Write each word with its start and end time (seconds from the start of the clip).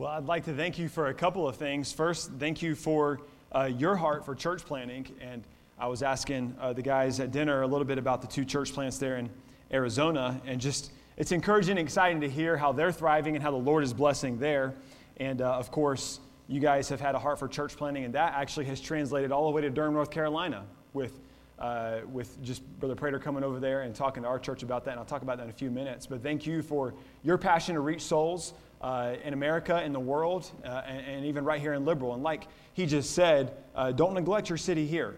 Well, 0.00 0.08
I'd 0.08 0.24
like 0.24 0.46
to 0.46 0.54
thank 0.54 0.78
you 0.78 0.88
for 0.88 1.08
a 1.08 1.12
couple 1.12 1.46
of 1.46 1.56
things. 1.56 1.92
First, 1.92 2.30
thank 2.38 2.62
you 2.62 2.74
for 2.74 3.20
uh, 3.52 3.64
your 3.64 3.96
heart 3.96 4.24
for 4.24 4.34
church 4.34 4.64
planting. 4.64 5.06
And 5.20 5.44
I 5.78 5.88
was 5.88 6.02
asking 6.02 6.56
uh, 6.58 6.72
the 6.72 6.80
guys 6.80 7.20
at 7.20 7.32
dinner 7.32 7.60
a 7.60 7.66
little 7.66 7.84
bit 7.84 7.98
about 7.98 8.22
the 8.22 8.26
two 8.26 8.46
church 8.46 8.72
plants 8.72 8.96
there 8.96 9.18
in 9.18 9.28
Arizona. 9.70 10.40
And 10.46 10.58
just, 10.58 10.90
it's 11.18 11.32
encouraging 11.32 11.72
and 11.72 11.86
exciting 11.86 12.22
to 12.22 12.30
hear 12.30 12.56
how 12.56 12.72
they're 12.72 12.92
thriving 12.92 13.34
and 13.34 13.42
how 13.42 13.50
the 13.50 13.58
Lord 13.58 13.84
is 13.84 13.92
blessing 13.92 14.38
there. 14.38 14.72
And 15.18 15.42
uh, 15.42 15.58
of 15.58 15.70
course, 15.70 16.20
you 16.48 16.60
guys 16.60 16.88
have 16.88 17.02
had 17.02 17.14
a 17.14 17.18
heart 17.18 17.38
for 17.38 17.46
church 17.46 17.76
planting, 17.76 18.06
and 18.06 18.14
that 18.14 18.32
actually 18.34 18.64
has 18.64 18.80
translated 18.80 19.30
all 19.30 19.50
the 19.50 19.54
way 19.54 19.60
to 19.60 19.68
Durham, 19.68 19.92
North 19.92 20.10
Carolina, 20.10 20.64
with, 20.94 21.20
uh, 21.58 21.98
with 22.10 22.42
just 22.42 22.62
Brother 22.80 22.94
Prater 22.94 23.18
coming 23.18 23.44
over 23.44 23.60
there 23.60 23.82
and 23.82 23.94
talking 23.94 24.22
to 24.22 24.30
our 24.30 24.38
church 24.38 24.62
about 24.62 24.86
that. 24.86 24.92
And 24.92 25.00
I'll 25.00 25.04
talk 25.04 25.20
about 25.20 25.36
that 25.36 25.44
in 25.44 25.50
a 25.50 25.52
few 25.52 25.70
minutes. 25.70 26.06
But 26.06 26.22
thank 26.22 26.46
you 26.46 26.62
for 26.62 26.94
your 27.22 27.36
passion 27.36 27.74
to 27.74 27.82
reach 27.82 28.00
souls 28.00 28.54
uh, 28.80 29.14
in 29.24 29.34
America, 29.34 29.82
in 29.82 29.92
the 29.92 30.00
world, 30.00 30.50
uh, 30.64 30.82
and, 30.86 31.06
and, 31.06 31.26
even 31.26 31.44
right 31.44 31.60
here 31.60 31.74
in 31.74 31.84
Liberal. 31.84 32.14
And 32.14 32.22
like 32.22 32.46
he 32.72 32.86
just 32.86 33.14
said, 33.14 33.52
uh, 33.74 33.92
don't 33.92 34.14
neglect 34.14 34.48
your 34.48 34.56
city 34.56 34.86
here. 34.86 35.16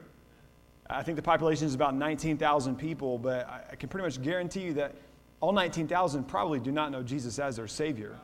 I 0.90 1.02
think 1.02 1.16
the 1.16 1.22
population 1.22 1.66
is 1.66 1.74
about 1.74 1.94
19,000 1.94 2.76
people, 2.76 3.18
but 3.18 3.48
I, 3.48 3.62
I 3.72 3.76
can 3.76 3.88
pretty 3.88 4.04
much 4.04 4.20
guarantee 4.20 4.62
you 4.62 4.74
that 4.74 4.94
all 5.40 5.52
19,000 5.52 6.24
probably 6.24 6.58
do 6.58 6.72
not 6.72 6.90
know 6.90 7.02
Jesus 7.02 7.38
as 7.38 7.56
their 7.56 7.68
Savior. 7.68 8.16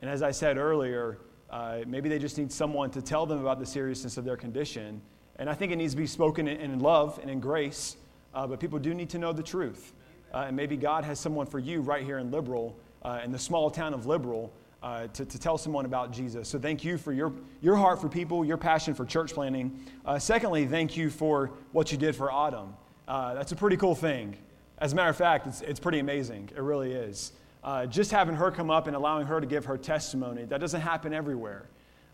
And 0.00 0.08
as 0.08 0.22
I 0.22 0.30
said 0.30 0.58
earlier, 0.58 1.18
uh, 1.50 1.80
maybe 1.86 2.08
they 2.08 2.18
just 2.18 2.38
need 2.38 2.52
someone 2.52 2.90
to 2.90 3.02
tell 3.02 3.26
them 3.26 3.40
about 3.40 3.58
the 3.58 3.66
seriousness 3.66 4.16
of 4.16 4.24
their 4.24 4.36
condition. 4.36 5.02
And 5.36 5.50
I 5.50 5.54
think 5.54 5.72
it 5.72 5.76
needs 5.76 5.92
to 5.92 5.98
be 5.98 6.06
spoken 6.06 6.46
in, 6.46 6.60
in 6.60 6.80
love 6.80 7.18
and 7.20 7.30
in 7.30 7.40
grace, 7.40 7.96
uh, 8.34 8.46
but 8.46 8.60
people 8.60 8.78
do 8.78 8.94
need 8.94 9.10
to 9.10 9.18
know 9.18 9.32
the 9.32 9.42
truth. 9.42 9.92
Uh, 10.32 10.44
and 10.46 10.56
maybe 10.56 10.76
God 10.76 11.04
has 11.04 11.20
someone 11.20 11.46
for 11.46 11.58
you 11.58 11.80
right 11.80 12.04
here 12.04 12.18
in 12.18 12.30
Liberal 12.30 12.76
uh, 13.02 13.20
in 13.24 13.32
the 13.32 13.38
small 13.38 13.70
town 13.70 13.94
of 13.94 14.06
Liberal 14.06 14.52
uh, 14.82 15.06
to, 15.08 15.24
to 15.24 15.38
tell 15.38 15.58
someone 15.58 15.84
about 15.84 16.12
Jesus. 16.12 16.48
So 16.48 16.58
thank 16.58 16.84
you 16.84 16.98
for 16.98 17.12
your, 17.12 17.32
your 17.60 17.76
heart 17.76 18.00
for 18.00 18.08
people, 18.08 18.44
your 18.44 18.56
passion 18.56 18.94
for 18.94 19.04
church 19.04 19.32
planting. 19.32 19.78
Uh, 20.04 20.18
secondly, 20.18 20.66
thank 20.66 20.96
you 20.96 21.10
for 21.10 21.50
what 21.72 21.92
you 21.92 21.98
did 21.98 22.16
for 22.16 22.30
Autumn. 22.30 22.74
Uh, 23.06 23.34
that's 23.34 23.52
a 23.52 23.56
pretty 23.56 23.76
cool 23.76 23.94
thing. 23.94 24.36
As 24.78 24.92
a 24.92 24.96
matter 24.96 25.10
of 25.10 25.16
fact, 25.16 25.46
it's, 25.46 25.60
it's 25.60 25.80
pretty 25.80 26.00
amazing. 26.00 26.50
It 26.56 26.62
really 26.62 26.92
is. 26.92 27.32
Uh, 27.62 27.86
just 27.86 28.10
having 28.10 28.34
her 28.34 28.50
come 28.50 28.70
up 28.70 28.88
and 28.88 28.96
allowing 28.96 29.26
her 29.26 29.40
to 29.40 29.46
give 29.46 29.64
her 29.66 29.78
testimony, 29.78 30.44
that 30.46 30.60
doesn't 30.60 30.80
happen 30.80 31.12
everywhere. 31.12 31.68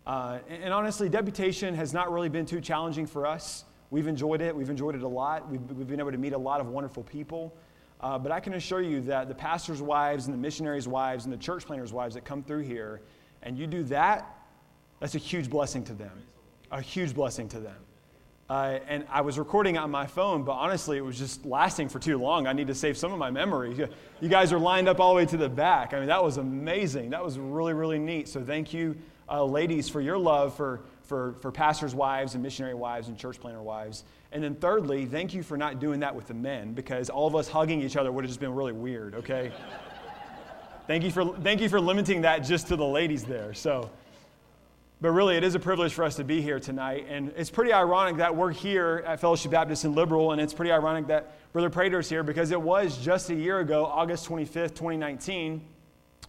Uh, 0.05 0.39
and, 0.47 0.63
and, 0.65 0.73
honestly, 0.73 1.09
deputation 1.09 1.73
has 1.73 1.93
not 1.93 2.11
really 2.11 2.29
been 2.29 2.45
too 2.45 2.61
challenging 2.61 3.07
for 3.07 3.25
us. 3.25 3.65
We've 3.89 4.07
enjoyed 4.07 4.41
it. 4.41 4.55
We've 4.55 4.69
enjoyed 4.69 4.95
it 4.95 5.01
a 5.01 5.07
lot. 5.07 5.49
We've, 5.49 5.61
we've 5.71 5.87
been 5.87 5.99
able 5.99 6.11
to 6.11 6.17
meet 6.17 6.33
a 6.33 6.37
lot 6.37 6.61
of 6.61 6.67
wonderful 6.67 7.03
people. 7.03 7.55
Uh, 7.99 8.17
but 8.17 8.31
I 8.31 8.39
can 8.39 8.53
assure 8.53 8.81
you 8.81 9.01
that 9.01 9.27
the 9.27 9.35
pastors' 9.35 9.81
wives 9.81 10.25
and 10.25 10.33
the 10.33 10.37
missionaries' 10.37 10.87
wives 10.87 11.25
and 11.25 11.33
the 11.33 11.37
church 11.37 11.65
planters' 11.65 11.91
wives 11.91 12.15
that 12.15 12.23
come 12.23 12.43
through 12.43 12.63
here, 12.63 13.01
and 13.43 13.57
you 13.57 13.67
do 13.67 13.83
that, 13.83 14.37
that's 14.99 15.15
a 15.15 15.19
huge 15.19 15.49
blessing 15.49 15.83
to 15.85 15.93
them. 15.93 16.11
A 16.71 16.81
huge 16.81 17.13
blessing 17.13 17.49
to 17.49 17.59
them. 17.59 17.75
Uh, 18.49 18.79
and 18.87 19.05
I 19.11 19.21
was 19.21 19.37
recording 19.37 19.77
on 19.77 19.91
my 19.91 20.07
phone, 20.07 20.43
but 20.43 20.53
honestly, 20.53 20.97
it 20.97 21.05
was 21.05 21.19
just 21.19 21.45
lasting 21.45 21.87
for 21.87 21.99
too 21.99 22.17
long. 22.17 22.47
I 22.47 22.53
need 22.53 22.67
to 22.67 22.73
save 22.73 22.97
some 22.97 23.13
of 23.13 23.19
my 23.19 23.29
memory. 23.29 23.87
You 24.21 24.29
guys 24.29 24.51
are 24.51 24.57
lined 24.57 24.89
up 24.89 24.99
all 24.99 25.13
the 25.13 25.17
way 25.17 25.25
to 25.27 25.37
the 25.37 25.49
back. 25.49 25.93
I 25.93 25.99
mean, 25.99 26.07
that 26.07 26.23
was 26.23 26.37
amazing. 26.37 27.11
That 27.11 27.23
was 27.23 27.37
really, 27.37 27.73
really 27.73 27.99
neat. 27.99 28.27
So, 28.27 28.43
thank 28.43 28.73
you, 28.73 28.95
uh, 29.29 29.45
ladies, 29.45 29.87
for 29.87 30.01
your 30.01 30.17
love 30.17 30.55
for, 30.55 30.81
for, 31.09 31.33
for 31.41 31.51
pastors' 31.51 31.95
wives 31.95 32.35
and 32.35 32.43
missionary 32.43 32.75
wives 32.75 33.07
and 33.07 33.17
church 33.17 33.39
planter 33.39 33.63
wives. 33.63 34.03
And 34.31 34.43
then, 34.43 34.53
thirdly, 34.53 35.07
thank 35.07 35.33
you 35.33 35.41
for 35.41 35.57
not 35.57 35.79
doing 35.79 36.01
that 36.01 36.15
with 36.15 36.27
the 36.27 36.35
men 36.35 36.73
because 36.73 37.09
all 37.09 37.25
of 37.25 37.35
us 37.35 37.47
hugging 37.47 37.81
each 37.81 37.97
other 37.97 38.11
would 38.11 38.23
have 38.23 38.29
just 38.29 38.39
been 38.39 38.53
really 38.53 38.73
weird, 38.73 39.15
okay? 39.15 39.51
thank, 40.87 41.03
you 41.03 41.09
for, 41.09 41.35
thank 41.39 41.61
you 41.61 41.67
for 41.67 41.81
limiting 41.81 42.21
that 42.21 42.39
just 42.39 42.67
to 42.67 42.75
the 42.75 42.85
ladies 42.85 43.23
there. 43.23 43.55
So, 43.55 43.89
but 45.01 45.09
really, 45.09 45.35
it 45.35 45.43
is 45.43 45.55
a 45.55 45.59
privilege 45.59 45.93
for 45.93 46.03
us 46.03 46.15
to 46.17 46.23
be 46.23 46.41
here 46.41 46.59
tonight. 46.59 47.07
And 47.09 47.33
it's 47.35 47.49
pretty 47.49 47.73
ironic 47.73 48.17
that 48.17 48.35
we're 48.35 48.51
here 48.51 49.03
at 49.07 49.19
Fellowship 49.19 49.49
Baptist 49.49 49.85
and 49.85 49.95
Liberal, 49.95 50.31
and 50.33 50.39
it's 50.39 50.53
pretty 50.53 50.71
ironic 50.71 51.07
that 51.07 51.51
Brother 51.53 51.71
Prater's 51.71 52.07
here 52.07 52.21
because 52.21 52.51
it 52.51 52.61
was 52.61 52.99
just 52.99 53.31
a 53.31 53.35
year 53.35 53.61
ago, 53.61 53.83
August 53.83 54.29
25th, 54.29 54.75
2019, 54.75 55.65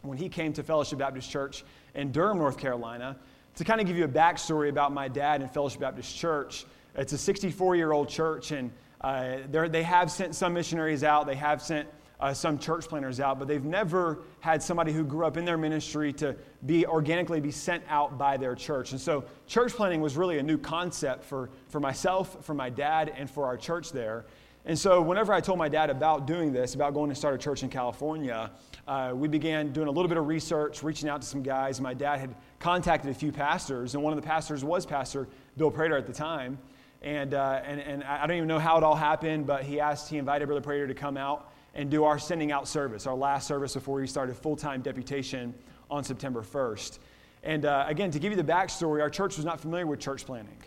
when 0.00 0.16
he 0.16 0.30
came 0.30 0.54
to 0.54 0.62
Fellowship 0.62 1.00
Baptist 1.00 1.30
Church 1.30 1.64
in 1.94 2.12
Durham, 2.12 2.38
North 2.38 2.56
Carolina. 2.56 3.18
To 3.56 3.64
kind 3.64 3.80
of 3.80 3.86
give 3.86 3.96
you 3.96 4.04
a 4.04 4.08
backstory 4.08 4.70
about 4.70 4.92
my 4.92 5.08
dad 5.08 5.42
and 5.42 5.50
Fellowship 5.50 5.80
Baptist 5.80 6.16
Church, 6.16 6.64
it's 6.94 7.12
a 7.12 7.18
64 7.18 7.76
year 7.76 7.92
old 7.92 8.08
church, 8.08 8.52
and 8.52 8.70
uh, 9.00 9.38
they 9.48 9.82
have 9.82 10.10
sent 10.10 10.34
some 10.34 10.52
missionaries 10.52 11.04
out, 11.04 11.26
they 11.26 11.34
have 11.34 11.62
sent 11.62 11.88
uh, 12.20 12.34
some 12.34 12.58
church 12.58 12.86
planters 12.86 13.18
out, 13.18 13.38
but 13.38 13.48
they've 13.48 13.64
never 13.64 14.18
had 14.40 14.62
somebody 14.62 14.92
who 14.92 15.04
grew 15.04 15.24
up 15.24 15.36
in 15.36 15.44
their 15.44 15.56
ministry 15.56 16.12
to 16.12 16.36
be 16.66 16.86
organically 16.86 17.40
be 17.40 17.50
sent 17.50 17.82
out 17.88 18.18
by 18.18 18.36
their 18.36 18.54
church. 18.54 18.92
And 18.92 19.00
so, 19.00 19.24
church 19.46 19.72
planting 19.72 20.00
was 20.00 20.16
really 20.16 20.38
a 20.38 20.42
new 20.42 20.58
concept 20.58 21.24
for, 21.24 21.48
for 21.68 21.80
myself, 21.80 22.44
for 22.44 22.54
my 22.54 22.68
dad, 22.68 23.12
and 23.16 23.28
for 23.28 23.46
our 23.46 23.56
church 23.56 23.90
there. 23.90 24.26
And 24.66 24.78
so, 24.78 25.00
whenever 25.00 25.32
I 25.32 25.40
told 25.40 25.58
my 25.58 25.68
dad 25.68 25.88
about 25.88 26.26
doing 26.26 26.52
this, 26.52 26.74
about 26.74 26.92
going 26.92 27.08
to 27.08 27.16
start 27.16 27.34
a 27.34 27.38
church 27.38 27.62
in 27.62 27.70
California, 27.70 28.50
uh, 28.90 29.12
we 29.14 29.28
began 29.28 29.72
doing 29.72 29.86
a 29.86 29.90
little 29.90 30.08
bit 30.08 30.18
of 30.18 30.26
research, 30.26 30.82
reaching 30.82 31.08
out 31.08 31.20
to 31.22 31.26
some 31.26 31.44
guys. 31.44 31.80
My 31.80 31.94
dad 31.94 32.18
had 32.18 32.34
contacted 32.58 33.08
a 33.08 33.14
few 33.14 33.30
pastors, 33.30 33.94
and 33.94 34.02
one 34.02 34.12
of 34.12 34.20
the 34.20 34.26
pastors 34.26 34.64
was 34.64 34.84
Pastor 34.84 35.28
Bill 35.56 35.70
Prater 35.70 35.96
at 35.96 36.08
the 36.08 36.12
time. 36.12 36.58
And, 37.00 37.32
uh, 37.32 37.62
and, 37.64 37.78
and 37.78 38.02
I 38.02 38.26
don't 38.26 38.36
even 38.36 38.48
know 38.48 38.58
how 38.58 38.78
it 38.78 38.82
all 38.82 38.96
happened, 38.96 39.46
but 39.46 39.62
he 39.62 39.78
asked, 39.78 40.10
he 40.10 40.18
invited 40.18 40.46
Brother 40.46 40.60
Prater 40.60 40.88
to 40.88 40.94
come 40.94 41.16
out 41.16 41.52
and 41.72 41.88
do 41.88 42.02
our 42.02 42.18
sending 42.18 42.50
out 42.50 42.66
service, 42.66 43.06
our 43.06 43.14
last 43.14 43.46
service 43.46 43.74
before 43.74 44.00
we 44.00 44.08
started 44.08 44.36
full 44.36 44.56
time 44.56 44.82
deputation 44.82 45.54
on 45.88 46.02
September 46.02 46.42
1st. 46.42 46.98
And 47.44 47.66
uh, 47.66 47.84
again, 47.86 48.10
to 48.10 48.18
give 48.18 48.32
you 48.32 48.36
the 48.36 48.52
backstory, 48.52 49.02
our 49.02 49.08
church 49.08 49.36
was 49.36 49.46
not 49.46 49.60
familiar 49.60 49.86
with 49.86 50.00
church 50.00 50.26
planting. 50.26 50.58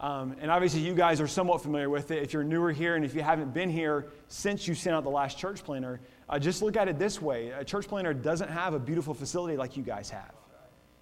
Um, 0.00 0.34
and 0.40 0.50
obviously, 0.50 0.80
you 0.80 0.94
guys 0.94 1.20
are 1.20 1.28
somewhat 1.28 1.62
familiar 1.62 1.90
with 1.90 2.10
it. 2.10 2.22
If 2.22 2.32
you're 2.32 2.42
newer 2.42 2.72
here 2.72 2.96
and 2.96 3.04
if 3.04 3.14
you 3.14 3.20
haven't 3.20 3.52
been 3.52 3.68
here 3.68 4.06
since 4.28 4.66
you 4.66 4.74
sent 4.74 4.96
out 4.96 5.04
the 5.04 5.10
last 5.10 5.38
church 5.38 5.62
planter, 5.62 6.00
uh, 6.30 6.38
just 6.38 6.62
look 6.62 6.76
at 6.76 6.88
it 6.88 6.98
this 6.98 7.20
way 7.20 7.50
a 7.50 7.64
church 7.64 7.88
planter 7.88 8.14
doesn't 8.14 8.48
have 8.48 8.72
a 8.72 8.78
beautiful 8.78 9.12
facility 9.12 9.56
like 9.56 9.76
you 9.76 9.82
guys 9.82 10.08
have. 10.10 10.32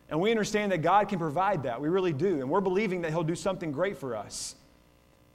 And 0.09 0.19
we 0.21 0.31
understand 0.31 0.72
that 0.72 0.78
God 0.78 1.09
can 1.09 1.19
provide 1.19 1.65
that. 1.65 1.81
We 1.81 1.89
really 1.89 2.15
do. 2.15 2.41
And 2.41 2.49
we're 2.49 2.62
believing 2.62 3.03
that 3.03 3.11
He'll 3.11 3.22
do 3.22 3.34
something 3.34 3.71
great 3.71 3.99
for 3.99 4.16
us. 4.16 4.56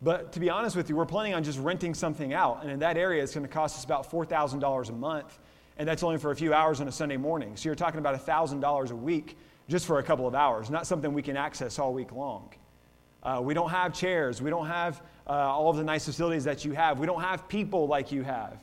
But 0.02 0.34
to 0.34 0.40
be 0.40 0.50
honest 0.50 0.76
with 0.76 0.90
you, 0.90 0.96
we're 0.96 1.06
planning 1.06 1.36
on 1.36 1.44
just 1.44 1.60
renting 1.60 1.94
something 1.94 2.34
out. 2.34 2.64
And 2.64 2.72
in 2.72 2.80
that 2.80 2.98
area, 2.98 3.24
it's 3.24 3.34
going 3.34 3.46
to 3.46 3.54
cost 3.54 3.78
us 3.78 3.86
about 3.86 4.10
$4,000 4.10 4.90
a 4.90 4.92
month. 4.92 5.40
And 5.78 5.88
that's 5.88 6.04
only 6.04 6.18
for 6.18 6.32
a 6.32 6.36
few 6.36 6.54
hours 6.54 6.82
on 6.82 6.88
a 6.88 6.92
Sunday 6.92 7.18
morning. 7.18 7.56
So 7.56 7.70
you're 7.70 7.76
talking 7.76 8.00
about 8.00 8.20
$1,000 8.20 8.92
a 8.92 8.96
week 8.96 9.38
just 9.70 9.86
for 9.86 10.00
a 10.00 10.04
couple 10.04 10.28
of 10.28 10.36
hours, 10.36 10.70
not 10.70 10.88
something 10.88 11.14
we 11.14 11.22
can 11.22 11.38
access 11.38 11.80
all 11.80 11.94
week 11.94 12.12
long. 12.12 12.50
Uh, 13.22 13.40
we 13.42 13.54
don't 13.54 13.70
have 13.70 13.94
chairs. 13.94 14.42
We 14.42 14.50
don't 14.50 14.68
have 14.68 15.02
uh, 15.26 15.30
all 15.30 15.70
of 15.70 15.78
the 15.78 15.84
nice 15.84 16.06
facilities 16.06 16.44
that 16.44 16.66
you 16.66 16.74
have. 16.74 17.00
We 17.00 17.06
don't 17.06 17.22
have 17.22 17.48
people 17.48 17.88
like 17.88 18.12
you 18.12 18.24
have. 18.24 18.62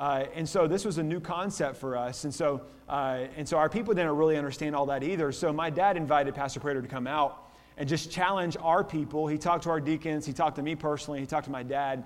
Uh, 0.00 0.24
and 0.34 0.48
so 0.48 0.66
this 0.66 0.86
was 0.86 0.96
a 0.96 1.02
new 1.02 1.20
concept 1.20 1.76
for 1.76 1.94
us. 1.94 2.24
And 2.24 2.34
so, 2.34 2.62
uh, 2.88 3.26
and 3.36 3.46
so 3.46 3.58
our 3.58 3.68
people 3.68 3.92
didn't 3.92 4.16
really 4.16 4.38
understand 4.38 4.74
all 4.74 4.86
that 4.86 5.02
either. 5.02 5.30
So 5.30 5.52
my 5.52 5.68
dad 5.68 5.98
invited 5.98 6.34
Pastor 6.34 6.58
Prater 6.58 6.80
to 6.80 6.88
come 6.88 7.06
out 7.06 7.50
and 7.76 7.86
just 7.86 8.10
challenge 8.10 8.56
our 8.62 8.82
people. 8.82 9.26
He 9.26 9.36
talked 9.36 9.64
to 9.64 9.70
our 9.70 9.78
deacons, 9.78 10.24
he 10.24 10.32
talked 10.32 10.56
to 10.56 10.62
me 10.62 10.74
personally, 10.74 11.20
he 11.20 11.26
talked 11.26 11.44
to 11.44 11.50
my 11.50 11.62
dad, 11.62 12.04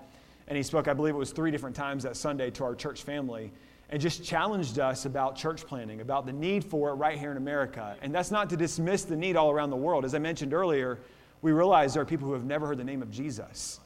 and 0.49 0.57
he 0.57 0.63
spoke, 0.65 0.89
I 0.89 0.93
believe 0.93 1.15
it 1.15 1.19
was 1.19 1.31
three 1.31 1.53
different 1.53 1.77
times 1.77 2.03
that 2.03 2.17
Sunday 2.17 2.51
to 2.51 2.65
our 2.65 2.75
church 2.75 3.03
family, 3.03 3.53
and 3.91 4.03
just 4.03 4.25
challenged 4.25 4.81
us 4.81 5.05
about 5.05 5.37
church 5.37 5.65
planting, 5.65 6.01
about 6.01 6.27
the 6.27 6.33
need 6.33 6.65
for 6.65 6.91
it 6.91 6.95
right 6.95 7.17
here 7.17 7.31
in 7.31 7.37
America. 7.37 7.97
And 8.03 8.13
that's 8.13 8.33
not 8.33 8.51
to 8.51 8.57
dismiss 8.57 9.05
the 9.05 9.17
need 9.17 9.37
all 9.37 9.51
around 9.51 9.71
the 9.71 9.77
world. 9.77 10.05
As 10.05 10.15
I 10.15 10.19
mentioned 10.19 10.53
earlier, 10.53 10.99
we 11.43 11.53
realize 11.53 11.95
there 11.95 12.03
are 12.03 12.07
people 12.07 12.27
who 12.27 12.35
have 12.35 12.45
never 12.45 12.67
heard 12.67 12.79
the 12.79 12.85
name 12.85 13.03
of 13.03 13.11
Jesus. 13.11 13.79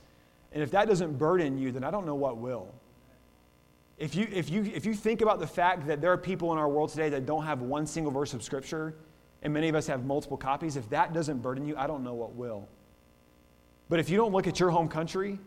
And 0.52 0.62
if 0.62 0.70
that 0.70 0.88
doesn't 0.88 1.18
burden 1.18 1.58
you, 1.58 1.72
then 1.72 1.84
I 1.84 1.90
don't 1.90 2.06
know 2.06 2.14
what 2.14 2.38
will. 2.38 2.72
If 3.98 4.14
you, 4.14 4.28
if, 4.30 4.48
you, 4.48 4.62
if 4.62 4.86
you 4.86 4.94
think 4.94 5.22
about 5.22 5.40
the 5.40 5.46
fact 5.46 5.88
that 5.88 6.00
there 6.00 6.12
are 6.12 6.16
people 6.16 6.52
in 6.52 6.58
our 6.58 6.68
world 6.68 6.90
today 6.90 7.08
that 7.08 7.26
don't 7.26 7.44
have 7.44 7.62
one 7.62 7.84
single 7.84 8.12
verse 8.12 8.32
of 8.32 8.44
Scripture, 8.44 8.94
and 9.42 9.52
many 9.52 9.68
of 9.68 9.74
us 9.74 9.88
have 9.88 10.04
multiple 10.04 10.36
copies, 10.36 10.76
if 10.76 10.88
that 10.90 11.12
doesn't 11.12 11.42
burden 11.42 11.66
you, 11.66 11.76
I 11.76 11.88
don't 11.88 12.04
know 12.04 12.14
what 12.14 12.34
will. 12.34 12.68
But 13.88 13.98
if 13.98 14.08
you 14.08 14.16
don't 14.16 14.32
look 14.32 14.46
at 14.46 14.60
your 14.60 14.70
home 14.70 14.88
country 14.88 15.38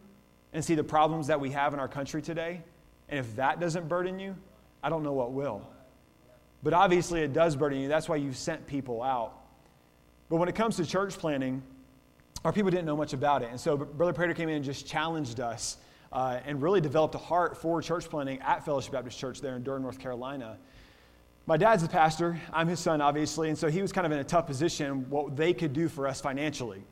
and 0.51 0.63
see 0.63 0.75
the 0.75 0.83
problems 0.83 1.27
that 1.27 1.39
we 1.39 1.51
have 1.51 1.73
in 1.73 1.79
our 1.79 1.87
country 1.87 2.21
today, 2.21 2.61
and 3.07 3.19
if 3.19 3.35
that 3.37 3.61
doesn't 3.61 3.87
burden 3.87 4.19
you, 4.19 4.35
I 4.83 4.89
don't 4.89 5.03
know 5.03 5.13
what 5.13 5.31
will. 5.31 5.65
But 6.61 6.73
obviously, 6.73 7.21
it 7.21 7.31
does 7.31 7.55
burden 7.55 7.79
you. 7.79 7.87
That's 7.87 8.09
why 8.09 8.17
you've 8.17 8.37
sent 8.37 8.67
people 8.67 9.01
out. 9.01 9.33
But 10.29 10.37
when 10.37 10.49
it 10.49 10.55
comes 10.55 10.75
to 10.75 10.85
church 10.85 11.17
planting, 11.17 11.63
our 12.43 12.51
people 12.51 12.71
didn't 12.71 12.85
know 12.85 12.97
much 12.97 13.13
about 13.13 13.43
it. 13.43 13.49
And 13.49 13.59
so 13.59 13.77
Brother 13.77 14.13
Prater 14.13 14.33
came 14.33 14.49
in 14.49 14.55
and 14.55 14.65
just 14.65 14.85
challenged 14.85 15.39
us 15.39 15.77
uh, 16.11 16.39
and 16.45 16.61
really 16.61 16.81
developed 16.81 17.15
a 17.15 17.19
heart 17.19 17.57
for 17.57 17.81
church 17.81 18.09
planting 18.09 18.39
at 18.41 18.65
Fellowship 18.65 18.91
Baptist 18.91 19.17
Church 19.17 19.41
there 19.41 19.55
in 19.55 19.63
Durham, 19.63 19.81
North 19.81 19.99
Carolina. 19.99 20.57
My 21.47 21.57
dad's 21.57 21.83
a 21.83 21.87
pastor. 21.87 22.39
I'm 22.53 22.67
his 22.67 22.79
son, 22.79 23.01
obviously. 23.01 23.49
And 23.49 23.57
so 23.57 23.69
he 23.69 23.81
was 23.81 23.91
kind 23.91 24.05
of 24.05 24.11
in 24.11 24.19
a 24.19 24.23
tough 24.23 24.45
position 24.45 25.09
what 25.09 25.35
they 25.35 25.53
could 25.53 25.73
do 25.73 25.87
for 25.87 26.07
us 26.07 26.21
financially. 26.21 26.83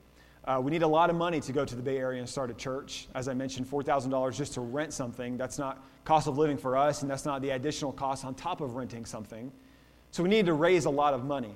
Uh, 0.45 0.60
we 0.60 0.71
need 0.71 0.81
a 0.81 0.88
lot 0.88 1.10
of 1.10 1.16
money 1.16 1.39
to 1.42 1.51
go 1.51 1.63
to 1.63 1.75
the 1.75 1.81
Bay 1.81 1.98
Area 1.98 2.19
and 2.19 2.27
start 2.27 2.50
a 2.50 2.54
church. 2.54 3.07
As 3.13 3.27
I 3.27 3.33
mentioned, 3.33 3.69
$4,000 3.69 4.33
just 4.33 4.54
to 4.56 4.62
rent 4.62 4.94
something. 4.94 5.38
That's 5.38 5.60
not 5.60 5.83
cost 6.06 6.27
of 6.27 6.38
living 6.38 6.57
for 6.57 6.75
us, 6.75 7.04
and 7.04 7.12
that's 7.12 7.25
not 7.25 7.42
the 7.42 7.51
additional 7.51 7.92
cost 7.92 8.25
on 8.25 8.33
top 8.33 8.62
of 8.62 8.75
renting 8.75 9.06
something. 9.06 9.51
So 10.12 10.24
we 10.24 10.30
needed 10.30 10.48
to 10.48 10.54
raise 10.54 10.86
a 10.86 10.89
lot 10.89 11.13
of 11.13 11.24
money. 11.24 11.54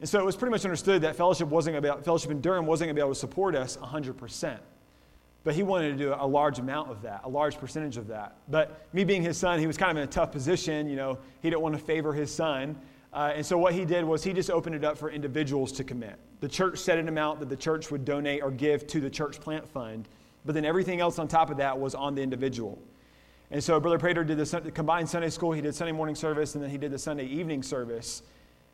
And 0.00 0.08
so 0.08 0.18
it 0.18 0.24
was 0.24 0.36
pretty 0.36 0.52
much 0.52 0.64
understood 0.64 1.02
that 1.02 1.16
fellowship 1.16 1.48
wasn't 1.48 1.76
about 1.76 2.04
fellowship 2.04 2.30
in 2.30 2.40
Durham 2.40 2.64
wasn't 2.64 2.86
going 2.86 2.96
to 2.96 3.00
be 3.00 3.04
able 3.04 3.12
to 3.12 3.20
support 3.20 3.54
us 3.54 3.76
100%. 3.76 4.58
But 5.42 5.54
he 5.54 5.62
wanted 5.62 5.96
to 5.96 5.96
do 5.96 6.14
a 6.18 6.26
large 6.26 6.58
amount 6.58 6.90
of 6.90 7.02
that, 7.02 7.22
a 7.24 7.28
large 7.28 7.58
percentage 7.58 7.96
of 7.96 8.08
that. 8.08 8.36
But 8.48 8.86
me 8.92 9.04
being 9.04 9.22
his 9.22 9.38
son, 9.38 9.58
he 9.58 9.66
was 9.66 9.76
kind 9.76 9.90
of 9.92 9.96
in 9.96 10.02
a 10.02 10.10
tough 10.10 10.32
position. 10.32 10.88
You 10.88 10.96
know, 10.96 11.18
he 11.40 11.48
didn't 11.48 11.62
want 11.62 11.74
to 11.74 11.82
favor 11.82 12.12
his 12.12 12.32
son. 12.32 12.76
Uh, 13.12 13.32
and 13.34 13.44
so 13.44 13.58
what 13.58 13.74
he 13.74 13.84
did 13.84 14.04
was 14.04 14.22
he 14.22 14.32
just 14.32 14.50
opened 14.50 14.76
it 14.76 14.84
up 14.84 14.96
for 14.96 15.10
individuals 15.10 15.72
to 15.72 15.84
commit. 15.84 16.16
The 16.40 16.48
church 16.48 16.78
set 16.78 16.98
an 16.98 17.08
amount 17.08 17.40
that 17.40 17.48
the 17.48 17.56
church 17.56 17.90
would 17.90 18.04
donate 18.04 18.42
or 18.42 18.50
give 18.50 18.86
to 18.88 19.00
the 19.00 19.10
church 19.10 19.40
plant 19.40 19.66
fund, 19.66 20.08
but 20.44 20.54
then 20.54 20.64
everything 20.64 21.00
else 21.00 21.18
on 21.18 21.26
top 21.26 21.50
of 21.50 21.56
that 21.56 21.78
was 21.78 21.94
on 21.94 22.14
the 22.14 22.22
individual. 22.22 22.78
And 23.50 23.62
so 23.62 23.80
Brother 23.80 23.98
Prater 23.98 24.22
did 24.22 24.38
the 24.38 24.70
combined 24.70 25.08
Sunday 25.08 25.30
school, 25.30 25.50
he 25.50 25.60
did 25.60 25.74
Sunday 25.74 25.92
morning 25.92 26.14
service, 26.14 26.54
and 26.54 26.62
then 26.62 26.70
he 26.70 26.78
did 26.78 26.92
the 26.92 26.98
Sunday 26.98 27.26
evening 27.26 27.64
service. 27.64 28.22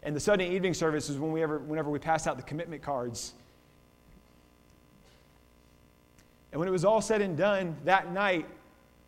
And 0.03 0.15
the 0.15 0.21
Sunday 0.21 0.55
evening 0.55 0.75
service 0.75 1.09
is 1.09 1.17
when 1.17 1.33
we 1.33 1.43
ever, 1.43 1.59
whenever 1.59 1.89
we 1.89 1.99
passed 1.99 2.29
out 2.29 2.37
the 2.37 2.43
commitment 2.43 2.83
cards. 2.83 3.33
And 6.57 6.61
when 6.61 6.69
it 6.69 6.73
was 6.73 6.87
all 6.87 7.03
said 7.03 7.21
and 7.21 7.37
done, 7.37 7.77
that 7.85 8.13
night, 8.13 8.47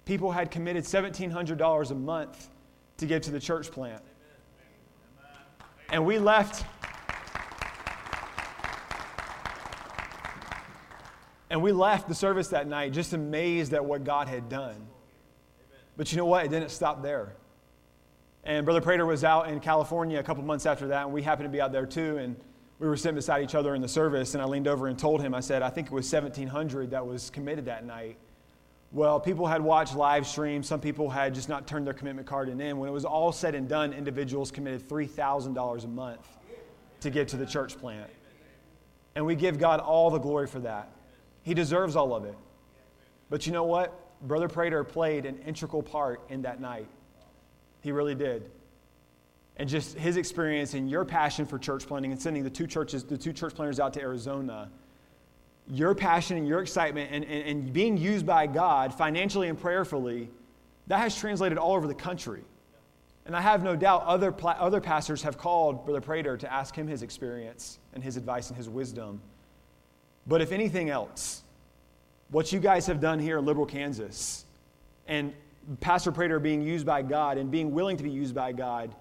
people 0.05 0.31
had 0.31 0.51
committed 0.51 0.85
$1,700 0.85 1.91
a 1.91 1.95
month 1.95 2.51
to 2.99 3.07
give 3.07 3.23
to 3.23 3.31
the 3.31 3.41
church 3.41 3.71
plant. 3.71 4.03
And 5.89 6.05
we 6.05 6.19
left. 6.19 6.67
And 11.49 11.63
we 11.63 11.73
left 11.73 12.07
the 12.07 12.15
service 12.15 12.49
that 12.49 12.69
night 12.69 12.93
just 12.93 13.15
amazed 13.15 13.73
at 13.73 13.83
what 13.83 14.05
God 14.05 14.29
had 14.29 14.51
done. 14.51 14.87
But 15.97 16.13
you 16.13 16.19
know 16.19 16.27
what? 16.27 16.45
It 16.45 16.51
didn't 16.51 16.69
stop 16.69 17.03
there. 17.03 17.33
And 18.45 18.67
Brother 18.67 18.83
Prater 18.83 19.07
was 19.07 19.25
out 19.25 19.49
in 19.49 19.59
California 19.61 20.19
a 20.19 20.23
couple 20.23 20.45
months 20.45 20.67
after 20.67 20.89
that, 20.89 21.05
and 21.05 21.15
we 21.15 21.23
happened 21.23 21.47
to 21.47 21.51
be 21.51 21.63
out 21.63 21.73
there 21.73 21.87
too. 21.87 22.19
And 22.19 22.37
we 22.79 22.87
were 22.87 22.97
sitting 22.97 23.17
beside 23.17 23.43
each 23.43 23.55
other 23.55 23.75
in 23.75 23.83
the 23.83 23.89
service, 23.89 24.35
and 24.35 24.43
I 24.43 24.47
leaned 24.47 24.69
over 24.69 24.87
and 24.87 24.99
told 24.99 25.21
him, 25.21 25.35
I 25.35 25.41
said, 25.41 25.63
I 25.63 25.71
think 25.71 25.89
it 25.89 25.93
was 25.93 26.11
1,700 26.13 26.91
that 26.93 27.05
was 27.07 27.31
committed 27.31 27.65
that 27.65 27.85
night. 27.85 28.17
Well, 28.93 29.21
people 29.21 29.47
had 29.47 29.61
watched 29.61 29.95
live 29.95 30.27
streams. 30.27 30.67
Some 30.67 30.81
people 30.81 31.11
had 31.11 31.35
just 31.35 31.49
not 31.49 31.67
turned 31.67 31.87
their 31.87 31.95
commitment 31.95 32.27
card 32.27 32.49
in. 32.49 32.79
When 32.79 32.89
it 32.89 32.93
was 32.93 33.05
all 33.05 33.33
said 33.33 33.55
and 33.55 33.69
done, 33.69 33.93
individuals 33.93 34.51
committed 34.51 34.89
$3,000 34.89 35.85
a 35.85 35.89
month 35.89 36.27
to 37.01 37.11
give 37.11 37.27
to 37.29 37.37
the 37.37 37.45
church 37.45 37.77
plant. 37.79 38.09
And 39.15 39.27
we 39.27 39.35
give 39.35 39.59
God 39.59 39.81
all 39.81 40.11
the 40.11 40.19
glory 40.19 40.47
for 40.47 40.61
that. 40.61 40.91
He 41.43 41.53
deserves 41.55 41.97
all 41.97 42.15
of 42.15 42.25
it. 42.25 42.37
But 43.29 43.47
you 43.47 43.53
know 43.53 43.65
what? 43.65 43.93
Brother 44.27 44.49
Prater 44.49 44.85
played 44.85 45.27
an 45.27 45.39
integral 45.47 45.83
part 45.83 46.23
in 46.31 46.43
that 46.43 46.61
night. 46.61 46.87
He 47.83 47.93
really 47.93 48.15
did. 48.15 48.51
And 49.59 49.69
just 49.69 49.99
his 49.99 50.17
experience 50.17 50.75
and 50.75 50.89
your 50.89 51.05
passion 51.05 51.45
for 51.45 51.59
church 51.59 51.87
planting 51.87 52.13
and 52.13 52.21
sending 52.21 52.45
the 52.45 52.51
two 52.51 52.67
churches, 52.67 53.05
the 53.05 53.19
two 53.19 53.33
church 53.33 53.55
planters 53.55 53.81
out 53.81 53.93
to 53.95 54.01
Arizona 54.01 54.71
your 55.71 55.95
passion 55.95 56.37
and 56.37 56.49
your 56.49 56.61
excitement 56.61 57.11
and, 57.13 57.25
and, 57.25 57.45
and, 57.45 57.73
being 57.73 57.97
used 57.97 58.25
by 58.25 58.47
God 58.47 58.95
financially 58.95 59.49
and 59.49 59.61
prayerfully, 59.61 60.31
that 60.87 60.99
has 60.99 61.17
translated 61.17 61.59
all 61.59 61.75
over 61.75 61.87
the 61.87 61.95
country. 61.95 62.43
And 63.27 63.37
I 63.37 63.43
have 63.43 63.63
no 63.63 63.77
doubt 63.77 64.05
other, 64.05 64.35
other 64.43 64.81
pastors 64.81 65.23
have 65.23 65.37
called 65.37 65.85
Brother 65.85 66.01
Prater 66.01 66.39
to 66.39 66.51
ask 66.51 66.75
him 66.75 66.89
his 66.89 67.03
experience 67.03 67.79
and 67.93 68.03
his 68.03 68.17
advice 68.17 68.49
and 68.49 68.57
his 68.57 68.69
wisdom. 68.71 69.21
But 70.27 70.41
if 70.41 70.51
anything 70.51 70.89
else, 70.89 71.43
what 72.31 72.53
you 72.53 72.61
guys 72.61 72.87
have 72.87 73.01
done 73.01 73.19
here 73.19 73.39
in 73.39 73.45
Liberal, 73.45 73.67
Kansas, 73.67 74.47
and 75.07 75.35
Pastor 75.81 76.11
Prater 76.11 76.39
being 76.39 76.63
used 76.63 76.87
by 76.87 77.03
God 77.03 77.37
and 77.37 77.51
being 77.51 77.73
willing 77.73 77.99
to 77.99 78.03
be 78.03 78.11
used 78.11 78.35
by 78.35 78.53
God 78.53 78.95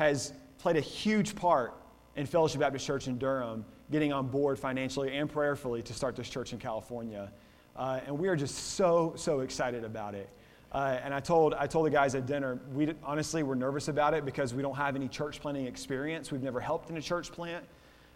has 0.00 0.32
played 0.56 0.76
a 0.76 0.80
huge 0.80 1.36
part 1.36 1.74
in 2.16 2.24
Fellowship 2.24 2.60
Baptist 2.60 2.86
Church 2.86 3.06
in 3.06 3.18
Durham 3.18 3.66
getting 3.92 4.14
on 4.14 4.28
board 4.28 4.58
financially 4.58 5.14
and 5.14 5.30
prayerfully 5.30 5.82
to 5.82 5.92
start 5.92 6.16
this 6.16 6.30
church 6.30 6.54
in 6.54 6.58
California. 6.58 7.30
Uh, 7.76 8.00
and 8.06 8.18
we 8.18 8.26
are 8.28 8.34
just 8.34 8.54
so, 8.76 9.12
so 9.14 9.40
excited 9.40 9.84
about 9.84 10.14
it. 10.14 10.30
Uh, 10.72 10.98
and 11.04 11.12
I 11.12 11.20
told, 11.20 11.52
I 11.52 11.66
told 11.66 11.84
the 11.84 11.90
guys 11.90 12.14
at 12.14 12.24
dinner, 12.24 12.58
we 12.72 12.94
honestly, 13.04 13.42
we're 13.42 13.56
nervous 13.56 13.88
about 13.88 14.14
it 14.14 14.24
because 14.24 14.54
we 14.54 14.62
don't 14.62 14.74
have 14.74 14.96
any 14.96 15.06
church 15.06 15.38
planting 15.38 15.66
experience. 15.66 16.32
We've 16.32 16.42
never 16.42 16.60
helped 16.60 16.88
in 16.88 16.96
a 16.96 17.02
church 17.02 17.30
plant. 17.30 17.62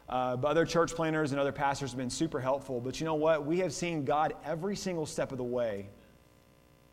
Uh, 0.09 0.37
but 0.37 0.49
other 0.49 0.65
church 0.65 0.95
planters 0.95 1.33
and 1.33 1.41
other 1.41 1.53
pastors 1.53 1.91
have 1.91 1.99
been 1.99 2.09
super 2.09 2.41
helpful. 2.41 2.81
But 2.81 2.99
you 2.99 3.05
know 3.05 3.15
what? 3.15 3.45
We 3.45 3.59
have 3.59 3.75
seen 3.75 4.07
God 4.07 4.33
every 4.43 4.77
single 4.77 5.05
step 5.05 5.33
of 5.33 5.39
the 5.39 5.45
way. 5.45 5.91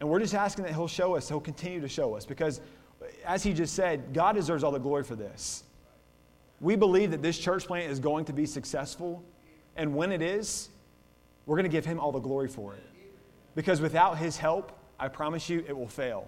And 0.01 0.09
we're 0.09 0.19
just 0.19 0.33
asking 0.33 0.65
that 0.65 0.73
He'll 0.73 0.89
show 0.89 1.15
us, 1.15 1.29
He'll 1.29 1.39
continue 1.39 1.79
to 1.79 1.87
show 1.87 2.13
us. 2.13 2.25
Because, 2.25 2.59
as 3.25 3.43
He 3.43 3.53
just 3.53 3.73
said, 3.73 4.13
God 4.13 4.35
deserves 4.35 4.63
all 4.63 4.71
the 4.71 4.79
glory 4.79 5.03
for 5.03 5.15
this. 5.15 5.63
We 6.61 6.75
believe 6.75 7.11
that 7.11 7.23
this 7.23 7.39
church 7.39 7.65
plant 7.65 7.91
is 7.91 7.99
going 7.99 8.25
to 8.25 8.33
be 8.33 8.45
successful. 8.45 9.23
And 9.75 9.95
when 9.95 10.11
it 10.11 10.21
is, 10.21 10.69
we're 11.45 11.55
going 11.55 11.69
to 11.69 11.69
give 11.69 11.85
him 11.85 11.99
all 11.99 12.11
the 12.11 12.19
glory 12.19 12.47
for 12.47 12.75
it. 12.75 12.83
Because 13.55 13.81
without 13.81 14.17
his 14.17 14.37
help, 14.37 14.71
I 14.99 15.07
promise 15.07 15.49
you, 15.49 15.65
it 15.67 15.75
will 15.75 15.87
fail. 15.87 16.27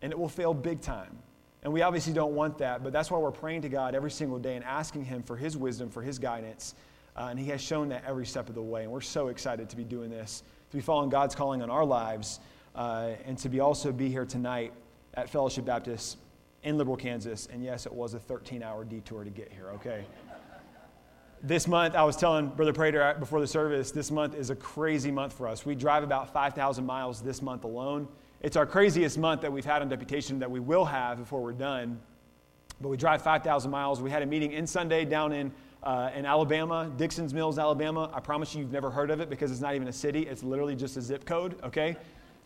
And 0.00 0.10
it 0.10 0.18
will 0.18 0.28
fail 0.28 0.54
big 0.54 0.80
time. 0.80 1.18
And 1.62 1.72
we 1.72 1.82
obviously 1.82 2.12
don't 2.12 2.34
want 2.34 2.58
that, 2.58 2.82
but 2.82 2.92
that's 2.92 3.10
why 3.10 3.18
we're 3.18 3.30
praying 3.30 3.62
to 3.62 3.68
God 3.68 3.94
every 3.94 4.10
single 4.10 4.38
day 4.38 4.56
and 4.56 4.64
asking 4.64 5.04
him 5.04 5.22
for 5.22 5.36
his 5.36 5.56
wisdom, 5.56 5.90
for 5.90 6.02
his 6.02 6.18
guidance. 6.18 6.74
Uh, 7.16 7.28
and 7.30 7.38
he 7.38 7.46
has 7.46 7.60
shown 7.60 7.90
that 7.90 8.04
every 8.06 8.26
step 8.26 8.48
of 8.48 8.54
the 8.54 8.62
way. 8.62 8.82
And 8.82 8.90
we're 8.90 9.00
so 9.00 9.28
excited 9.28 9.68
to 9.70 9.76
be 9.76 9.84
doing 9.84 10.10
this, 10.10 10.42
to 10.70 10.76
be 10.76 10.82
following 10.82 11.10
God's 11.10 11.34
calling 11.34 11.62
on 11.62 11.70
our 11.70 11.84
lives, 11.84 12.40
uh, 12.74 13.10
and 13.26 13.38
to 13.38 13.48
be 13.48 13.60
also 13.60 13.92
be 13.92 14.08
here 14.08 14.26
tonight 14.26 14.72
at 15.16 15.28
Fellowship 15.28 15.64
Baptist 15.64 16.18
in 16.62 16.76
Liberal, 16.78 16.96
Kansas. 16.96 17.48
And 17.52 17.62
yes, 17.62 17.86
it 17.86 17.92
was 17.92 18.14
a 18.14 18.18
13 18.18 18.62
hour 18.62 18.84
detour 18.84 19.24
to 19.24 19.30
get 19.30 19.52
here, 19.52 19.70
okay? 19.70 20.04
this 21.44 21.68
month, 21.68 21.94
I 21.94 22.02
was 22.04 22.16
telling 22.16 22.48
Brother 22.48 22.72
Prater 22.72 23.16
before 23.20 23.38
the 23.38 23.46
service, 23.46 23.90
this 23.90 24.10
month 24.10 24.34
is 24.34 24.48
a 24.48 24.56
crazy 24.56 25.10
month 25.10 25.34
for 25.34 25.46
us. 25.46 25.66
We 25.66 25.74
drive 25.74 26.02
about 26.02 26.32
5,000 26.32 26.86
miles 26.86 27.20
this 27.20 27.42
month 27.42 27.64
alone. 27.64 28.08
It's 28.40 28.56
our 28.56 28.64
craziest 28.64 29.18
month 29.18 29.42
that 29.42 29.52
we've 29.52 29.64
had 29.64 29.82
on 29.82 29.90
deputation 29.90 30.38
that 30.38 30.50
we 30.50 30.58
will 30.58 30.86
have 30.86 31.18
before 31.18 31.42
we're 31.42 31.52
done. 31.52 32.00
But 32.80 32.88
we 32.88 32.96
drive 32.96 33.20
5,000 33.20 33.70
miles. 33.70 34.00
We 34.00 34.10
had 34.10 34.22
a 34.22 34.26
meeting 34.26 34.52
in 34.52 34.66
Sunday 34.66 35.04
down 35.04 35.32
in, 35.32 35.52
uh, 35.82 36.10
in 36.14 36.24
Alabama, 36.24 36.90
Dixon's 36.96 37.34
Mills, 37.34 37.58
Alabama. 37.58 38.10
I 38.14 38.20
promise 38.20 38.54
you, 38.54 38.62
you've 38.62 38.72
never 38.72 38.90
heard 38.90 39.10
of 39.10 39.20
it 39.20 39.28
because 39.28 39.50
it's 39.50 39.60
not 39.60 39.74
even 39.74 39.88
a 39.88 39.92
city. 39.92 40.26
It's 40.26 40.42
literally 40.42 40.74
just 40.74 40.96
a 40.96 41.02
zip 41.02 41.26
code, 41.26 41.56
okay? 41.62 41.96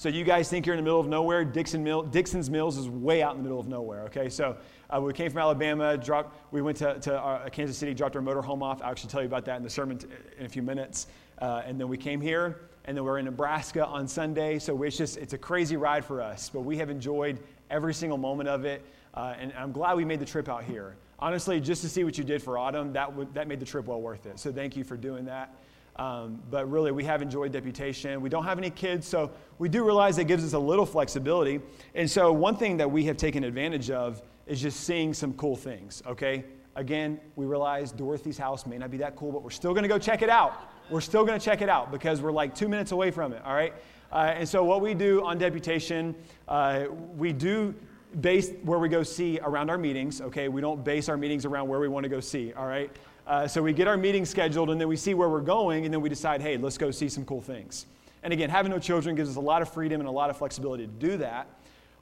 So 0.00 0.08
you 0.08 0.22
guys 0.22 0.48
think 0.48 0.64
you're 0.64 0.76
in 0.76 0.78
the 0.78 0.84
middle 0.84 1.00
of 1.00 1.08
nowhere. 1.08 1.44
Dixon 1.44 1.82
Mill, 1.82 2.04
Dixon's 2.04 2.48
Mills 2.48 2.78
is 2.78 2.88
way 2.88 3.20
out 3.20 3.32
in 3.32 3.38
the 3.38 3.42
middle 3.42 3.58
of 3.58 3.66
nowhere, 3.66 4.02
okay? 4.02 4.28
So 4.28 4.56
uh, 4.90 5.00
we 5.00 5.12
came 5.12 5.28
from 5.28 5.40
Alabama, 5.40 5.96
dropped, 5.96 6.36
we 6.52 6.62
went 6.62 6.78
to, 6.78 7.00
to 7.00 7.20
uh, 7.20 7.48
Kansas 7.48 7.76
City, 7.76 7.94
dropped 7.94 8.14
our 8.14 8.22
motor 8.22 8.40
home 8.40 8.62
off. 8.62 8.80
I'll 8.80 8.92
actually 8.92 9.10
tell 9.10 9.22
you 9.22 9.26
about 9.26 9.44
that 9.46 9.56
in 9.56 9.64
the 9.64 9.70
sermon 9.70 9.98
t- 9.98 10.06
in 10.38 10.46
a 10.46 10.48
few 10.48 10.62
minutes. 10.62 11.08
Uh, 11.40 11.62
and 11.66 11.80
then 11.80 11.88
we 11.88 11.96
came 11.96 12.20
here, 12.20 12.60
and 12.84 12.96
then 12.96 13.02
we're 13.02 13.18
in 13.18 13.24
Nebraska 13.24 13.84
on 13.84 14.06
Sunday. 14.06 14.60
So 14.60 14.80
it's 14.84 14.96
just, 14.96 15.16
it's 15.16 15.32
a 15.32 15.38
crazy 15.38 15.76
ride 15.76 16.04
for 16.04 16.22
us, 16.22 16.48
but 16.48 16.60
we 16.60 16.76
have 16.76 16.90
enjoyed 16.90 17.40
every 17.68 17.92
single 17.92 18.18
moment 18.18 18.48
of 18.48 18.64
it. 18.64 18.86
Uh, 19.14 19.34
and 19.36 19.52
I'm 19.58 19.72
glad 19.72 19.96
we 19.96 20.04
made 20.04 20.20
the 20.20 20.26
trip 20.26 20.48
out 20.48 20.62
here. 20.62 20.94
Honestly, 21.18 21.60
just 21.60 21.82
to 21.82 21.88
see 21.88 22.04
what 22.04 22.16
you 22.16 22.22
did 22.22 22.40
for 22.40 22.56
Autumn, 22.56 22.92
that, 22.92 23.08
w- 23.08 23.28
that 23.34 23.48
made 23.48 23.58
the 23.58 23.66
trip 23.66 23.86
well 23.86 24.00
worth 24.00 24.26
it. 24.26 24.38
So 24.38 24.52
thank 24.52 24.76
you 24.76 24.84
for 24.84 24.96
doing 24.96 25.24
that. 25.24 25.56
Um, 25.98 26.40
but 26.48 26.70
really, 26.70 26.92
we 26.92 27.02
have 27.04 27.22
enjoyed 27.22 27.50
deputation. 27.50 28.20
We 28.20 28.28
don't 28.28 28.44
have 28.44 28.56
any 28.56 28.70
kids, 28.70 29.06
so 29.06 29.32
we 29.58 29.68
do 29.68 29.84
realize 29.84 30.16
that 30.16 30.24
gives 30.24 30.44
us 30.44 30.52
a 30.52 30.58
little 30.58 30.86
flexibility. 30.86 31.60
And 31.96 32.08
so, 32.08 32.32
one 32.32 32.56
thing 32.56 32.76
that 32.76 32.88
we 32.88 33.04
have 33.06 33.16
taken 33.16 33.42
advantage 33.42 33.90
of 33.90 34.22
is 34.46 34.60
just 34.60 34.80
seeing 34.80 35.12
some 35.12 35.32
cool 35.34 35.56
things, 35.56 36.02
okay? 36.06 36.44
Again, 36.76 37.18
we 37.34 37.46
realize 37.46 37.90
Dorothy's 37.90 38.38
house 38.38 38.64
may 38.64 38.78
not 38.78 38.92
be 38.92 38.98
that 38.98 39.16
cool, 39.16 39.32
but 39.32 39.42
we're 39.42 39.50
still 39.50 39.74
gonna 39.74 39.88
go 39.88 39.98
check 39.98 40.22
it 40.22 40.30
out. 40.30 40.70
We're 40.88 41.00
still 41.00 41.24
gonna 41.24 41.40
check 41.40 41.62
it 41.62 41.68
out 41.68 41.90
because 41.90 42.22
we're 42.22 42.32
like 42.32 42.54
two 42.54 42.68
minutes 42.68 42.92
away 42.92 43.10
from 43.10 43.32
it, 43.32 43.42
all 43.44 43.54
right? 43.54 43.74
Uh, 44.12 44.34
and 44.36 44.48
so, 44.48 44.62
what 44.62 44.80
we 44.80 44.94
do 44.94 45.24
on 45.24 45.36
deputation, 45.36 46.14
uh, 46.46 46.84
we 47.16 47.32
do 47.32 47.74
base 48.20 48.52
where 48.62 48.78
we 48.78 48.88
go 48.88 49.02
see 49.02 49.40
around 49.40 49.68
our 49.68 49.76
meetings, 49.76 50.20
okay? 50.20 50.48
We 50.48 50.60
don't 50.60 50.84
base 50.84 51.08
our 51.08 51.16
meetings 51.16 51.44
around 51.44 51.68
where 51.68 51.80
we 51.80 51.88
wanna 51.88 52.08
go 52.08 52.20
see, 52.20 52.52
all 52.52 52.66
right? 52.66 52.90
Uh, 53.28 53.46
so 53.46 53.62
we 53.62 53.74
get 53.74 53.86
our 53.86 53.98
meeting 53.98 54.24
scheduled 54.24 54.70
and 54.70 54.80
then 54.80 54.88
we 54.88 54.96
see 54.96 55.12
where 55.12 55.28
we're 55.28 55.42
going 55.42 55.84
and 55.84 55.92
then 55.92 56.00
we 56.00 56.08
decide, 56.08 56.40
hey, 56.40 56.56
let's 56.56 56.78
go 56.78 56.90
see 56.90 57.10
some 57.10 57.26
cool 57.26 57.42
things. 57.42 57.84
And 58.22 58.32
again, 58.32 58.48
having 58.48 58.72
no 58.72 58.78
children 58.78 59.14
gives 59.14 59.28
us 59.28 59.36
a 59.36 59.40
lot 59.40 59.60
of 59.60 59.70
freedom 59.70 60.00
and 60.00 60.08
a 60.08 60.12
lot 60.12 60.30
of 60.30 60.38
flexibility 60.38 60.86
to 60.86 60.92
do 60.92 61.18
that. 61.18 61.46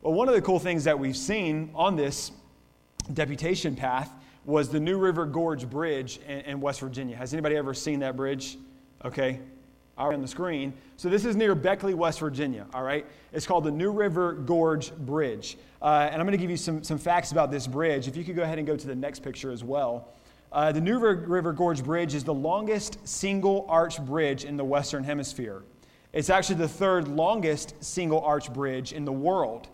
Well, 0.02 0.14
one 0.14 0.28
of 0.28 0.37
the 0.37 0.40
cool 0.40 0.61
things 0.61 0.85
that 0.85 0.97
we've 0.97 1.16
seen 1.16 1.73
on 1.75 1.97
this 1.97 2.30
deputation 3.12 3.75
path 3.75 4.09
was 4.45 4.68
the 4.68 4.78
New 4.78 4.99
River 4.99 5.26
Gorge 5.26 5.68
Bridge 5.68 6.21
in, 6.28 6.40
in 6.42 6.61
West 6.61 6.78
Virginia. 6.78 7.16
Has 7.16 7.33
anybody 7.33 7.56
ever 7.56 7.75
seen 7.75 7.99
that 8.00 8.14
bridge? 8.14 8.56
Okay, 9.04 9.40
on 9.99 10.21
the 10.21 10.28
screen. 10.28 10.73
So 10.97 11.09
this 11.09 11.25
is 11.25 11.35
near 11.35 11.56
Beckley, 11.56 11.95
West 11.95 12.21
Virginia, 12.21 12.66
all 12.73 12.85
right? 12.85 13.04
It's 13.33 13.47
called 13.47 13.64
the 13.64 13.71
New 13.73 13.90
River 13.90 14.35
Gorge 14.35 14.95
Bridge. 14.95 15.59
Uh, 15.83 16.09
and 16.11 16.21
I'm 16.21 16.26
going 16.26 16.38
to 16.38 16.42
give 16.42 16.50
you 16.50 16.56
some, 16.56 16.85
some 16.85 16.99
facts 16.99 17.33
about 17.33 17.50
this 17.50 17.66
bridge. 17.66 18.06
If 18.06 18.16
you 18.16 18.23
could 18.23 18.37
go 18.37 18.42
ahead 18.42 18.59
and 18.59 18.66
go 18.66 18.76
to 18.76 18.87
the 18.87 18.95
next 18.95 19.25
picture 19.25 19.50
as 19.50 19.64
well. 19.64 20.12
Uh, 20.53 20.73
the 20.73 20.81
New 20.81 20.99
River 20.99 21.53
Gorge 21.53 21.83
Bridge 21.83 22.15
is 22.15 22.25
the 22.25 22.35
longest 22.35 23.07
single 23.07 23.67
arch 23.69 24.00
bridge 24.00 24.45
in 24.45 24.57
the 24.57 24.65
Western 24.65 25.03
Hemisphere. 25.03 25.62
It's 26.12 26.31
actually 26.31 26.57
the 26.57 26.69
third 26.69 27.09
longest 27.09 27.75
single 27.85 28.21
arch 28.21 28.53
bridge 28.53 28.93
in 28.93 29.05
the 29.05 29.12
world. 29.12 29.69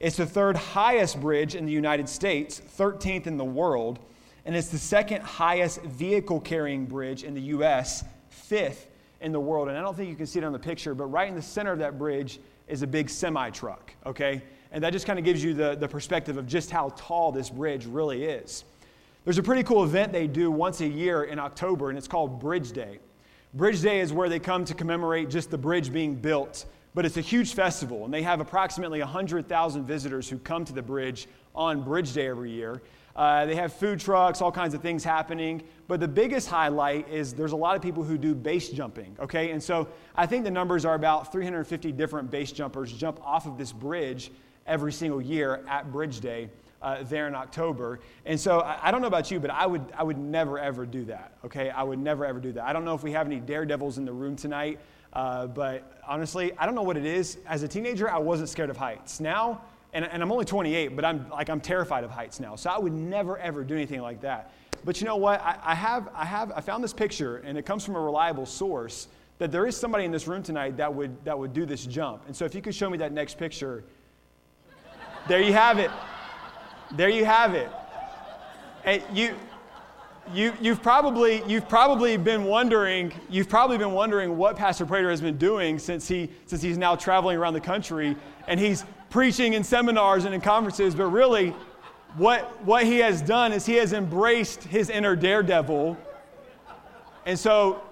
It's 0.00 0.16
the 0.16 0.26
third 0.26 0.56
highest 0.56 1.20
bridge 1.20 1.54
in 1.54 1.66
the 1.66 1.72
United 1.72 2.08
States, 2.08 2.62
13th 2.78 3.26
in 3.26 3.36
the 3.36 3.44
world, 3.44 3.98
and 4.46 4.56
it's 4.56 4.68
the 4.68 4.78
second 4.78 5.22
highest 5.22 5.82
vehicle 5.82 6.40
carrying 6.40 6.86
bridge 6.86 7.24
in 7.24 7.34
the 7.34 7.40
U.S., 7.42 8.04
fifth 8.28 8.88
in 9.20 9.32
the 9.32 9.40
world. 9.40 9.68
And 9.68 9.76
I 9.76 9.80
don't 9.80 9.96
think 9.96 10.08
you 10.08 10.16
can 10.16 10.26
see 10.26 10.38
it 10.38 10.44
on 10.44 10.52
the 10.52 10.58
picture, 10.58 10.94
but 10.94 11.06
right 11.06 11.28
in 11.28 11.34
the 11.34 11.42
center 11.42 11.72
of 11.72 11.78
that 11.80 11.98
bridge 11.98 12.40
is 12.68 12.82
a 12.82 12.86
big 12.86 13.10
semi 13.10 13.50
truck, 13.50 13.94
okay? 14.06 14.42
And 14.72 14.82
that 14.82 14.92
just 14.92 15.06
kind 15.06 15.18
of 15.18 15.24
gives 15.24 15.44
you 15.44 15.52
the, 15.52 15.74
the 15.74 15.88
perspective 15.88 16.36
of 16.36 16.46
just 16.46 16.70
how 16.70 16.92
tall 16.96 17.30
this 17.30 17.50
bridge 17.50 17.86
really 17.86 18.24
is. 18.24 18.64
There's 19.24 19.38
a 19.38 19.42
pretty 19.42 19.62
cool 19.62 19.84
event 19.84 20.12
they 20.12 20.26
do 20.26 20.50
once 20.50 20.80
a 20.80 20.86
year 20.86 21.22
in 21.22 21.38
October, 21.38 21.90
and 21.90 21.96
it's 21.96 22.08
called 22.08 22.40
Bridge 22.40 22.72
Day. 22.72 22.98
Bridge 23.54 23.80
Day 23.80 24.00
is 24.00 24.12
where 24.12 24.28
they 24.28 24.40
come 24.40 24.64
to 24.64 24.74
commemorate 24.74 25.30
just 25.30 25.48
the 25.48 25.58
bridge 25.58 25.92
being 25.92 26.16
built, 26.16 26.64
but 26.92 27.06
it's 27.06 27.16
a 27.16 27.20
huge 27.20 27.54
festival, 27.54 28.04
and 28.04 28.12
they 28.12 28.22
have 28.22 28.40
approximately 28.40 28.98
100,000 28.98 29.84
visitors 29.84 30.28
who 30.28 30.38
come 30.38 30.64
to 30.64 30.72
the 30.72 30.82
bridge 30.82 31.28
on 31.54 31.84
Bridge 31.84 32.12
Day 32.12 32.26
every 32.26 32.50
year. 32.50 32.82
Uh, 33.14 33.46
they 33.46 33.54
have 33.54 33.72
food 33.72 34.00
trucks, 34.00 34.40
all 34.40 34.50
kinds 34.50 34.74
of 34.74 34.82
things 34.82 35.04
happening. 35.04 35.62
But 35.86 36.00
the 36.00 36.08
biggest 36.08 36.48
highlight 36.48 37.08
is 37.08 37.32
there's 37.32 37.52
a 37.52 37.56
lot 37.56 37.76
of 37.76 37.82
people 37.82 38.02
who 38.02 38.18
do 38.18 38.34
base 38.34 38.70
jumping, 38.70 39.16
okay? 39.20 39.52
And 39.52 39.62
so 39.62 39.86
I 40.16 40.26
think 40.26 40.42
the 40.42 40.50
numbers 40.50 40.84
are 40.84 40.94
about 40.94 41.30
350 41.30 41.92
different 41.92 42.28
base 42.28 42.50
jumpers 42.50 42.92
jump 42.92 43.20
off 43.24 43.46
of 43.46 43.56
this 43.56 43.70
bridge 43.70 44.32
every 44.66 44.92
single 44.92 45.22
year 45.22 45.62
at 45.68 45.92
Bridge 45.92 46.18
Day. 46.18 46.48
Uh, 46.82 47.04
there 47.04 47.28
in 47.28 47.34
October. 47.36 48.00
And 48.26 48.40
so 48.40 48.58
I, 48.58 48.88
I, 48.88 48.90
don't 48.90 49.00
know 49.02 49.06
about 49.06 49.30
you, 49.30 49.38
but 49.38 49.52
I 49.52 49.66
would, 49.66 49.84
I 49.96 50.02
would 50.02 50.18
never 50.18 50.58
ever 50.58 50.84
do 50.84 51.04
that, 51.04 51.34
okay? 51.44 51.70
I 51.70 51.84
would 51.84 52.00
never 52.00 52.26
ever 52.26 52.40
do 52.40 52.50
that. 52.54 52.64
I 52.64 52.72
don't 52.72 52.84
know 52.84 52.96
if 52.96 53.04
we 53.04 53.12
have 53.12 53.24
any 53.24 53.38
daredevils 53.38 53.98
in 53.98 54.04
the 54.04 54.12
room 54.12 54.34
tonight, 54.34 54.80
uh, 55.12 55.46
but 55.46 56.00
honestly, 56.04 56.50
I 56.58 56.66
don't 56.66 56.74
know 56.74 56.82
what 56.82 56.96
it 56.96 57.06
is. 57.06 57.38
As 57.46 57.62
a 57.62 57.68
teenager, 57.68 58.10
I 58.10 58.18
wasn't 58.18 58.48
scared 58.48 58.68
of 58.68 58.76
heights. 58.76 59.20
Now, 59.20 59.62
and, 59.92 60.04
and 60.04 60.24
I'm 60.24 60.32
only 60.32 60.44
28, 60.44 60.96
but 60.96 61.04
I'm 61.04 61.28
like 61.30 61.50
I'm 61.50 61.60
terrified 61.60 62.02
of 62.02 62.10
heights 62.10 62.40
now. 62.40 62.56
So 62.56 62.68
I 62.68 62.78
would 62.80 62.92
never 62.92 63.38
ever 63.38 63.62
do 63.62 63.76
anything 63.76 64.00
like 64.00 64.20
that. 64.22 64.52
But 64.84 65.00
you 65.00 65.06
know 65.06 65.14
what? 65.14 65.40
I, 65.40 65.58
I 65.62 65.74
have 65.76 66.08
I 66.16 66.24
have 66.24 66.50
I 66.50 66.62
found 66.62 66.82
this 66.82 66.92
picture, 66.92 67.36
and 67.38 67.56
it 67.56 67.64
comes 67.64 67.84
from 67.84 67.94
a 67.94 68.00
reliable 68.00 68.44
source 68.44 69.06
that 69.38 69.52
there 69.52 69.66
is 69.66 69.76
somebody 69.76 70.04
in 70.04 70.10
this 70.10 70.26
room 70.26 70.42
tonight 70.42 70.78
that 70.78 70.92
would 70.92 71.24
that 71.24 71.38
would 71.38 71.52
do 71.52 71.64
this 71.64 71.86
jump. 71.86 72.22
And 72.26 72.34
so 72.34 72.44
if 72.44 72.56
you 72.56 72.60
could 72.60 72.74
show 72.74 72.90
me 72.90 72.98
that 72.98 73.12
next 73.12 73.38
picture, 73.38 73.84
there 75.28 75.40
you 75.40 75.52
have 75.52 75.78
it. 75.78 75.90
There 76.96 77.08
you 77.08 77.24
have 77.24 77.54
it. 77.54 77.70
And 78.84 79.02
you 79.12 79.34
you, 80.32 80.52
you've, 80.60 80.82
probably, 80.82 81.42
you've 81.48 81.68
probably 81.68 82.16
been 82.16 82.44
wondering 82.44 83.12
you've 83.28 83.48
probably 83.48 83.76
been 83.76 83.92
wondering 83.92 84.36
what 84.36 84.56
pastor 84.56 84.86
prater 84.86 85.10
has 85.10 85.20
been 85.20 85.36
doing 85.36 85.78
since, 85.78 86.06
he, 86.06 86.30
since 86.46 86.62
he's 86.62 86.78
now 86.78 86.94
traveling 86.94 87.36
around 87.36 87.54
the 87.54 87.60
country 87.60 88.16
and 88.46 88.60
he's 88.60 88.84
preaching 89.10 89.54
in 89.54 89.64
seminars 89.64 90.24
and 90.24 90.34
in 90.34 90.40
conferences, 90.40 90.94
but 90.94 91.06
really, 91.06 91.54
what, 92.16 92.62
what 92.64 92.84
he 92.84 92.98
has 92.98 93.22
done 93.22 93.52
is 93.52 93.66
he 93.66 93.74
has 93.74 93.92
embraced 93.92 94.64
his 94.64 94.90
inner 94.90 95.16
daredevil. 95.16 95.96
And 97.26 97.38
so, 97.38 97.82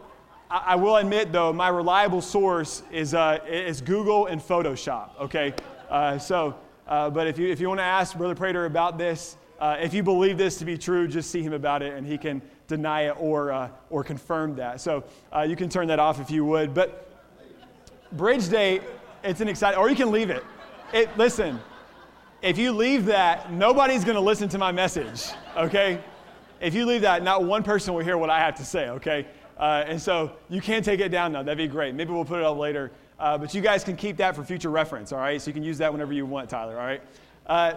I, 0.50 0.62
I 0.68 0.76
will 0.76 0.96
admit, 0.96 1.32
though, 1.32 1.52
my 1.52 1.68
reliable 1.68 2.20
source 2.20 2.82
is, 2.90 3.14
uh, 3.14 3.38
is 3.46 3.80
Google 3.80 4.26
and 4.26 4.40
Photoshop, 4.40 5.18
okay? 5.20 5.54
Uh, 5.88 6.18
so, 6.18 6.54
uh, 6.86 7.10
but 7.10 7.26
if 7.26 7.38
you, 7.38 7.48
if 7.48 7.60
you 7.60 7.68
want 7.68 7.80
to 7.80 7.84
ask 7.84 8.16
Brother 8.16 8.34
Prater 8.34 8.64
about 8.64 8.98
this, 8.98 9.36
uh, 9.60 9.76
if 9.80 9.92
you 9.92 10.02
believe 10.02 10.38
this 10.38 10.56
to 10.56 10.64
be 10.64 10.78
true, 10.78 11.06
just 11.06 11.30
see 11.30 11.42
him 11.42 11.52
about 11.52 11.82
it 11.82 11.94
and 11.94 12.06
he 12.06 12.16
can 12.16 12.40
deny 12.66 13.02
it 13.02 13.16
or, 13.18 13.52
uh, 13.52 13.68
or 13.90 14.02
confirm 14.02 14.56
that. 14.56 14.80
So 14.80 15.04
uh, 15.34 15.42
you 15.42 15.54
can 15.54 15.68
turn 15.68 15.88
that 15.88 15.98
off 15.98 16.20
if 16.20 16.30
you 16.30 16.44
would. 16.46 16.72
But 16.72 17.08
Bridge 18.12 18.48
Day, 18.48 18.80
it's 19.22 19.40
an 19.40 19.48
exciting, 19.48 19.78
or 19.78 19.90
you 19.90 19.96
can 19.96 20.10
leave 20.10 20.30
it. 20.30 20.42
It, 20.92 21.16
listen, 21.18 21.60
if 22.42 22.56
you 22.56 22.72
leave 22.72 23.04
that, 23.06 23.52
nobody's 23.52 24.04
going 24.04 24.14
to 24.14 24.20
listen 24.22 24.48
to 24.48 24.58
my 24.58 24.72
message, 24.72 25.24
okay? 25.56 26.02
If 26.60 26.74
you 26.74 26.86
leave 26.86 27.02
that, 27.02 27.22
not 27.22 27.44
one 27.44 27.62
person 27.62 27.92
will 27.92 28.02
hear 28.02 28.16
what 28.16 28.30
I 28.30 28.38
have 28.38 28.54
to 28.56 28.64
say, 28.64 28.88
okay? 28.88 29.26
Uh, 29.58 29.84
and 29.86 30.00
so 30.00 30.32
you 30.48 30.62
can 30.62 30.82
take 30.82 31.00
it 31.00 31.10
down 31.10 31.32
now. 31.32 31.42
That'd 31.42 31.58
be 31.58 31.68
great. 31.68 31.94
Maybe 31.94 32.12
we'll 32.12 32.24
put 32.24 32.38
it 32.38 32.46
up 32.46 32.56
later. 32.56 32.90
Uh, 33.20 33.36
but 33.36 33.52
you 33.52 33.60
guys 33.60 33.84
can 33.84 33.96
keep 33.96 34.16
that 34.16 34.34
for 34.34 34.42
future 34.42 34.70
reference, 34.70 35.12
all 35.12 35.18
right? 35.18 35.40
So 35.40 35.50
you 35.50 35.52
can 35.52 35.62
use 35.62 35.76
that 35.78 35.92
whenever 35.92 36.14
you 36.14 36.24
want, 36.24 36.48
Tyler, 36.48 36.80
all 36.80 36.86
right? 36.86 37.02
Uh, 37.46 37.74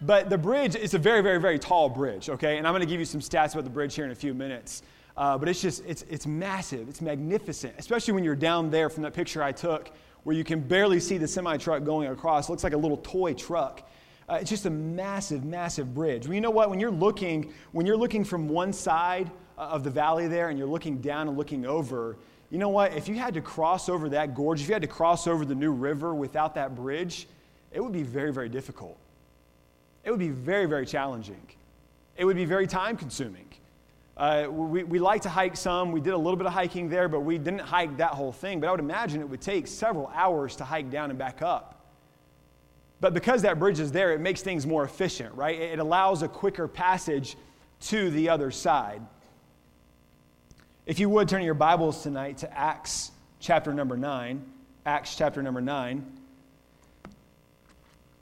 but 0.00 0.30
the 0.30 0.38
bridge 0.38 0.76
is 0.76 0.94
a 0.94 0.98
very, 0.98 1.20
very, 1.20 1.40
very 1.40 1.58
tall 1.58 1.88
bridge, 1.88 2.30
okay? 2.30 2.58
And 2.58 2.66
I'm 2.66 2.72
going 2.72 2.80
to 2.80 2.86
give 2.86 3.00
you 3.00 3.06
some 3.06 3.20
stats 3.20 3.54
about 3.54 3.64
the 3.64 3.70
bridge 3.70 3.94
here 3.96 4.04
in 4.04 4.12
a 4.12 4.14
few 4.14 4.34
minutes. 4.34 4.82
Uh, 5.16 5.36
but 5.36 5.48
it's 5.48 5.60
just, 5.60 5.84
it's, 5.84 6.02
it's 6.08 6.28
massive. 6.28 6.88
It's 6.88 7.00
magnificent, 7.00 7.74
especially 7.76 8.14
when 8.14 8.22
you're 8.22 8.36
down 8.36 8.70
there 8.70 8.88
from 8.88 9.02
that 9.02 9.14
picture 9.14 9.42
I 9.42 9.50
took 9.50 9.90
where 10.22 10.36
you 10.36 10.44
can 10.44 10.60
barely 10.60 11.00
see 11.00 11.18
the 11.18 11.26
semi 11.26 11.56
truck 11.56 11.82
going 11.82 12.08
across. 12.08 12.48
It 12.48 12.52
looks 12.52 12.64
like 12.64 12.72
a 12.72 12.78
little 12.78 12.98
toy 12.98 13.34
truck. 13.34 13.88
Uh, 14.28 14.38
it's 14.40 14.50
just 14.50 14.66
a 14.66 14.70
massive, 14.70 15.44
massive 15.44 15.92
bridge. 15.92 16.26
Well, 16.26 16.34
you 16.34 16.40
know 16.40 16.50
what? 16.50 16.70
When 16.70 16.78
you're 16.78 16.92
looking, 16.92 17.52
when 17.72 17.84
you're 17.84 17.96
looking 17.96 18.24
from 18.24 18.48
one 18.48 18.72
side 18.72 19.30
uh, 19.58 19.62
of 19.62 19.82
the 19.82 19.90
valley 19.90 20.28
there 20.28 20.48
and 20.48 20.58
you're 20.58 20.68
looking 20.68 21.00
down 21.00 21.26
and 21.26 21.36
looking 21.36 21.66
over, 21.66 22.16
you 22.52 22.58
know 22.58 22.68
what? 22.68 22.92
If 22.92 23.08
you 23.08 23.14
had 23.14 23.32
to 23.32 23.40
cross 23.40 23.88
over 23.88 24.10
that 24.10 24.34
gorge, 24.34 24.60
if 24.60 24.68
you 24.68 24.74
had 24.74 24.82
to 24.82 24.88
cross 24.88 25.26
over 25.26 25.46
the 25.46 25.54
new 25.54 25.72
river 25.72 26.14
without 26.14 26.54
that 26.56 26.74
bridge, 26.74 27.26
it 27.72 27.82
would 27.82 27.94
be 27.94 28.02
very, 28.02 28.30
very 28.30 28.50
difficult. 28.50 28.98
It 30.04 30.10
would 30.10 30.20
be 30.20 30.28
very, 30.28 30.66
very 30.66 30.84
challenging. 30.84 31.40
It 32.14 32.26
would 32.26 32.36
be 32.36 32.44
very 32.44 32.66
time 32.66 32.98
consuming. 32.98 33.46
Uh, 34.18 34.48
we, 34.50 34.84
we 34.84 34.98
like 34.98 35.22
to 35.22 35.30
hike 35.30 35.56
some. 35.56 35.92
We 35.92 36.02
did 36.02 36.12
a 36.12 36.18
little 36.18 36.36
bit 36.36 36.46
of 36.46 36.52
hiking 36.52 36.90
there, 36.90 37.08
but 37.08 37.20
we 37.20 37.38
didn't 37.38 37.60
hike 37.60 37.96
that 37.96 38.10
whole 38.10 38.32
thing. 38.32 38.60
But 38.60 38.66
I 38.66 38.72
would 38.72 38.80
imagine 38.80 39.22
it 39.22 39.28
would 39.30 39.40
take 39.40 39.66
several 39.66 40.12
hours 40.14 40.54
to 40.56 40.64
hike 40.64 40.90
down 40.90 41.08
and 41.08 41.18
back 41.18 41.40
up. 41.40 41.86
But 43.00 43.14
because 43.14 43.40
that 43.42 43.58
bridge 43.58 43.80
is 43.80 43.92
there, 43.92 44.12
it 44.12 44.20
makes 44.20 44.42
things 44.42 44.66
more 44.66 44.84
efficient, 44.84 45.34
right? 45.34 45.58
It 45.58 45.78
allows 45.78 46.22
a 46.22 46.28
quicker 46.28 46.68
passage 46.68 47.34
to 47.80 48.10
the 48.10 48.28
other 48.28 48.50
side. 48.50 49.00
If 50.84 50.98
you 50.98 51.08
would 51.10 51.28
turn 51.28 51.44
your 51.44 51.54
Bibles 51.54 52.02
tonight 52.02 52.38
to 52.38 52.58
Acts 52.58 53.12
chapter 53.38 53.72
number 53.72 53.96
9, 53.96 54.44
Acts 54.84 55.14
chapter 55.14 55.40
number 55.40 55.60
9. 55.60 56.04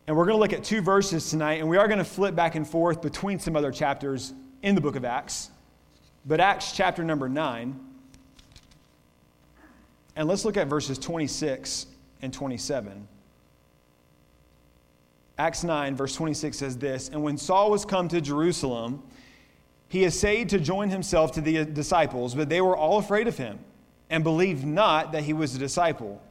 And 0.07 0.17
we're 0.17 0.27
going 0.27 0.37
to 0.37 0.41
look 0.41 0.53
at 0.53 0.63
two 0.63 0.83
verses 0.83 1.31
tonight, 1.31 1.61
and 1.61 1.71
we 1.71 1.79
are 1.79 1.89
going 1.89 2.01
to 2.01 2.05
flip 2.05 2.35
back 2.35 2.57
and 2.57 2.69
forth 2.69 3.01
between 3.01 3.39
some 3.39 3.57
other 3.57 3.73
chapters 3.73 4.35
in 4.61 4.75
the 4.75 4.81
book 4.83 4.95
of 4.95 5.07
Acts. 5.07 5.49
But 6.27 6.39
Acts 6.39 6.73
chapter 6.73 7.03
number 7.03 7.31
9, 7.31 7.81
and 10.17 10.29
let's 10.29 10.45
look 10.45 10.59
at 10.59 10.67
verses 10.67 10.99
26 10.99 11.87
and 12.21 12.31
27. 12.31 13.09
Acts 15.39 15.65
9, 15.65 15.97
verse 15.97 16.15
26 16.15 16.59
says 16.59 16.77
this 16.77 17.09
And 17.09 17.23
when 17.23 17.39
Saul 17.39 17.71
was 17.71 17.87
come 17.87 18.07
to 18.09 18.21
Jerusalem, 18.21 19.03
he 19.91 20.05
essayed 20.05 20.49
to 20.51 20.61
join 20.61 20.89
himself 20.89 21.33
to 21.33 21.41
the 21.41 21.59
uh, 21.59 21.65
disciples, 21.65 22.37
but 22.37 22.49
they 22.49 22.61
were 22.61 22.77
all 22.77 22.99
afraid 22.99 23.27
of 23.27 23.37
him 23.37 23.59
and 24.09 24.23
believed 24.23 24.65
not 24.65 25.11
that 25.11 25.25
he 25.25 25.33
was 25.33 25.57
a 25.57 25.59
disciple. 25.59 26.23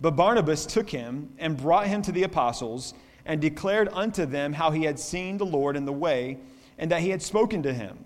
But 0.00 0.12
Barnabas 0.12 0.64
took 0.64 0.88
him 0.88 1.34
and 1.40 1.56
brought 1.56 1.88
him 1.88 2.02
to 2.02 2.12
the 2.12 2.22
apostles 2.22 2.94
and 3.26 3.40
declared 3.40 3.88
unto 3.92 4.26
them 4.26 4.52
how 4.52 4.70
he 4.70 4.84
had 4.84 5.00
seen 5.00 5.38
the 5.38 5.44
Lord 5.44 5.76
in 5.76 5.84
the 5.86 5.92
way 5.92 6.38
and 6.78 6.88
that 6.92 7.00
he 7.00 7.10
had 7.10 7.20
spoken 7.20 7.64
to 7.64 7.74
him 7.74 7.98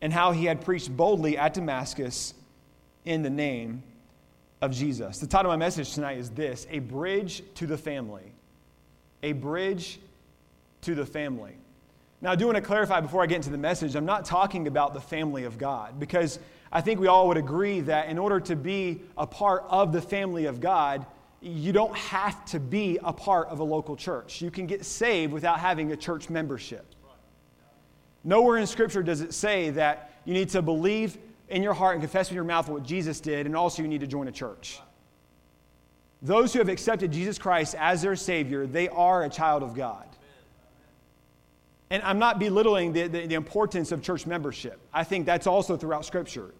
and 0.00 0.12
how 0.12 0.32
he 0.32 0.46
had 0.46 0.60
preached 0.60 0.96
boldly 0.96 1.38
at 1.38 1.54
Damascus 1.54 2.34
in 3.04 3.22
the 3.22 3.30
name 3.30 3.84
of 4.60 4.72
Jesus. 4.72 5.20
The 5.20 5.26
title 5.28 5.52
of 5.52 5.58
my 5.58 5.64
message 5.64 5.94
tonight 5.94 6.18
is 6.18 6.30
this 6.30 6.66
A 6.68 6.80
Bridge 6.80 7.44
to 7.54 7.68
the 7.68 7.78
Family. 7.78 8.32
A 9.22 9.34
Bridge 9.34 10.00
to 10.80 10.96
the 10.96 11.06
Family. 11.06 11.54
Now, 12.22 12.30
I 12.30 12.36
do 12.36 12.46
want 12.46 12.54
to 12.54 12.62
clarify 12.62 13.00
before 13.00 13.20
I 13.24 13.26
get 13.26 13.36
into 13.36 13.50
the 13.50 13.58
message, 13.58 13.96
I'm 13.96 14.06
not 14.06 14.24
talking 14.24 14.68
about 14.68 14.94
the 14.94 15.00
family 15.00 15.42
of 15.42 15.58
God 15.58 15.98
because 15.98 16.38
I 16.70 16.80
think 16.80 17.00
we 17.00 17.08
all 17.08 17.26
would 17.26 17.36
agree 17.36 17.80
that 17.80 18.08
in 18.08 18.16
order 18.16 18.38
to 18.38 18.54
be 18.54 19.02
a 19.18 19.26
part 19.26 19.64
of 19.68 19.92
the 19.92 20.00
family 20.00 20.46
of 20.46 20.60
God, 20.60 21.04
you 21.40 21.72
don't 21.72 21.96
have 21.96 22.44
to 22.46 22.60
be 22.60 22.96
a 23.02 23.12
part 23.12 23.48
of 23.48 23.58
a 23.58 23.64
local 23.64 23.96
church. 23.96 24.40
You 24.40 24.52
can 24.52 24.68
get 24.68 24.84
saved 24.84 25.32
without 25.32 25.58
having 25.58 25.90
a 25.90 25.96
church 25.96 26.30
membership. 26.30 26.86
Nowhere 28.22 28.58
in 28.58 28.68
Scripture 28.68 29.02
does 29.02 29.20
it 29.20 29.34
say 29.34 29.70
that 29.70 30.12
you 30.24 30.32
need 30.32 30.50
to 30.50 30.62
believe 30.62 31.18
in 31.48 31.60
your 31.60 31.74
heart 31.74 31.96
and 31.96 32.02
confess 32.02 32.30
with 32.30 32.36
your 32.36 32.44
mouth 32.44 32.68
what 32.68 32.84
Jesus 32.84 33.18
did, 33.18 33.46
and 33.46 33.56
also 33.56 33.82
you 33.82 33.88
need 33.88 34.00
to 34.00 34.06
join 34.06 34.28
a 34.28 34.32
church. 34.32 34.80
Those 36.22 36.52
who 36.52 36.60
have 36.60 36.68
accepted 36.68 37.10
Jesus 37.10 37.36
Christ 37.36 37.74
as 37.76 38.02
their 38.02 38.14
Savior, 38.14 38.64
they 38.64 38.88
are 38.88 39.24
a 39.24 39.28
child 39.28 39.64
of 39.64 39.74
God. 39.74 40.06
And 41.92 42.02
I'm 42.04 42.18
not 42.18 42.38
belittling 42.38 42.94
the, 42.94 43.06
the, 43.06 43.26
the 43.26 43.34
importance 43.34 43.92
of 43.92 44.00
church 44.00 44.26
membership. 44.26 44.80
I 44.94 45.04
think 45.04 45.26
that's 45.26 45.46
also 45.46 45.76
throughout 45.76 46.06
Scripture. 46.06 46.54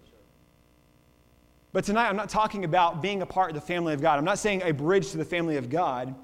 But 1.73 1.85
tonight, 1.85 2.11
I'm 2.11 2.17
not 2.17 2.29
talking 2.29 2.67
about 2.67 3.01
being 3.01 3.23
a 3.23 3.27
part 3.27 3.49
of 3.49 3.55
the 3.55 3.63
family 3.63 3.95
of 3.95 4.03
God. 4.03 4.19
I'm 4.19 4.27
not 4.27 4.39
saying 4.39 4.61
a 4.63 4.73
bridge 4.73 5.11
to 5.13 5.17
the 5.17 5.25
family 5.25 5.57
of 5.57 5.71
God. 5.71 6.15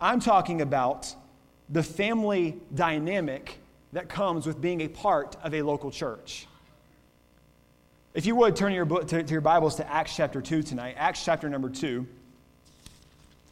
I'm 0.00 0.18
talking 0.18 0.62
about 0.62 1.14
the 1.68 1.82
family 1.84 2.58
dynamic 2.74 3.60
that 3.92 4.08
comes 4.08 4.48
with 4.48 4.60
being 4.60 4.80
a 4.80 4.88
part 4.88 5.36
of 5.44 5.54
a 5.54 5.62
local 5.62 5.92
church. 5.92 6.48
If 8.14 8.26
you 8.26 8.34
would 8.34 8.56
turn 8.56 8.72
your, 8.72 8.84
book, 8.84 9.06
to, 9.06 9.22
to 9.22 9.30
your 9.32 9.42
Bibles 9.42 9.76
to 9.76 9.88
Acts 9.88 10.16
chapter 10.16 10.42
2 10.42 10.64
tonight, 10.64 10.96
Acts 10.98 11.24
chapter 11.24 11.48
number 11.48 11.70
2. 11.70 12.04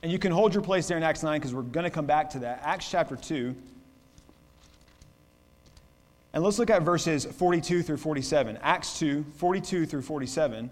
And 0.03 0.11
you 0.11 0.19
can 0.19 0.33
hold 0.33 0.55
your 0.55 0.63
place 0.65 0.89
there 0.89 0.97
in 0.97 1.05
Acts 1.05 1.23
9 1.23 1.39
because 1.39 1.55
we're 1.55 1.63
going 1.63 1.85
to 1.85 1.91
come 1.91 2.07
back 2.07 2.31
to 2.31 2.41
that. 2.41 2.63
Acts 2.65 2.91
chapter 2.91 3.15
2. 3.15 3.55
And 6.33 6.43
let's 6.43 6.59
look 6.59 6.71
at 6.71 6.83
verses 6.83 7.25
42 7.27 7.83
through 7.83 7.99
47. 7.99 8.59
Acts 8.63 8.99
2, 8.99 9.25
42 9.37 9.87
through 9.87 10.03
47. 10.03 10.71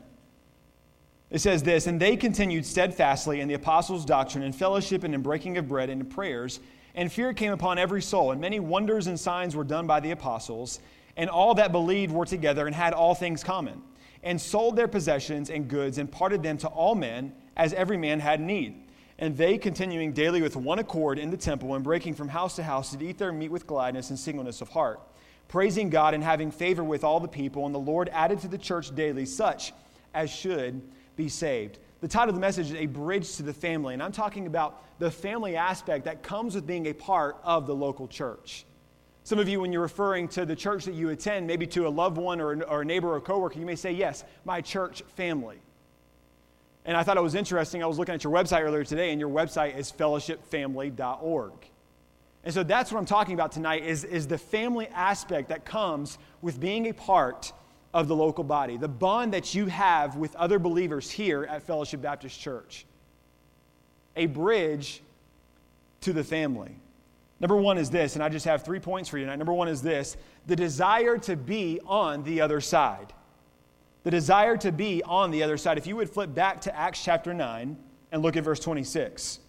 It 1.31 1.39
says 1.41 1.63
this 1.63 1.87
And 1.87 2.01
they 2.01 2.17
continued 2.17 2.67
steadfastly 2.67 3.41
in 3.41 3.49
the 3.49 3.55
apostles' 3.55 4.05
doctrine 4.05 4.43
and 4.43 4.55
fellowship 4.55 5.05
and 5.05 5.15
in 5.15 5.23
breaking 5.23 5.59
of 5.59 5.69
bread 5.69 5.91
and 5.91 6.01
in 6.03 6.09
prayers. 6.09 6.61
And 6.95 7.13
fear 7.13 7.33
came 7.33 7.53
upon 7.53 7.79
every 7.79 8.03
soul, 8.03 8.33
and 8.33 8.41
many 8.41 8.59
wonders 8.59 9.07
and 9.07 9.19
signs 9.19 9.55
were 9.55 9.65
done 9.65 9.87
by 9.87 10.01
the 10.01 10.11
apostles. 10.11 10.81
And 11.17 11.31
all 11.31 11.55
that 11.55 11.73
believed 11.73 12.13
were 12.13 12.27
together 12.27 12.67
and 12.67 12.75
had 12.75 12.93
all 12.95 13.15
things 13.15 13.45
common, 13.45 13.83
and 14.23 14.41
sold 14.41 14.77
their 14.77 14.89
possessions 14.89 15.51
and 15.51 15.69
goods 15.69 15.99
and 15.99 16.11
parted 16.11 16.43
them 16.43 16.57
to 16.59 16.69
all 16.69 16.95
men 16.95 17.33
as 17.57 17.73
every 17.75 17.97
man 17.97 18.21
had 18.21 18.41
need. 18.41 18.87
And 19.19 19.37
they, 19.37 19.59
continuing 19.59 20.13
daily 20.13 20.41
with 20.41 20.57
one 20.57 20.79
accord 20.79 21.19
in 21.19 21.31
the 21.31 21.37
temple 21.37 21.75
and 21.75 21.85
breaking 21.85 22.15
from 22.15 22.29
house 22.29 22.57
to 22.57 22.63
house, 22.63 22.93
did 22.93 23.03
eat 23.03 23.19
their 23.19 23.33
meat 23.33 23.51
with 23.51 23.67
gladness 23.67 24.09
and 24.09 24.19
singleness 24.19 24.63
of 24.63 24.71
heart, 24.71 25.01
praising 25.51 25.91
God 25.91 26.15
and 26.15 26.23
having 26.23 26.53
favor 26.53 26.85
with 26.85 27.03
all 27.03 27.19
the 27.19 27.29
people. 27.29 27.67
And 27.67 27.75
the 27.75 27.79
Lord 27.79 28.09
added 28.13 28.41
to 28.41 28.49
the 28.49 28.57
church 28.57 28.95
daily 28.95 29.27
such 29.27 29.73
as 30.15 30.31
should 30.31 30.81
be 31.17 31.29
saved. 31.29 31.79
The 32.01 32.09
title 32.09 32.31
of 32.31 32.37
the 32.37 32.41
message 32.41 32.67
is 32.67 32.77
A 32.77 32.87
Bridge 32.87 33.37
to 33.37 33.43
the 33.43 33.53
Family. 33.53 33.93
And 33.93 34.03
I'm 34.03 34.13
talking 34.13 34.47
about 34.47 34.83
the 35.01 35.11
family 35.11 35.57
aspect 35.57 36.05
that 36.05 36.23
comes 36.23 36.55
with 36.55 36.69
being 36.69 36.87
a 36.87 36.93
part 36.93 37.37
of 37.43 37.67
the 37.67 37.75
local 37.75 38.07
church. 38.07 38.65
Some 39.25 39.41
of 39.41 39.49
you, 39.49 39.61
when 39.61 39.73
you're 39.73 39.83
referring 39.83 40.29
to 40.29 40.47
the 40.47 40.57
church 40.57 40.85
that 40.85 40.95
you 40.95 41.11
attend, 41.11 41.49
maybe 41.49 41.67
to 41.69 41.87
a 41.87 41.91
loved 41.91 42.17
one 42.17 42.41
or, 42.41 42.63
or 42.63 42.83
a 42.83 42.85
neighbor 42.85 43.09
or 43.09 43.17
a 43.17 43.21
coworker, 43.21 43.59
you 43.59 43.67
may 43.67 43.77
say, 43.77 43.91
Yes, 43.91 44.25
my 44.45 44.61
church 44.61 45.03
family. 45.17 45.59
And 46.85 46.97
I 46.97 47.03
thought 47.03 47.17
it 47.17 47.23
was 47.23 47.35
interesting. 47.35 47.83
I 47.83 47.87
was 47.87 47.99
looking 47.99 48.15
at 48.15 48.25
your 48.25 48.33
website 48.33 48.63
earlier 48.63 48.85
today, 48.85 49.11
and 49.11 49.21
your 49.21 49.29
website 49.29 49.77
is 49.77 49.93
fellowshipfamily.org. 49.93 51.53
And 52.45 52.55
so 52.55 52.63
that's 52.63 52.91
what 52.91 52.99
I'm 52.99 53.07
talking 53.07 53.35
about 53.35 53.53
tonight 53.53 53.85
is, 53.85 54.05
is 54.05 54.27
the 54.27 54.39
family 54.39 54.89
aspect 54.89 55.51
that 55.51 55.65
comes 55.65 56.19
with 56.41 56.59
being 56.59 56.89
a 56.89 56.95
part 56.95 57.53
of 57.93 58.09
the 58.09 58.17
local 58.17 58.45
body, 58.45 58.77
the 58.77 58.89
bond 58.89 59.35
that 59.35 59.55
you 59.55 59.67
have 59.67 60.17
with 60.17 60.35
other 60.37 60.59
believers 60.59 61.11
here 61.11 61.45
at 61.45 61.63
Fellowship 61.63 62.01
Baptist 62.01 62.41
Church. 62.41 62.87
A 64.17 64.27
bridge 64.27 65.03
to 66.03 66.13
the 66.13 66.25
family. 66.25 66.77
Number 67.41 67.57
one 67.57 67.79
is 67.79 67.91
this, 67.91 68.15
and 68.15 68.23
I 68.23 68.29
just 68.29 68.45
have 68.45 68.65
three 68.65 68.81
points 68.81 69.09
for 69.09 69.19
you 69.19 69.25
tonight. 69.25 69.37
Number 69.37 69.53
one 69.53 69.69
is 69.69 69.83
this 69.83 70.17
the 70.47 70.57
desire 70.57 71.19
to 71.19 71.37
be 71.37 71.81
on 71.87 72.23
the 72.23 72.41
other 72.41 72.61
side. 72.61 73.13
The 74.03 74.11
desire 74.11 74.57
to 74.59 74.73
be 74.73 75.03
on 75.03 75.31
the 75.31 75.43
other 75.43 75.59
side. 75.59 75.77
If 75.77 75.87
you 75.87 75.97
would 75.97 76.09
flip 76.09 76.35
back 76.35 76.63
to 76.63 76.77
Acts 76.77 77.03
chapter 77.03 77.35
9 77.35 77.77
and 78.13 78.23
look 78.23 78.37
at 78.37 78.45
verse 78.45 78.61
26. 78.61 79.41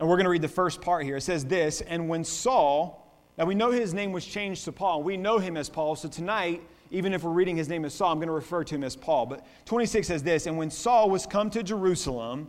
And 0.00 0.08
we're 0.08 0.16
going 0.16 0.24
to 0.24 0.30
read 0.30 0.42
the 0.42 0.48
first 0.48 0.80
part 0.80 1.04
here. 1.04 1.18
It 1.18 1.20
says 1.20 1.44
this 1.44 1.82
And 1.82 2.08
when 2.08 2.24
Saul, 2.24 3.06
now 3.36 3.44
we 3.44 3.54
know 3.54 3.70
his 3.70 3.94
name 3.94 4.12
was 4.12 4.24
changed 4.24 4.64
to 4.64 4.72
Paul, 4.72 5.02
we 5.02 5.16
know 5.16 5.38
him 5.38 5.56
as 5.56 5.68
Paul. 5.68 5.94
So 5.94 6.08
tonight, 6.08 6.62
even 6.90 7.12
if 7.12 7.22
we're 7.22 7.30
reading 7.30 7.56
his 7.56 7.68
name 7.68 7.84
as 7.84 7.94
Saul, 7.94 8.10
I'm 8.10 8.18
going 8.18 8.28
to 8.28 8.32
refer 8.32 8.64
to 8.64 8.74
him 8.74 8.82
as 8.82 8.96
Paul. 8.96 9.26
But 9.26 9.46
26 9.66 10.08
says 10.08 10.22
this 10.22 10.46
And 10.46 10.56
when 10.56 10.70
Saul 10.70 11.10
was 11.10 11.26
come 11.26 11.50
to 11.50 11.62
Jerusalem, 11.62 12.48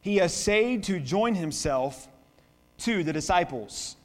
he 0.00 0.18
essayed 0.18 0.82
to 0.84 0.98
join 0.98 1.36
himself 1.36 2.08
to 2.78 3.04
the 3.04 3.12
disciples. 3.12 3.96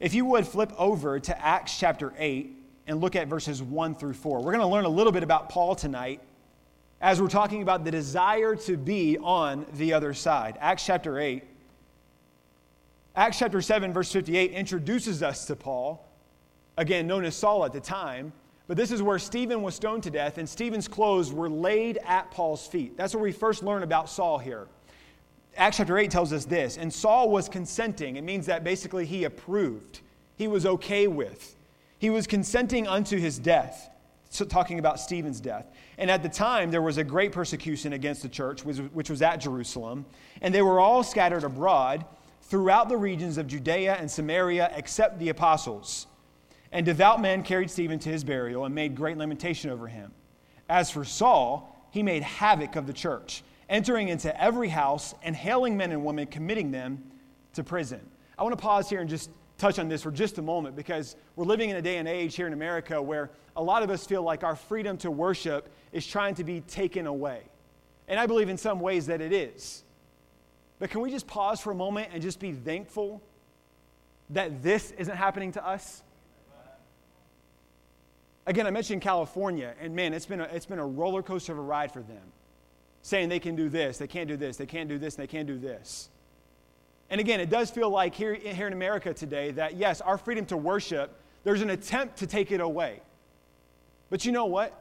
If 0.00 0.14
you 0.14 0.24
would 0.24 0.46
flip 0.46 0.72
over 0.78 1.20
to 1.20 1.46
Acts 1.46 1.78
chapter 1.78 2.14
8 2.16 2.56
and 2.86 3.02
look 3.02 3.14
at 3.14 3.28
verses 3.28 3.62
1 3.62 3.94
through 3.96 4.14
4, 4.14 4.38
we're 4.38 4.52
going 4.52 4.60
to 4.60 4.66
learn 4.66 4.86
a 4.86 4.88
little 4.88 5.12
bit 5.12 5.22
about 5.22 5.50
Paul 5.50 5.74
tonight 5.74 6.22
as 7.02 7.20
we're 7.20 7.28
talking 7.28 7.60
about 7.60 7.84
the 7.84 7.90
desire 7.90 8.56
to 8.56 8.78
be 8.78 9.18
on 9.18 9.66
the 9.74 9.92
other 9.92 10.14
side. 10.14 10.56
Acts 10.60 10.86
chapter 10.86 11.18
8. 11.18 11.44
Acts 13.16 13.40
chapter 13.40 13.60
7, 13.60 13.92
verse 13.92 14.12
58 14.12 14.52
introduces 14.52 15.22
us 15.22 15.44
to 15.46 15.56
Paul, 15.56 16.08
again 16.76 17.08
known 17.08 17.24
as 17.24 17.34
Saul 17.34 17.64
at 17.64 17.72
the 17.72 17.80
time. 17.80 18.32
But 18.68 18.76
this 18.76 18.92
is 18.92 19.02
where 19.02 19.18
Stephen 19.18 19.62
was 19.62 19.74
stoned 19.74 20.04
to 20.04 20.10
death, 20.10 20.38
and 20.38 20.48
Stephen's 20.48 20.86
clothes 20.86 21.32
were 21.32 21.50
laid 21.50 21.98
at 22.06 22.30
Paul's 22.30 22.68
feet. 22.68 22.96
That's 22.96 23.12
where 23.12 23.22
we 23.22 23.32
first 23.32 23.64
learn 23.64 23.82
about 23.82 24.08
Saul 24.08 24.38
here. 24.38 24.68
Acts 25.56 25.78
chapter 25.78 25.98
8 25.98 26.08
tells 26.08 26.32
us 26.32 26.44
this, 26.44 26.78
and 26.78 26.92
Saul 26.92 27.30
was 27.30 27.48
consenting. 27.48 28.14
It 28.14 28.22
means 28.22 28.46
that 28.46 28.62
basically 28.62 29.04
he 29.04 29.24
approved, 29.24 30.02
he 30.36 30.46
was 30.46 30.64
okay 30.64 31.08
with. 31.08 31.56
He 31.98 32.10
was 32.10 32.28
consenting 32.28 32.86
unto 32.86 33.18
his 33.18 33.40
death, 33.40 33.90
so 34.30 34.44
talking 34.44 34.78
about 34.78 35.00
Stephen's 35.00 35.40
death. 35.40 35.66
And 35.98 36.08
at 36.08 36.22
the 36.22 36.28
time, 36.28 36.70
there 36.70 36.80
was 36.80 36.96
a 36.96 37.04
great 37.04 37.32
persecution 37.32 37.92
against 37.92 38.22
the 38.22 38.28
church, 38.28 38.64
which 38.64 39.10
was 39.10 39.20
at 39.20 39.38
Jerusalem, 39.38 40.06
and 40.40 40.54
they 40.54 40.62
were 40.62 40.78
all 40.78 41.02
scattered 41.02 41.42
abroad 41.42 42.04
throughout 42.50 42.88
the 42.88 42.96
regions 42.96 43.38
of 43.38 43.46
Judea 43.46 43.94
and 43.94 44.10
Samaria, 44.10 44.72
except 44.74 45.20
the 45.20 45.28
apostles. 45.28 46.08
And 46.72 46.84
devout 46.84 47.22
men 47.22 47.44
carried 47.44 47.70
Stephen 47.70 47.98
to 48.00 48.08
his 48.08 48.24
burial 48.24 48.64
and 48.64 48.74
made 48.74 48.94
great 48.94 49.16
lamentation 49.16 49.70
over 49.70 49.86
him. 49.86 50.12
As 50.68 50.90
for 50.90 51.04
Saul, 51.04 51.88
he 51.90 52.02
made 52.02 52.22
havoc 52.22 52.76
of 52.76 52.86
the 52.86 52.92
church 52.92 53.44
entering 53.68 54.08
into 54.08 54.42
every 54.42 54.68
house 54.68 55.14
and 55.22 55.34
hailing 55.34 55.76
men 55.76 55.92
and 55.92 56.04
women, 56.04 56.26
committing 56.26 56.72
them 56.72 57.02
to 57.54 57.62
prison. 57.62 58.00
I 58.36 58.42
want 58.42 58.52
to 58.52 58.60
pause 58.60 58.90
here 58.90 59.00
and 59.00 59.08
just 59.08 59.30
touch 59.58 59.78
on 59.78 59.88
this 59.88 60.02
for 60.02 60.10
just 60.10 60.38
a 60.38 60.42
moment 60.42 60.74
because 60.74 61.14
we're 61.36 61.44
living 61.44 61.70
in 61.70 61.76
a 61.76 61.82
day 61.82 61.98
and 61.98 62.08
age 62.08 62.34
here 62.34 62.48
in 62.48 62.52
America 62.52 63.00
where 63.00 63.30
a 63.56 63.62
lot 63.62 63.84
of 63.84 63.90
us 63.90 64.06
feel 64.06 64.22
like 64.22 64.42
our 64.42 64.56
freedom 64.56 64.96
to 64.98 65.10
worship 65.10 65.68
is 65.92 66.04
trying 66.04 66.34
to 66.34 66.44
be 66.44 66.62
taken 66.62 67.06
away. 67.06 67.42
And 68.08 68.18
I 68.18 68.26
believe 68.26 68.48
in 68.48 68.56
some 68.56 68.80
ways 68.80 69.06
that 69.06 69.20
it 69.20 69.32
is. 69.32 69.84
But 70.80 70.90
can 70.90 71.02
we 71.02 71.10
just 71.12 71.28
pause 71.28 71.60
for 71.60 71.70
a 71.70 71.74
moment 71.74 72.08
and 72.12 72.20
just 72.20 72.40
be 72.40 72.50
thankful 72.50 73.22
that 74.30 74.62
this 74.62 74.90
isn't 74.92 75.16
happening 75.16 75.52
to 75.52 75.64
us? 75.64 76.02
Again, 78.46 78.66
I 78.66 78.70
mentioned 78.70 79.02
California, 79.02 79.74
and 79.80 79.94
man, 79.94 80.12
it's 80.12 80.26
been 80.26 80.40
a, 80.40 80.44
it's 80.44 80.66
been 80.66 80.80
a 80.80 80.86
roller 80.86 81.22
coaster 81.22 81.52
of 81.52 81.58
a 81.58 81.62
ride 81.62 81.92
for 81.92 82.00
them 82.00 82.32
saying 83.02 83.28
they 83.28 83.38
can 83.38 83.56
do 83.56 83.68
this, 83.68 83.98
they 83.98 84.06
can't 84.06 84.28
do 84.28 84.36
this, 84.36 84.56
they 84.56 84.66
can't 84.66 84.88
do 84.88 84.98
this, 84.98 85.14
they 85.14 85.26
can't 85.26 85.46
do 85.46 85.58
this. 85.58 86.10
And 87.08 87.20
again, 87.20 87.40
it 87.40 87.50
does 87.50 87.70
feel 87.70 87.90
like 87.90 88.14
here, 88.14 88.34
here 88.34 88.66
in 88.66 88.72
America 88.72 89.12
today 89.14 89.50
that, 89.52 89.76
yes, 89.76 90.00
our 90.00 90.18
freedom 90.18 90.44
to 90.46 90.56
worship, 90.56 91.14
there's 91.44 91.62
an 91.62 91.70
attempt 91.70 92.18
to 92.18 92.26
take 92.26 92.52
it 92.52 92.60
away. 92.60 93.00
But 94.10 94.24
you 94.24 94.32
know 94.32 94.46
what? 94.46 94.78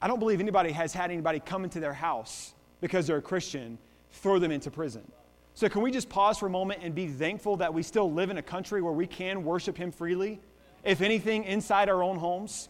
I 0.00 0.08
don't 0.08 0.18
believe 0.18 0.40
anybody 0.40 0.72
has 0.72 0.92
had 0.92 1.10
anybody 1.10 1.40
come 1.40 1.64
into 1.64 1.80
their 1.80 1.92
house 1.92 2.54
because 2.80 3.06
they're 3.06 3.18
a 3.18 3.22
Christian, 3.22 3.78
throw 4.12 4.38
them 4.38 4.50
into 4.50 4.70
prison. 4.70 5.10
So, 5.54 5.68
can 5.68 5.82
we 5.82 5.90
just 5.90 6.08
pause 6.08 6.38
for 6.38 6.46
a 6.46 6.50
moment 6.50 6.80
and 6.82 6.94
be 6.94 7.08
thankful 7.08 7.56
that 7.56 7.74
we 7.74 7.82
still 7.82 8.12
live 8.12 8.30
in 8.30 8.38
a 8.38 8.42
country 8.42 8.80
where 8.80 8.92
we 8.92 9.06
can 9.06 9.44
worship 9.44 9.76
Him 9.76 9.90
freely? 9.90 10.40
If 10.84 11.00
anything, 11.00 11.44
inside 11.44 11.88
our 11.88 12.02
own 12.02 12.16
homes? 12.18 12.68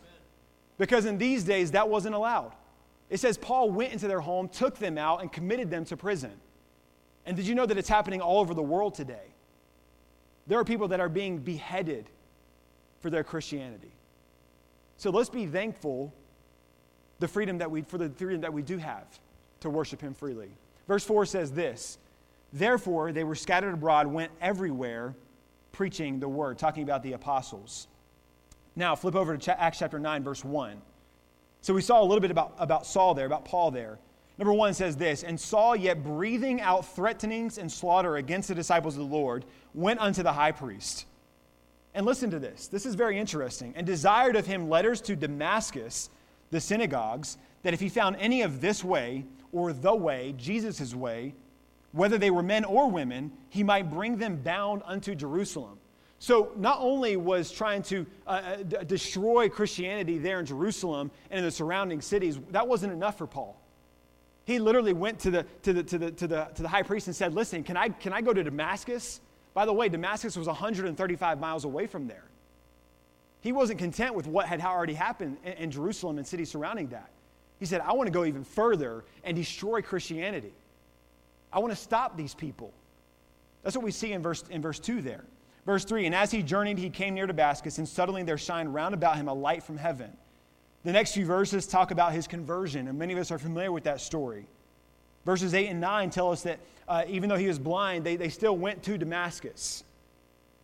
Because 0.78 1.04
in 1.04 1.18
these 1.18 1.44
days, 1.44 1.72
that 1.72 1.88
wasn't 1.88 2.14
allowed. 2.14 2.52
It 3.10 3.20
says 3.20 3.36
Paul 3.36 3.70
went 3.70 3.92
into 3.92 4.08
their 4.08 4.20
home, 4.20 4.48
took 4.48 4.78
them 4.78 4.96
out, 4.96 5.20
and 5.20 5.32
committed 5.32 5.70
them 5.70 5.84
to 5.86 5.96
prison. 5.96 6.32
And 7.26 7.36
did 7.36 7.46
you 7.46 7.54
know 7.54 7.66
that 7.66 7.76
it's 7.76 7.88
happening 7.88 8.20
all 8.20 8.40
over 8.40 8.54
the 8.54 8.62
world 8.62 8.94
today? 8.94 9.34
There 10.46 10.58
are 10.58 10.64
people 10.64 10.88
that 10.88 11.00
are 11.00 11.08
being 11.08 11.38
beheaded 11.38 12.08
for 13.00 13.10
their 13.10 13.24
Christianity. 13.24 13.92
So 14.96 15.10
let's 15.10 15.28
be 15.28 15.46
thankful 15.46 16.12
the 17.18 17.28
freedom 17.28 17.58
that 17.58 17.70
we, 17.70 17.82
for 17.82 17.98
the 17.98 18.08
freedom 18.08 18.40
that 18.40 18.52
we 18.52 18.62
do 18.62 18.78
have 18.78 19.06
to 19.60 19.70
worship 19.70 20.00
him 20.00 20.14
freely. 20.14 20.50
Verse 20.88 21.04
4 21.04 21.26
says 21.26 21.52
this 21.52 21.98
Therefore, 22.52 23.12
they 23.12 23.24
were 23.24 23.34
scattered 23.34 23.74
abroad, 23.74 24.06
went 24.08 24.32
everywhere 24.40 25.14
preaching 25.70 26.18
the 26.18 26.28
word, 26.28 26.58
talking 26.58 26.82
about 26.82 27.02
the 27.04 27.12
apostles. 27.12 27.86
Now, 28.74 28.96
flip 28.96 29.14
over 29.14 29.36
to 29.36 29.60
Acts 29.60 29.78
chapter 29.78 29.98
9, 29.98 30.24
verse 30.24 30.44
1. 30.44 30.80
So 31.60 31.74
we 31.74 31.82
saw 31.82 32.02
a 32.02 32.04
little 32.04 32.20
bit 32.20 32.30
about, 32.30 32.54
about 32.58 32.86
Saul 32.86 33.14
there, 33.14 33.26
about 33.26 33.44
Paul 33.44 33.70
there. 33.70 33.98
Number 34.38 34.52
one 34.52 34.72
says 34.72 34.96
this 34.96 35.24
And 35.24 35.38
Saul, 35.38 35.76
yet 35.76 36.02
breathing 36.02 36.60
out 36.60 36.86
threatenings 36.94 37.58
and 37.58 37.70
slaughter 37.70 38.16
against 38.16 38.48
the 38.48 38.54
disciples 38.54 38.94
of 38.94 39.08
the 39.08 39.14
Lord, 39.14 39.44
went 39.74 40.00
unto 40.00 40.22
the 40.22 40.32
high 40.32 40.52
priest. 40.52 41.06
And 41.94 42.06
listen 42.06 42.30
to 42.30 42.38
this. 42.38 42.68
This 42.68 42.86
is 42.86 42.94
very 42.94 43.18
interesting. 43.18 43.72
And 43.76 43.86
desired 43.86 44.36
of 44.36 44.46
him 44.46 44.68
letters 44.68 45.00
to 45.02 45.16
Damascus, 45.16 46.10
the 46.50 46.60
synagogues, 46.60 47.36
that 47.62 47.74
if 47.74 47.80
he 47.80 47.88
found 47.88 48.16
any 48.16 48.42
of 48.42 48.60
this 48.60 48.84
way, 48.84 49.24
or 49.52 49.72
the 49.72 49.94
way, 49.94 50.34
Jesus' 50.36 50.94
way, 50.94 51.34
whether 51.92 52.18
they 52.18 52.30
were 52.30 52.42
men 52.42 52.64
or 52.64 52.90
women, 52.90 53.32
he 53.48 53.62
might 53.62 53.90
bring 53.90 54.18
them 54.18 54.36
bound 54.36 54.82
unto 54.84 55.14
Jerusalem. 55.14 55.78
So, 56.20 56.52
not 56.56 56.78
only 56.80 57.16
was 57.16 57.50
trying 57.50 57.82
to 57.84 58.04
uh, 58.26 58.30
uh, 58.30 58.56
d- 58.56 58.76
destroy 58.86 59.48
Christianity 59.48 60.18
there 60.18 60.40
in 60.40 60.46
Jerusalem 60.46 61.12
and 61.30 61.38
in 61.38 61.44
the 61.44 61.50
surrounding 61.50 62.00
cities, 62.00 62.38
that 62.50 62.66
wasn't 62.66 62.92
enough 62.92 63.18
for 63.18 63.28
Paul. 63.28 63.56
He 64.44 64.58
literally 64.58 64.92
went 64.92 65.20
to 65.20 65.30
the, 65.30 65.46
to 65.62 65.72
the, 65.72 65.82
to 65.84 65.98
the, 65.98 66.10
to 66.10 66.26
the, 66.26 66.48
to 66.56 66.62
the 66.62 66.68
high 66.68 66.82
priest 66.82 67.06
and 67.06 67.14
said, 67.14 67.34
Listen, 67.34 67.62
can 67.62 67.76
I, 67.76 67.90
can 67.90 68.12
I 68.12 68.20
go 68.20 68.32
to 68.32 68.42
Damascus? 68.42 69.20
By 69.54 69.64
the 69.64 69.72
way, 69.72 69.88
Damascus 69.88 70.36
was 70.36 70.48
135 70.48 71.38
miles 71.38 71.64
away 71.64 71.86
from 71.86 72.08
there. 72.08 72.24
He 73.40 73.52
wasn't 73.52 73.78
content 73.78 74.14
with 74.14 74.26
what 74.26 74.46
had 74.46 74.60
already 74.60 74.94
happened 74.94 75.36
in, 75.44 75.52
in 75.52 75.70
Jerusalem 75.70 76.18
and 76.18 76.26
cities 76.26 76.50
surrounding 76.50 76.88
that. 76.88 77.10
He 77.58 77.66
said, 77.66 77.80
I 77.80 77.92
want 77.92 78.06
to 78.06 78.12
go 78.12 78.24
even 78.24 78.44
further 78.44 79.04
and 79.24 79.36
destroy 79.36 79.82
Christianity. 79.82 80.52
I 81.52 81.58
want 81.58 81.72
to 81.72 81.80
stop 81.80 82.16
these 82.16 82.34
people. 82.34 82.72
That's 83.62 83.76
what 83.76 83.84
we 83.84 83.90
see 83.90 84.12
in 84.12 84.22
verse, 84.22 84.44
in 84.50 84.62
verse 84.62 84.78
2 84.78 85.02
there. 85.02 85.24
Verse 85.66 85.84
3 85.84 86.06
And 86.06 86.14
as 86.14 86.30
he 86.30 86.42
journeyed, 86.42 86.78
he 86.78 86.90
came 86.90 87.14
near 87.14 87.26
Damascus, 87.26 87.78
and 87.78 87.88
suddenly 87.88 88.22
there 88.22 88.38
shined 88.38 88.72
round 88.72 88.94
about 88.94 89.16
him 89.16 89.28
a 89.28 89.34
light 89.34 89.62
from 89.62 89.76
heaven. 89.76 90.10
The 90.84 90.92
next 90.92 91.12
few 91.12 91.26
verses 91.26 91.66
talk 91.66 91.90
about 91.90 92.12
his 92.12 92.26
conversion, 92.26 92.88
and 92.88 92.98
many 92.98 93.12
of 93.12 93.18
us 93.18 93.30
are 93.30 93.38
familiar 93.38 93.72
with 93.72 93.84
that 93.84 94.00
story. 94.00 94.46
Verses 95.26 95.52
8 95.52 95.68
and 95.68 95.80
9 95.80 96.10
tell 96.10 96.30
us 96.30 96.42
that 96.42 96.60
uh, 96.86 97.04
even 97.08 97.28
though 97.28 97.36
he 97.36 97.48
was 97.48 97.58
blind, 97.58 98.04
they, 98.04 98.16
they 98.16 98.28
still 98.28 98.56
went 98.56 98.82
to 98.84 98.96
Damascus. 98.96 99.84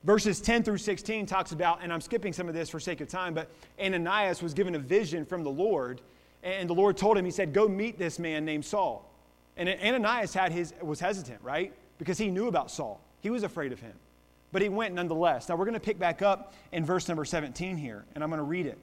Verses 0.05 0.41
10 0.41 0.63
through 0.63 0.79
16 0.79 1.27
talks 1.27 1.53
about, 1.53 1.81
and 1.83 1.93
I'm 1.93 2.01
skipping 2.01 2.33
some 2.33 2.49
of 2.49 2.55
this 2.55 2.71
for 2.71 2.79
sake 2.79 3.01
of 3.01 3.09
time, 3.09 3.35
but 3.35 3.51
Ananias 3.79 4.43
was 4.43 4.55
given 4.55 4.75
a 4.75 4.79
vision 4.79 5.25
from 5.25 5.43
the 5.43 5.51
Lord, 5.51 6.01
and 6.45 6.69
the 6.69 6.75
Lord 6.75 6.97
told 6.97 7.17
him, 7.17 7.25
He 7.25 7.31
said, 7.31 7.53
Go 7.53 7.67
meet 7.67 7.99
this 7.99 8.19
man 8.19 8.45
named 8.45 8.65
Saul. 8.65 9.11
And 9.57 9.69
Ananias 9.69 10.35
had 10.35 10.53
his, 10.53 10.75
was 10.83 11.01
hesitant, 11.01 11.41
right? 11.43 11.73
Because 11.99 12.19
he 12.19 12.31
knew 12.31 12.49
about 12.49 12.71
Saul. 12.71 13.01
He 13.21 13.31
was 13.31 13.43
afraid 13.43 13.73
of 13.73 13.81
him. 13.81 13.95
But 14.53 14.63
he 14.63 14.69
went 14.69 14.95
nonetheless. 14.95 15.49
Now 15.49 15.57
we're 15.57 15.65
going 15.65 15.75
to 15.75 15.81
pick 15.81 15.99
back 15.99 16.23
up 16.23 16.55
in 16.71 16.85
verse 16.85 17.09
number 17.09 17.25
17 17.25 17.77
here, 17.77 18.05
and 18.15 18.23
I'm 18.23 18.31
going 18.31 18.39
to 18.39 18.45
read 18.45 18.67
it. 18.67 18.79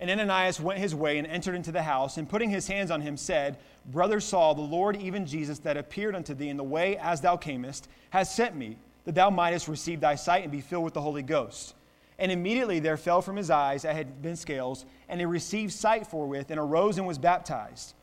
And 0.00 0.10
Ananias 0.10 0.58
went 0.60 0.80
his 0.80 0.94
way 0.94 1.18
and 1.18 1.26
entered 1.26 1.54
into 1.54 1.72
the 1.72 1.82
house, 1.82 2.16
and 2.16 2.28
putting 2.28 2.50
his 2.50 2.66
hands 2.66 2.90
on 2.90 3.00
him, 3.00 3.16
said, 3.16 3.58
Brother 3.86 4.20
Saul, 4.20 4.54
the 4.54 4.60
Lord, 4.60 4.96
even 4.96 5.26
Jesus, 5.26 5.58
that 5.60 5.76
appeared 5.76 6.14
unto 6.14 6.34
thee 6.34 6.48
in 6.48 6.56
the 6.56 6.64
way 6.64 6.96
as 6.98 7.20
thou 7.20 7.36
camest, 7.36 7.88
has 8.10 8.34
sent 8.34 8.56
me, 8.56 8.78
that 9.04 9.14
thou 9.14 9.30
mightest 9.30 9.68
receive 9.68 10.00
thy 10.00 10.14
sight 10.14 10.42
and 10.42 10.52
be 10.52 10.60
filled 10.60 10.84
with 10.84 10.94
the 10.94 11.00
Holy 11.00 11.22
Ghost. 11.22 11.74
And 12.22 12.30
immediately 12.30 12.78
there 12.78 12.96
fell 12.96 13.20
from 13.20 13.34
his 13.34 13.50
eyes 13.50 13.82
that 13.82 13.96
had 13.96 14.22
been 14.22 14.36
scales, 14.36 14.86
and 15.08 15.18
he 15.18 15.26
received 15.26 15.72
sight 15.72 16.06
forthwith, 16.06 16.52
and 16.52 16.60
arose 16.60 16.96
and 16.96 17.04
was 17.04 17.18
baptized. 17.18 17.94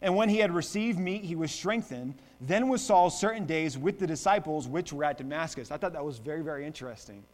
And 0.00 0.14
when 0.14 0.28
he 0.28 0.38
had 0.38 0.54
received 0.54 0.96
meat, 0.96 1.24
he 1.24 1.34
was 1.34 1.50
strengthened. 1.50 2.14
Then 2.40 2.68
was 2.68 2.82
Saul 2.82 3.10
certain 3.10 3.46
days 3.46 3.76
with 3.76 3.98
the 3.98 4.06
disciples 4.06 4.68
which 4.68 4.92
were 4.92 5.02
at 5.02 5.18
Damascus. 5.18 5.72
I 5.72 5.76
thought 5.76 5.92
that 5.94 6.04
was 6.04 6.18
very, 6.18 6.40
very 6.40 6.64
interesting. 6.64 7.24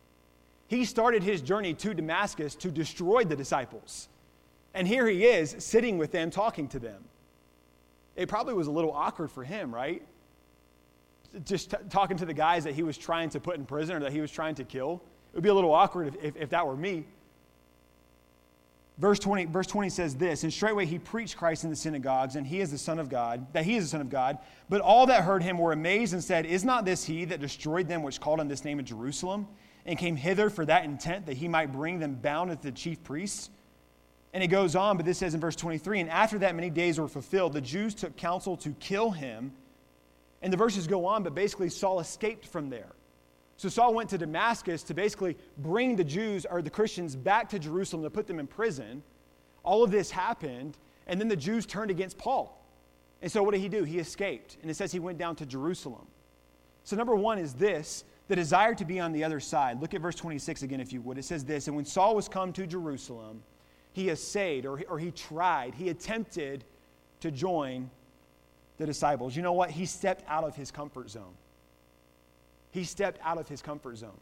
He 0.66 0.86
started 0.86 1.22
his 1.22 1.42
journey 1.42 1.74
to 1.74 1.92
Damascus 1.92 2.54
to 2.54 2.70
destroy 2.70 3.22
the 3.22 3.36
disciples. 3.36 4.08
And 4.72 4.88
here 4.88 5.06
he 5.06 5.26
is 5.26 5.56
sitting 5.58 5.98
with 5.98 6.10
them, 6.10 6.30
talking 6.30 6.68
to 6.68 6.78
them. 6.78 7.04
It 8.16 8.30
probably 8.30 8.54
was 8.54 8.66
a 8.66 8.70
little 8.70 8.92
awkward 8.92 9.30
for 9.30 9.44
him, 9.44 9.74
right? 9.74 10.02
Just 11.44 11.72
t- 11.72 11.76
talking 11.90 12.16
to 12.16 12.24
the 12.24 12.32
guys 12.32 12.64
that 12.64 12.74
he 12.74 12.82
was 12.82 12.96
trying 12.96 13.28
to 13.28 13.40
put 13.40 13.58
in 13.58 13.66
prison 13.66 13.96
or 13.96 14.00
that 14.00 14.12
he 14.12 14.22
was 14.22 14.30
trying 14.30 14.54
to 14.54 14.64
kill. 14.64 15.02
It 15.32 15.36
would 15.36 15.42
be 15.42 15.48
a 15.48 15.54
little 15.54 15.72
awkward 15.72 16.08
if, 16.08 16.24
if, 16.24 16.36
if 16.36 16.50
that 16.50 16.66
were 16.66 16.76
me. 16.76 17.04
Verse 19.00 19.18
20, 19.18 19.46
verse 19.46 19.66
20 19.66 19.88
says 19.88 20.14
this 20.14 20.42
And 20.44 20.52
straightway 20.52 20.84
he 20.84 20.98
preached 20.98 21.38
Christ 21.38 21.64
in 21.64 21.70
the 21.70 21.76
synagogues, 21.76 22.36
and 22.36 22.46
he 22.46 22.60
is 22.60 22.70
the 22.70 22.78
Son 22.78 22.98
of 22.98 23.08
God, 23.08 23.46
that 23.54 23.64
he 23.64 23.76
is 23.76 23.84
the 23.84 23.90
Son 23.90 24.02
of 24.02 24.10
God. 24.10 24.38
But 24.68 24.82
all 24.82 25.06
that 25.06 25.24
heard 25.24 25.42
him 25.42 25.56
were 25.56 25.72
amazed 25.72 26.12
and 26.12 26.22
said, 26.22 26.44
Is 26.44 26.64
not 26.64 26.84
this 26.84 27.04
he 27.04 27.24
that 27.26 27.40
destroyed 27.40 27.88
them 27.88 28.02
which 28.02 28.20
called 28.20 28.40
on 28.40 28.48
this 28.48 28.62
name 28.62 28.78
of 28.78 28.84
Jerusalem, 28.84 29.48
and 29.86 29.98
came 29.98 30.16
hither 30.16 30.50
for 30.50 30.66
that 30.66 30.84
intent, 30.84 31.26
that 31.26 31.38
he 31.38 31.48
might 31.48 31.72
bring 31.72 31.98
them 31.98 32.14
bound 32.14 32.50
unto 32.50 32.62
the 32.62 32.72
chief 32.72 33.02
priests? 33.02 33.48
And 34.34 34.44
it 34.44 34.48
goes 34.48 34.76
on, 34.76 34.98
but 34.98 35.06
this 35.06 35.18
says 35.18 35.32
in 35.32 35.40
verse 35.40 35.56
23 35.56 36.00
And 36.00 36.10
after 36.10 36.38
that 36.40 36.54
many 36.54 36.68
days 36.68 37.00
were 37.00 37.08
fulfilled, 37.08 37.54
the 37.54 37.60
Jews 37.62 37.94
took 37.94 38.16
counsel 38.16 38.56
to 38.58 38.70
kill 38.72 39.10
him. 39.10 39.52
And 40.42 40.52
the 40.52 40.58
verses 40.58 40.86
go 40.86 41.06
on, 41.06 41.22
but 41.22 41.34
basically 41.34 41.70
Saul 41.70 42.00
escaped 42.00 42.46
from 42.46 42.68
there. 42.68 42.92
So 43.60 43.68
Saul 43.68 43.92
went 43.92 44.08
to 44.08 44.16
Damascus 44.16 44.82
to 44.84 44.94
basically 44.94 45.36
bring 45.58 45.94
the 45.94 46.02
Jews 46.02 46.46
or 46.46 46.62
the 46.62 46.70
Christians 46.70 47.14
back 47.14 47.46
to 47.50 47.58
Jerusalem 47.58 48.02
to 48.04 48.08
put 48.08 48.26
them 48.26 48.38
in 48.38 48.46
prison. 48.46 49.02
All 49.64 49.84
of 49.84 49.90
this 49.90 50.10
happened, 50.10 50.78
and 51.06 51.20
then 51.20 51.28
the 51.28 51.36
Jews 51.36 51.66
turned 51.66 51.90
against 51.90 52.16
Paul. 52.16 52.58
And 53.20 53.30
so 53.30 53.42
what 53.42 53.52
did 53.52 53.60
he 53.60 53.68
do? 53.68 53.84
He 53.84 53.98
escaped. 53.98 54.56
And 54.62 54.70
it 54.70 54.78
says 54.78 54.92
he 54.92 54.98
went 54.98 55.18
down 55.18 55.36
to 55.36 55.44
Jerusalem. 55.44 56.06
So, 56.84 56.96
number 56.96 57.14
one 57.14 57.38
is 57.38 57.52
this 57.52 58.04
the 58.28 58.34
desire 58.34 58.74
to 58.76 58.84
be 58.86 58.98
on 58.98 59.12
the 59.12 59.22
other 59.24 59.40
side. 59.40 59.78
Look 59.82 59.92
at 59.92 60.00
verse 60.00 60.14
26 60.14 60.62
again, 60.62 60.80
if 60.80 60.90
you 60.90 61.02
would. 61.02 61.18
It 61.18 61.26
says 61.26 61.44
this 61.44 61.66
And 61.66 61.76
when 61.76 61.84
Saul 61.84 62.16
was 62.16 62.28
come 62.28 62.54
to 62.54 62.66
Jerusalem, 62.66 63.42
he 63.92 64.08
essayed, 64.08 64.64
or, 64.64 64.80
or 64.88 64.98
he 64.98 65.10
tried, 65.10 65.74
he 65.74 65.90
attempted 65.90 66.64
to 67.20 67.30
join 67.30 67.90
the 68.78 68.86
disciples. 68.86 69.36
You 69.36 69.42
know 69.42 69.52
what? 69.52 69.70
He 69.70 69.84
stepped 69.84 70.24
out 70.26 70.44
of 70.44 70.56
his 70.56 70.70
comfort 70.70 71.10
zone 71.10 71.34
he 72.70 72.84
stepped 72.84 73.20
out 73.22 73.38
of 73.38 73.48
his 73.48 73.62
comfort 73.62 73.96
zone. 73.96 74.18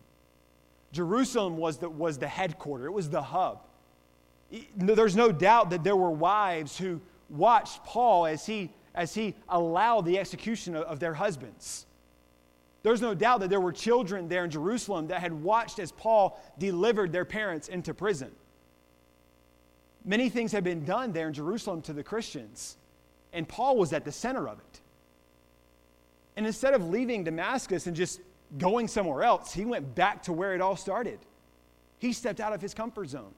Jerusalem 0.92 1.56
was 1.56 1.78
the, 1.78 1.88
was 1.88 2.18
the 2.18 2.28
headquarters, 2.28 2.86
it 2.86 2.92
was 2.92 3.10
the 3.10 3.22
hub. 3.22 3.60
There's 4.76 5.16
no 5.16 5.30
doubt 5.30 5.70
that 5.70 5.84
there 5.84 5.96
were 5.96 6.10
wives 6.10 6.78
who 6.78 7.00
watched 7.28 7.84
Paul 7.84 8.26
as 8.26 8.46
he, 8.46 8.70
as 8.94 9.14
he 9.14 9.34
allowed 9.48 10.06
the 10.06 10.18
execution 10.18 10.74
of, 10.74 10.84
of 10.84 11.00
their 11.00 11.14
husbands. 11.14 11.84
There's 12.82 13.02
no 13.02 13.12
doubt 13.12 13.40
that 13.40 13.50
there 13.50 13.60
were 13.60 13.72
children 13.72 14.28
there 14.28 14.44
in 14.44 14.50
Jerusalem 14.50 15.08
that 15.08 15.20
had 15.20 15.32
watched 15.32 15.78
as 15.78 15.92
Paul 15.92 16.40
delivered 16.58 17.12
their 17.12 17.26
parents 17.26 17.68
into 17.68 17.92
prison. 17.92 18.30
Many 20.04 20.30
things 20.30 20.52
had 20.52 20.64
been 20.64 20.86
done 20.86 21.12
there 21.12 21.28
in 21.28 21.34
Jerusalem 21.34 21.82
to 21.82 21.92
the 21.92 22.02
Christians, 22.02 22.78
and 23.32 23.46
Paul 23.46 23.76
was 23.76 23.92
at 23.92 24.06
the 24.06 24.12
center 24.12 24.48
of 24.48 24.58
it. 24.58 24.80
And 26.36 26.46
instead 26.46 26.72
of 26.72 26.88
leaving 26.88 27.24
Damascus 27.24 27.86
and 27.86 27.96
just 27.96 28.20
going 28.56 28.88
somewhere 28.88 29.22
else. 29.22 29.52
He 29.52 29.64
went 29.64 29.94
back 29.94 30.22
to 30.24 30.32
where 30.32 30.54
it 30.54 30.60
all 30.60 30.76
started. 30.76 31.18
He 31.98 32.12
stepped 32.12 32.40
out 32.40 32.52
of 32.52 32.62
his 32.62 32.72
comfort 32.72 33.08
zone. 33.08 33.34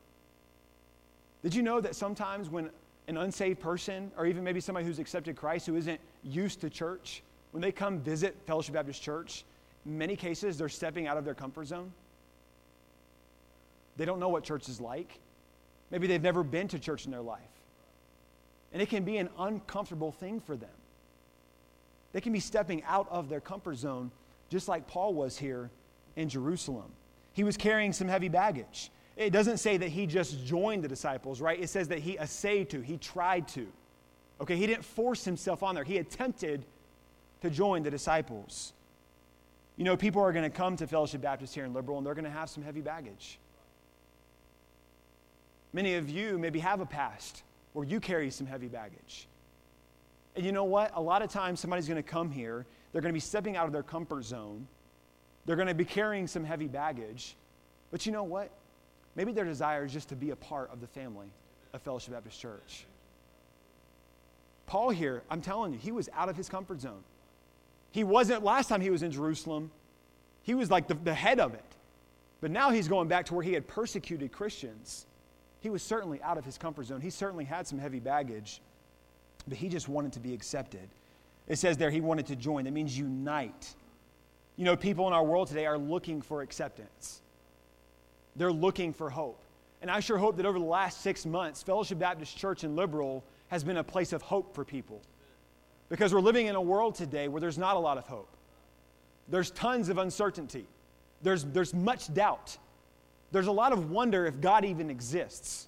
Did 1.42 1.54
you 1.54 1.62
know 1.62 1.80
that 1.80 1.96
sometimes 1.96 2.48
when 2.48 2.70
an 3.08 3.16
unsaved 3.16 3.58
person, 3.58 4.12
or 4.16 4.26
even 4.26 4.44
maybe 4.44 4.60
somebody 4.60 4.86
who's 4.86 4.98
accepted 4.98 5.34
Christ 5.34 5.66
who 5.66 5.76
isn't 5.76 6.00
used 6.22 6.60
to 6.60 6.70
church, 6.70 7.22
when 7.50 7.60
they 7.60 7.72
come 7.72 7.98
visit 8.00 8.36
Fellowship 8.46 8.74
Baptist 8.74 9.02
Church, 9.02 9.44
in 9.84 9.98
many 9.98 10.14
cases 10.14 10.58
they're 10.58 10.68
stepping 10.68 11.06
out 11.06 11.16
of 11.16 11.24
their 11.24 11.34
comfort 11.34 11.66
zone? 11.66 11.92
They 13.96 14.04
don't 14.04 14.20
know 14.20 14.28
what 14.28 14.44
church 14.44 14.68
is 14.68 14.80
like. 14.80 15.18
Maybe 15.90 16.06
they've 16.06 16.22
never 16.22 16.44
been 16.44 16.68
to 16.68 16.78
church 16.78 17.04
in 17.06 17.10
their 17.10 17.20
life. 17.20 17.40
And 18.72 18.80
it 18.80 18.88
can 18.88 19.02
be 19.02 19.16
an 19.16 19.28
uncomfortable 19.38 20.12
thing 20.12 20.40
for 20.40 20.56
them. 20.56 20.68
They 22.12 22.20
can 22.20 22.32
be 22.32 22.40
stepping 22.40 22.84
out 22.84 23.08
of 23.10 23.28
their 23.28 23.40
comfort 23.40 23.76
zone 23.76 24.10
just 24.50 24.68
like 24.68 24.86
Paul 24.86 25.14
was 25.14 25.38
here 25.38 25.70
in 26.16 26.28
Jerusalem. 26.28 26.92
He 27.32 27.44
was 27.44 27.56
carrying 27.56 27.92
some 27.92 28.08
heavy 28.08 28.28
baggage. 28.28 28.90
It 29.16 29.30
doesn't 29.30 29.58
say 29.58 29.76
that 29.76 29.88
he 29.88 30.06
just 30.06 30.44
joined 30.44 30.84
the 30.84 30.88
disciples, 30.88 31.40
right? 31.40 31.58
It 31.58 31.68
says 31.68 31.88
that 31.88 32.00
he 32.00 32.18
essayed 32.18 32.68
to, 32.70 32.80
he 32.80 32.98
tried 32.98 33.48
to. 33.48 33.66
Okay, 34.40 34.56
he 34.56 34.66
didn't 34.66 34.84
force 34.84 35.24
himself 35.24 35.62
on 35.62 35.74
there, 35.74 35.84
he 35.84 35.98
attempted 35.98 36.64
to 37.42 37.50
join 37.50 37.82
the 37.82 37.90
disciples. 37.90 38.72
You 39.76 39.84
know, 39.84 39.96
people 39.96 40.20
are 40.20 40.32
going 40.32 40.50
to 40.50 40.54
come 40.54 40.76
to 40.76 40.86
Fellowship 40.86 41.22
Baptist 41.22 41.54
here 41.54 41.64
in 41.64 41.72
Liberal 41.72 41.98
and 41.98 42.06
they're 42.06 42.14
going 42.14 42.24
to 42.24 42.30
have 42.30 42.50
some 42.50 42.62
heavy 42.62 42.80
baggage. 42.80 43.38
Many 45.72 45.94
of 45.94 46.10
you 46.10 46.38
maybe 46.38 46.58
have 46.58 46.80
a 46.80 46.86
past 46.86 47.44
where 47.72 47.86
you 47.86 48.00
carry 48.00 48.30
some 48.30 48.46
heavy 48.46 48.66
baggage. 48.66 49.28
And 50.34 50.44
you 50.44 50.52
know 50.52 50.64
what? 50.64 50.90
A 50.94 51.00
lot 51.00 51.22
of 51.22 51.30
times 51.30 51.60
somebody's 51.60 51.86
going 51.86 52.02
to 52.02 52.08
come 52.08 52.30
here 52.30 52.66
they're 52.92 53.02
going 53.02 53.12
to 53.12 53.16
be 53.16 53.20
stepping 53.20 53.56
out 53.56 53.66
of 53.66 53.72
their 53.72 53.82
comfort 53.82 54.24
zone. 54.24 54.66
They're 55.46 55.56
going 55.56 55.68
to 55.68 55.74
be 55.74 55.84
carrying 55.84 56.26
some 56.26 56.44
heavy 56.44 56.68
baggage. 56.68 57.36
But 57.90 58.06
you 58.06 58.12
know 58.12 58.24
what? 58.24 58.50
Maybe 59.16 59.32
their 59.32 59.44
desire 59.44 59.84
is 59.84 59.92
just 59.92 60.08
to 60.10 60.16
be 60.16 60.30
a 60.30 60.36
part 60.36 60.70
of 60.72 60.80
the 60.80 60.86
family 60.86 61.26
of 61.72 61.82
Fellowship 61.82 62.14
Baptist 62.14 62.40
Church. 62.40 62.86
Paul 64.66 64.90
here, 64.90 65.22
I'm 65.30 65.40
telling 65.40 65.72
you, 65.72 65.78
he 65.78 65.92
was 65.92 66.08
out 66.14 66.28
of 66.28 66.36
his 66.36 66.48
comfort 66.48 66.80
zone. 66.80 67.02
He 67.90 68.04
wasn't, 68.04 68.44
last 68.44 68.68
time 68.68 68.80
he 68.80 68.90
was 68.90 69.02
in 69.02 69.10
Jerusalem, 69.10 69.70
he 70.42 70.54
was 70.54 70.70
like 70.70 70.86
the, 70.86 70.94
the 70.94 71.14
head 71.14 71.40
of 71.40 71.54
it. 71.54 71.64
But 72.40 72.50
now 72.50 72.70
he's 72.70 72.88
going 72.88 73.08
back 73.08 73.26
to 73.26 73.34
where 73.34 73.42
he 73.42 73.52
had 73.52 73.66
persecuted 73.66 74.32
Christians. 74.32 75.06
He 75.60 75.70
was 75.70 75.82
certainly 75.82 76.22
out 76.22 76.38
of 76.38 76.44
his 76.44 76.56
comfort 76.56 76.86
zone. 76.86 77.00
He 77.00 77.10
certainly 77.10 77.44
had 77.44 77.66
some 77.66 77.78
heavy 77.78 78.00
baggage, 78.00 78.62
but 79.46 79.58
he 79.58 79.68
just 79.68 79.88
wanted 79.88 80.12
to 80.14 80.20
be 80.20 80.32
accepted. 80.32 80.88
It 81.50 81.58
says 81.58 81.76
there 81.76 81.90
he 81.90 82.00
wanted 82.00 82.28
to 82.28 82.36
join. 82.36 82.64
That 82.64 82.72
means 82.72 82.96
unite. 82.96 83.74
You 84.54 84.64
know, 84.64 84.76
people 84.76 85.08
in 85.08 85.12
our 85.12 85.24
world 85.24 85.48
today 85.48 85.66
are 85.66 85.76
looking 85.76 86.22
for 86.22 86.42
acceptance, 86.42 87.20
they're 88.36 88.52
looking 88.52 88.92
for 88.92 89.10
hope. 89.10 89.42
And 89.82 89.90
I 89.90 89.98
sure 89.98 90.16
hope 90.16 90.36
that 90.36 90.46
over 90.46 90.58
the 90.58 90.64
last 90.64 91.00
six 91.00 91.26
months, 91.26 91.62
Fellowship 91.62 91.98
Baptist 91.98 92.36
Church 92.36 92.64
and 92.64 92.76
Liberal 92.76 93.24
has 93.48 93.64
been 93.64 93.78
a 93.78 93.84
place 93.84 94.12
of 94.12 94.22
hope 94.22 94.54
for 94.54 94.64
people. 94.64 95.00
Because 95.88 96.14
we're 96.14 96.20
living 96.20 96.46
in 96.46 96.54
a 96.54 96.60
world 96.60 96.94
today 96.94 97.26
where 97.28 97.40
there's 97.40 97.58
not 97.58 97.74
a 97.74 97.78
lot 97.78 97.98
of 97.98 98.04
hope. 98.04 98.28
There's 99.28 99.50
tons 99.50 99.88
of 99.88 99.98
uncertainty. 99.98 100.66
There's, 101.22 101.44
there's 101.44 101.72
much 101.72 102.12
doubt. 102.12 102.58
There's 103.32 103.46
a 103.46 103.52
lot 103.52 103.72
of 103.72 103.90
wonder 103.90 104.26
if 104.26 104.40
God 104.40 104.64
even 104.66 104.90
exists. 104.90 105.66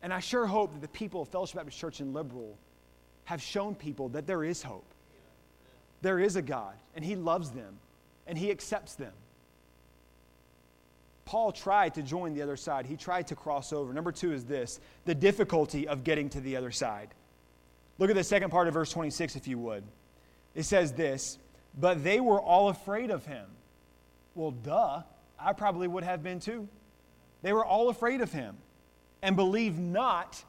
And 0.00 0.14
I 0.14 0.20
sure 0.20 0.46
hope 0.46 0.72
that 0.72 0.80
the 0.80 0.88
people 0.88 1.22
of 1.22 1.28
Fellowship 1.28 1.56
Baptist 1.56 1.78
Church 1.78 2.00
and 2.00 2.14
Liberal 2.14 2.56
have 3.24 3.42
shown 3.42 3.74
people 3.74 4.10
that 4.10 4.26
there 4.26 4.44
is 4.44 4.62
hope. 4.62 4.86
There 6.02 6.18
is 6.18 6.36
a 6.36 6.42
God, 6.42 6.74
and 6.94 7.04
He 7.04 7.16
loves 7.16 7.50
them, 7.50 7.78
and 8.26 8.36
He 8.36 8.50
accepts 8.50 8.94
them. 8.94 9.12
Paul 11.24 11.52
tried 11.52 11.94
to 11.94 12.02
join 12.02 12.34
the 12.34 12.42
other 12.42 12.56
side. 12.56 12.86
He 12.86 12.96
tried 12.96 13.28
to 13.28 13.34
cross 13.34 13.72
over. 13.72 13.92
Number 13.92 14.12
two 14.12 14.32
is 14.32 14.44
this 14.44 14.78
the 15.04 15.14
difficulty 15.14 15.88
of 15.88 16.04
getting 16.04 16.28
to 16.30 16.40
the 16.40 16.56
other 16.56 16.70
side. 16.70 17.08
Look 17.98 18.10
at 18.10 18.16
the 18.16 18.24
second 18.24 18.50
part 18.50 18.68
of 18.68 18.74
verse 18.74 18.90
26, 18.90 19.36
if 19.36 19.48
you 19.48 19.58
would. 19.58 19.84
It 20.54 20.64
says 20.64 20.92
this 20.92 21.38
But 21.78 22.04
they 22.04 22.20
were 22.20 22.40
all 22.40 22.68
afraid 22.68 23.10
of 23.10 23.24
him. 23.26 23.46
Well, 24.34 24.50
duh. 24.50 25.02
I 25.38 25.52
probably 25.52 25.88
would 25.88 26.04
have 26.04 26.22
been 26.22 26.40
too. 26.40 26.68
They 27.42 27.52
were 27.52 27.64
all 27.64 27.88
afraid 27.88 28.20
of 28.20 28.32
him 28.32 28.56
and 29.20 29.36
believed 29.36 29.78
not 29.78 30.42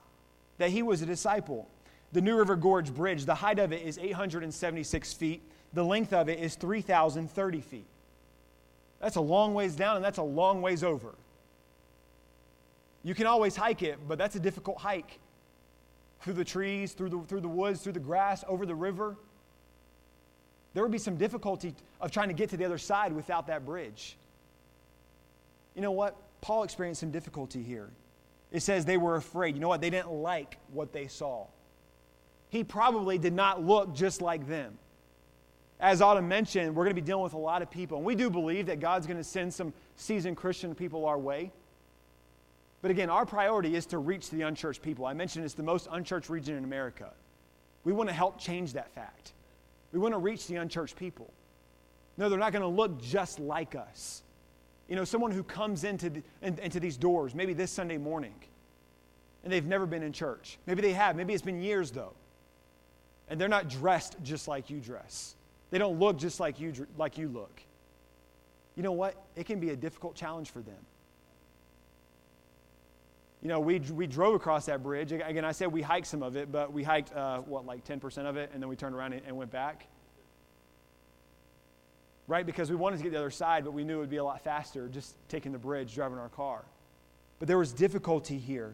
that 0.57 0.69
he 0.69 0.83
was 0.83 1.01
a 1.01 1.05
disciple. 1.05 1.67
The 2.15 2.21
New 2.21 2.37
River 2.37 2.55
Gorge 2.55 2.93
Bridge, 2.93 3.25
the 3.25 3.35
height 3.35 3.59
of 3.59 3.73
it 3.73 3.81
is 3.81 3.97
876 3.97 5.11
feet, 5.11 5.41
the 5.73 5.83
length 5.83 6.13
of 6.13 6.29
it 6.29 6.39
is 6.39 6.55
3,030 6.55 7.59
feet. 7.59 7.87
That's 9.01 9.17
a 9.17 9.21
long 9.21 9.53
ways 9.53 9.75
down, 9.75 9.97
and 9.97 10.05
that's 10.05 10.17
a 10.17 10.23
long 10.23 10.61
ways 10.61 10.81
over. 10.81 11.13
You 13.03 13.13
can 13.15 13.27
always 13.27 13.57
hike 13.57 13.83
it, 13.83 13.99
but 14.07 14.17
that's 14.17 14.37
a 14.37 14.39
difficult 14.39 14.77
hike. 14.77 15.19
Through 16.21 16.35
the 16.35 16.45
trees, 16.45 16.93
through 16.93 17.09
the, 17.09 17.19
through 17.19 17.41
the 17.41 17.49
woods, 17.49 17.81
through 17.81 17.91
the 17.91 17.99
grass, 17.99 18.45
over 18.47 18.65
the 18.65 18.75
river. 18.75 19.17
There 20.73 20.83
would 20.83 20.93
be 20.93 20.97
some 20.97 21.17
difficulty 21.17 21.75
of 21.99 22.11
trying 22.11 22.29
to 22.29 22.33
get 22.33 22.49
to 22.51 22.55
the 22.55 22.63
other 22.63 22.77
side 22.77 23.11
without 23.11 23.47
that 23.47 23.65
bridge. 23.65 24.15
You 25.75 25.81
know 25.81 25.91
what? 25.91 26.15
Paul 26.39 26.63
experienced 26.63 27.01
some 27.01 27.11
difficulty 27.11 27.61
here. 27.61 27.89
It 28.53 28.61
says 28.61 28.85
they 28.85 28.95
were 28.95 29.17
afraid. 29.17 29.55
You 29.55 29.59
know 29.59 29.67
what? 29.67 29.81
They 29.81 29.89
didn't 29.89 30.13
like 30.13 30.59
what 30.71 30.93
they 30.93 31.07
saw. 31.07 31.47
He 32.55 32.63
probably 32.63 33.17
did 33.17 33.33
not 33.33 33.65
look 33.65 33.93
just 33.93 34.21
like 34.21 34.47
them. 34.47 34.77
As 35.77 36.01
Autumn 36.01 36.29
mentioned, 36.29 36.73
we're 36.73 36.85
going 36.85 36.95
to 36.95 37.01
be 37.01 37.05
dealing 37.05 37.25
with 37.25 37.33
a 37.33 37.37
lot 37.37 37.61
of 37.61 37.69
people. 37.69 37.97
And 37.97 38.05
we 38.05 38.15
do 38.15 38.29
believe 38.29 38.67
that 38.67 38.79
God's 38.79 39.05
going 39.05 39.17
to 39.17 39.25
send 39.25 39.53
some 39.53 39.73
seasoned 39.97 40.37
Christian 40.37 40.73
people 40.73 41.05
our 41.05 41.19
way. 41.19 41.51
But 42.81 42.91
again, 42.91 43.09
our 43.09 43.25
priority 43.25 43.75
is 43.75 43.85
to 43.87 43.97
reach 43.97 44.29
the 44.29 44.43
unchurched 44.43 44.81
people. 44.81 45.05
I 45.05 45.13
mentioned 45.13 45.43
it's 45.43 45.53
the 45.53 45.63
most 45.63 45.89
unchurched 45.91 46.29
region 46.29 46.55
in 46.55 46.63
America. 46.63 47.11
We 47.83 47.91
want 47.91 48.07
to 48.07 48.15
help 48.15 48.39
change 48.39 48.71
that 48.71 48.89
fact. 48.95 49.33
We 49.91 49.99
want 49.99 50.13
to 50.13 50.19
reach 50.19 50.47
the 50.47 50.55
unchurched 50.55 50.95
people. 50.95 51.33
No, 52.15 52.29
they're 52.29 52.39
not 52.39 52.53
going 52.53 52.61
to 52.61 52.69
look 52.69 53.01
just 53.01 53.37
like 53.37 53.75
us. 53.75 54.23
You 54.87 54.95
know, 54.95 55.03
someone 55.03 55.31
who 55.31 55.43
comes 55.43 55.83
into, 55.83 56.09
the, 56.09 56.23
in, 56.41 56.57
into 56.59 56.79
these 56.79 56.95
doors, 56.95 57.35
maybe 57.35 57.53
this 57.53 57.69
Sunday 57.69 57.97
morning, 57.97 58.35
and 59.43 59.51
they've 59.51 59.65
never 59.65 59.85
been 59.85 60.03
in 60.03 60.13
church. 60.13 60.57
Maybe 60.65 60.81
they 60.81 60.93
have. 60.93 61.17
Maybe 61.17 61.33
it's 61.33 61.43
been 61.43 61.61
years, 61.61 61.91
though. 61.91 62.13
And 63.29 63.39
they're 63.39 63.47
not 63.47 63.69
dressed 63.69 64.15
just 64.23 64.47
like 64.47 64.69
you 64.69 64.79
dress. 64.79 65.35
They 65.71 65.77
don't 65.77 65.99
look 65.99 66.17
just 66.17 66.39
like 66.39 66.59
you, 66.59 66.73
like 66.97 67.17
you 67.17 67.27
look. 67.27 67.61
You 68.75 68.83
know 68.83 68.91
what? 68.91 69.15
It 69.35 69.45
can 69.45 69.59
be 69.59 69.69
a 69.69 69.75
difficult 69.75 70.15
challenge 70.15 70.51
for 70.51 70.61
them 70.61 70.85
you 73.45 73.49
know, 73.49 73.59
we, 73.59 73.77
we 73.77 74.07
drove 74.07 74.33
across 74.33 74.65
that 74.65 74.81
bridge. 74.81 75.11
Again, 75.11 75.45
I 75.45 75.51
said 75.51 75.71
we 75.71 75.83
hiked 75.83 76.07
some 76.07 76.23
of 76.23 76.35
it, 76.35 76.51
but 76.51 76.73
we 76.73 76.81
hiked, 76.81 77.13
uh, 77.13 77.41
what, 77.41 77.63
like 77.63 77.85
10% 77.85 78.25
of 78.25 78.37
it, 78.37 78.49
and 78.51 78.59
then 78.59 78.67
we 78.67 78.75
turned 78.75 78.95
around 78.95 79.13
and, 79.13 79.21
and 79.27 79.37
went 79.37 79.51
back. 79.51 79.85
Right? 82.27 82.43
Because 82.43 82.71
we 82.71 82.75
wanted 82.75 82.97
to 82.97 83.03
get 83.03 83.11
the 83.11 83.19
other 83.19 83.29
side, 83.29 83.63
but 83.63 83.71
we 83.71 83.83
knew 83.83 83.97
it 83.97 83.99
would 83.99 84.09
be 84.09 84.17
a 84.17 84.23
lot 84.23 84.41
faster 84.43 84.87
just 84.87 85.15
taking 85.29 85.51
the 85.51 85.59
bridge, 85.59 85.93
driving 85.93 86.17
our 86.17 86.29
car. 86.29 86.65
But 87.37 87.47
there 87.47 87.59
was 87.59 87.71
difficulty 87.71 88.39
here 88.39 88.73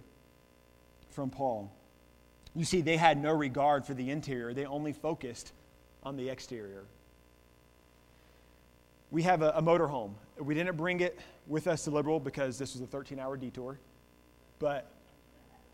from 1.10 1.30
Paul. 1.30 1.70
You 2.56 2.66
see, 2.66 2.82
they 2.82 2.98
had 2.98 3.22
no 3.22 3.34
regard 3.34 3.86
for 3.86 3.94
the 3.94 4.10
interior, 4.10 4.54
they 4.54 4.66
only 4.66 4.94
focused 4.94 5.54
on 6.04 6.18
the 6.18 6.30
exterior. 6.30 6.84
We 9.12 9.24
have 9.24 9.42
a, 9.42 9.52
a 9.52 9.62
motorhome. 9.62 10.14
We 10.40 10.56
didn't 10.56 10.78
bring 10.78 11.02
it 11.02 11.20
with 11.48 11.68
us 11.68 11.84
to 11.84 11.92
Liberal 11.92 12.20
because 12.20 12.58
this 12.58 12.74
was 12.74 12.82
a 12.82 12.88
13 12.88 13.20
hour 13.20 13.36
detour. 13.36 13.78
But, 14.58 14.90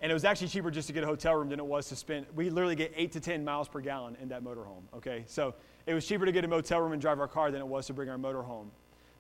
and 0.02 0.12
it 0.12 0.14
was 0.14 0.26
actually 0.26 0.48
cheaper 0.48 0.72
just 0.72 0.88
to 0.88 0.94
get 0.94 1.04
a 1.04 1.08
hotel 1.08 1.36
room 1.36 1.50
than 1.50 1.60
it 1.60 1.66
was 1.66 1.88
to 1.90 1.96
spend. 1.96 2.26
We 2.36 2.50
literally 2.50 2.76
get 2.76 2.92
eight 2.96 3.12
to 3.14 3.20
10 3.20 3.46
miles 3.46 3.68
per 3.68 3.80
gallon 3.80 4.18
in 4.22 4.30
that 4.30 4.44
motorhome, 4.44 4.84
okay? 4.96 5.24
So 5.28 5.54
it 5.86 5.94
was 5.94 6.06
cheaper 6.06 6.26
to 6.26 6.32
get 6.32 6.44
a 6.46 6.48
motel 6.48 6.82
room 6.82 6.94
and 6.94 7.02
drive 7.02 7.20
our 7.20 7.28
car 7.28 7.52
than 7.52 7.62
it 7.62 7.68
was 7.68 7.86
to 7.88 7.94
bring 7.94 8.10
our 8.10 8.18
motor 8.18 8.42
home. 8.42 8.72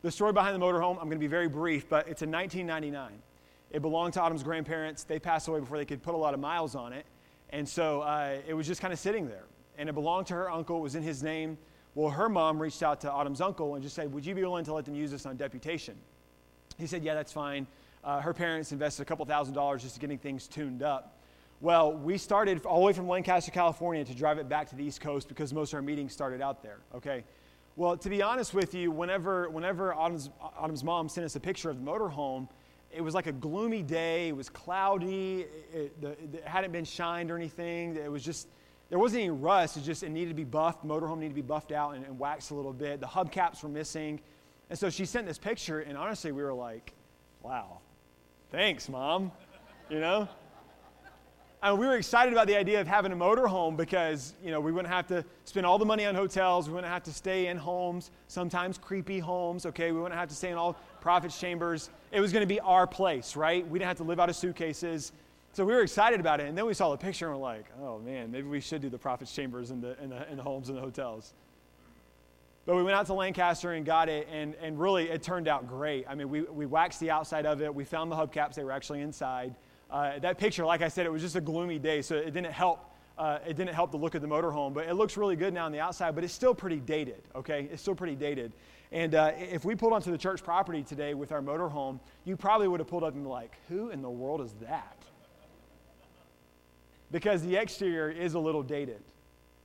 The 0.01 0.11
story 0.11 0.33
behind 0.33 0.59
the 0.59 0.65
motorhome, 0.65 0.97
I'm 0.97 1.05
going 1.05 1.11
to 1.11 1.17
be 1.17 1.27
very 1.27 1.47
brief, 1.47 1.87
but 1.87 2.07
it's 2.07 2.21
in 2.21 2.31
1999. 2.31 3.19
It 3.71 3.81
belonged 3.81 4.13
to 4.13 4.21
Autumn's 4.21 4.43
grandparents. 4.43 5.03
They 5.03 5.19
passed 5.19 5.47
away 5.47 5.59
before 5.59 5.77
they 5.77 5.85
could 5.85 6.01
put 6.01 6.15
a 6.15 6.17
lot 6.17 6.33
of 6.33 6.39
miles 6.39 6.75
on 6.75 6.93
it. 6.93 7.05
And 7.49 7.67
so 7.67 8.01
uh, 8.01 8.37
it 8.47 8.53
was 8.53 8.67
just 8.67 8.81
kind 8.81 8.93
of 8.93 8.99
sitting 8.99 9.27
there. 9.27 9.45
And 9.77 9.89
it 9.89 9.93
belonged 9.93 10.27
to 10.27 10.33
her 10.33 10.49
uncle, 10.49 10.77
it 10.77 10.81
was 10.81 10.95
in 10.95 11.03
his 11.03 11.21
name. 11.23 11.57
Well, 11.95 12.09
her 12.09 12.29
mom 12.29 12.61
reached 12.61 12.83
out 12.83 13.01
to 13.01 13.11
Autumn's 13.11 13.41
uncle 13.41 13.75
and 13.75 13.83
just 13.83 13.95
said, 13.95 14.11
Would 14.13 14.25
you 14.25 14.35
be 14.35 14.41
willing 14.41 14.65
to 14.65 14.73
let 14.73 14.85
them 14.85 14.95
use 14.95 15.11
this 15.11 15.25
on 15.25 15.35
deputation? 15.35 15.95
He 16.77 16.87
said, 16.87 17.03
Yeah, 17.03 17.15
that's 17.15 17.31
fine 17.31 17.67
uh, 18.07 18.21
her 18.21 18.33
parents 18.33 18.71
invested 18.71 19.01
a 19.01 19.05
couple 19.05 19.25
thousand 19.25 19.53
dollars 19.53 19.83
just 19.83 19.99
getting 19.99 20.17
things 20.17 20.47
tuned 20.47 20.81
up. 20.81 21.19
Well, 21.59 21.91
we 21.91 22.17
started 22.17 22.65
all 22.65 22.79
the 22.79 22.85
way 22.85 22.93
from 22.93 23.07
Lancaster, 23.07 23.51
California 23.51 24.05
to 24.05 24.15
drive 24.15 24.37
it 24.37 24.47
back 24.47 24.69
to 24.69 24.75
the 24.75 24.83
East 24.83 25.01
Coast 25.01 25.27
because 25.27 25.53
most 25.53 25.73
of 25.73 25.75
our 25.75 25.81
meetings 25.81 26.13
started 26.13 26.41
out 26.41 26.63
there, 26.63 26.77
okay? 26.95 27.25
Well, 27.75 27.97
to 27.97 28.09
be 28.09 28.21
honest 28.21 28.53
with 28.53 28.73
you, 28.73 28.91
whenever, 28.91 29.49
whenever 29.49 29.93
Autumn's, 29.93 30.29
Autumn's 30.39 30.83
mom 30.83 31.09
sent 31.09 31.25
us 31.25 31.35
a 31.35 31.39
picture 31.39 31.69
of 31.69 31.83
the 31.83 31.91
motorhome, 31.91 32.47
it 32.91 33.01
was 33.01 33.13
like 33.13 33.27
a 33.27 33.31
gloomy 33.31 33.83
day. 33.83 34.29
It 34.29 34.35
was 34.35 34.49
cloudy. 34.49 35.45
It, 35.73 35.93
it, 36.01 36.29
it, 36.33 36.43
hadn't 36.45 36.71
been 36.71 36.85
shined 36.85 37.31
or 37.31 37.35
anything. 37.35 37.95
It 37.95 38.11
was 38.11 38.23
just, 38.23 38.47
there 38.89 38.99
wasn't 38.99 39.21
any 39.21 39.29
rust. 39.29 39.77
It 39.77 39.83
just, 39.83 40.03
it 40.03 40.09
needed 40.09 40.29
to 40.29 40.35
be 40.35 40.43
buffed. 40.43 40.85
Motorhome 40.85 41.19
needed 41.19 41.29
to 41.29 41.35
be 41.35 41.41
buffed 41.41 41.71
out 41.71 41.95
and, 41.95 42.05
and 42.05 42.17
waxed 42.17 42.51
a 42.51 42.55
little 42.55 42.73
bit. 42.73 42.99
The 42.99 43.07
hubcaps 43.07 43.63
were 43.63 43.69
missing. 43.69 44.19
And 44.69 44.77
so 44.77 44.89
she 44.89 45.05
sent 45.05 45.27
this 45.27 45.37
picture, 45.37 45.81
and 45.81 45.97
honestly, 45.97 46.31
we 46.31 46.43
were 46.43 46.53
like, 46.53 46.93
wow, 47.41 47.79
Thanks, 48.49 48.87
Mom. 48.87 49.33
You 49.89 49.99
know? 49.99 50.29
And 51.63 51.79
we 51.79 51.87
were 51.87 51.95
excited 51.95 52.33
about 52.33 52.45
the 52.45 52.55
idea 52.55 52.79
of 52.79 52.87
having 52.87 53.11
a 53.11 53.15
motorhome 53.15 53.75
because, 53.75 54.35
you 54.43 54.51
know, 54.51 54.59
we 54.59 54.71
wouldn't 54.71 54.93
have 54.93 55.07
to 55.07 55.25
spend 55.45 55.65
all 55.65 55.79
the 55.79 55.85
money 55.85 56.05
on 56.05 56.13
hotels. 56.13 56.67
We 56.67 56.75
wouldn't 56.75 56.91
have 56.93 57.03
to 57.03 57.13
stay 57.13 57.47
in 57.47 57.57
homes, 57.57 58.11
sometimes 58.27 58.77
creepy 58.77 59.17
homes, 59.17 59.65
okay? 59.65 59.91
We 59.91 59.99
wouldn't 59.99 60.19
have 60.19 60.29
to 60.29 60.35
stay 60.35 60.51
in 60.51 60.57
all 60.57 60.75
prophets' 61.01 61.39
chambers. 61.39 61.89
It 62.11 62.19
was 62.19 62.31
going 62.31 62.43
to 62.43 62.47
be 62.47 62.59
our 62.59 62.85
place, 62.85 63.35
right? 63.35 63.67
We 63.67 63.79
didn't 63.79 63.87
have 63.87 63.97
to 63.97 64.03
live 64.03 64.19
out 64.19 64.29
of 64.29 64.35
suitcases. 64.35 65.13
So 65.53 65.65
we 65.65 65.73
were 65.73 65.81
excited 65.81 66.19
about 66.19 66.39
it. 66.39 66.47
And 66.47 66.55
then 66.55 66.67
we 66.67 66.75
saw 66.75 66.91
the 66.91 66.97
picture 66.97 67.31
and 67.31 67.35
we're 67.35 67.41
like, 67.41 67.65
oh, 67.81 67.97
man, 67.97 68.31
maybe 68.31 68.47
we 68.47 68.59
should 68.59 68.81
do 68.83 68.89
the 68.89 68.99
prophets' 68.99 69.33
chambers 69.33 69.71
in 69.71 69.81
the, 69.81 70.01
in 70.01 70.11
the, 70.11 70.29
in 70.29 70.37
the 70.37 70.43
homes 70.43 70.69
and 70.69 70.77
the 70.77 70.81
hotels. 70.81 71.33
But 72.67 72.75
we 72.75 72.83
went 72.83 72.95
out 72.95 73.07
to 73.07 73.13
Lancaster 73.13 73.71
and 73.71 73.83
got 73.85 74.09
it, 74.09 74.27
and, 74.31 74.53
and 74.61 74.77
really 74.79 75.09
it 75.09 75.23
turned 75.23 75.47
out 75.47 75.67
great. 75.67 76.05
I 76.07 76.13
mean, 76.13 76.29
we, 76.29 76.41
we 76.41 76.65
waxed 76.67 76.99
the 76.99 77.09
outside 77.09 77.45
of 77.45 77.61
it. 77.61 77.73
We 77.73 77.85
found 77.85 78.11
the 78.11 78.15
hubcaps, 78.15 78.53
they 78.55 78.63
were 78.63 78.73
actually 78.73 79.01
inside. 79.01 79.55
Uh, 79.89 80.19
that 80.19 80.37
picture, 80.37 80.65
like 80.65 80.81
I 80.81 80.89
said, 80.89 81.05
it 81.05 81.11
was 81.11 81.21
just 81.21 81.35
a 81.35 81.41
gloomy 81.41 81.79
day, 81.79 82.01
so 82.01 82.15
it 82.15 82.33
didn't 82.33 82.51
help. 82.51 82.79
Uh, 83.17 83.39
it 83.47 83.57
didn't 83.57 83.73
help 83.73 83.89
the 83.89 83.97
look 83.97 84.13
of 84.13 84.21
the 84.21 84.27
motorhome, 84.27 84.75
but 84.75 84.87
it 84.87 84.93
looks 84.93 85.17
really 85.17 85.35
good 85.35 85.51
now 85.51 85.65
on 85.65 85.71
the 85.71 85.79
outside, 85.79 86.13
but 86.13 86.23
it's 86.23 86.33
still 86.33 86.53
pretty 86.53 86.79
dated, 86.79 87.23
okay? 87.33 87.67
It's 87.71 87.81
still 87.81 87.95
pretty 87.95 88.15
dated. 88.15 88.51
And 88.91 89.15
uh, 89.15 89.31
if 89.35 89.65
we 89.65 89.73
pulled 89.73 89.93
onto 89.93 90.11
the 90.11 90.19
church 90.19 90.43
property 90.43 90.83
today 90.83 91.15
with 91.15 91.31
our 91.31 91.41
motorhome, 91.41 91.99
you 92.25 92.37
probably 92.37 92.67
would 92.67 92.79
have 92.79 92.87
pulled 92.87 93.03
up 93.03 93.15
and 93.15 93.23
be 93.23 93.29
like, 93.29 93.57
who 93.69 93.89
in 93.89 94.03
the 94.03 94.09
world 94.09 94.41
is 94.41 94.53
that? 94.61 95.01
Because 97.11 97.41
the 97.41 97.55
exterior 97.55 98.11
is 98.11 98.35
a 98.35 98.39
little 98.39 98.61
dated. 98.61 99.01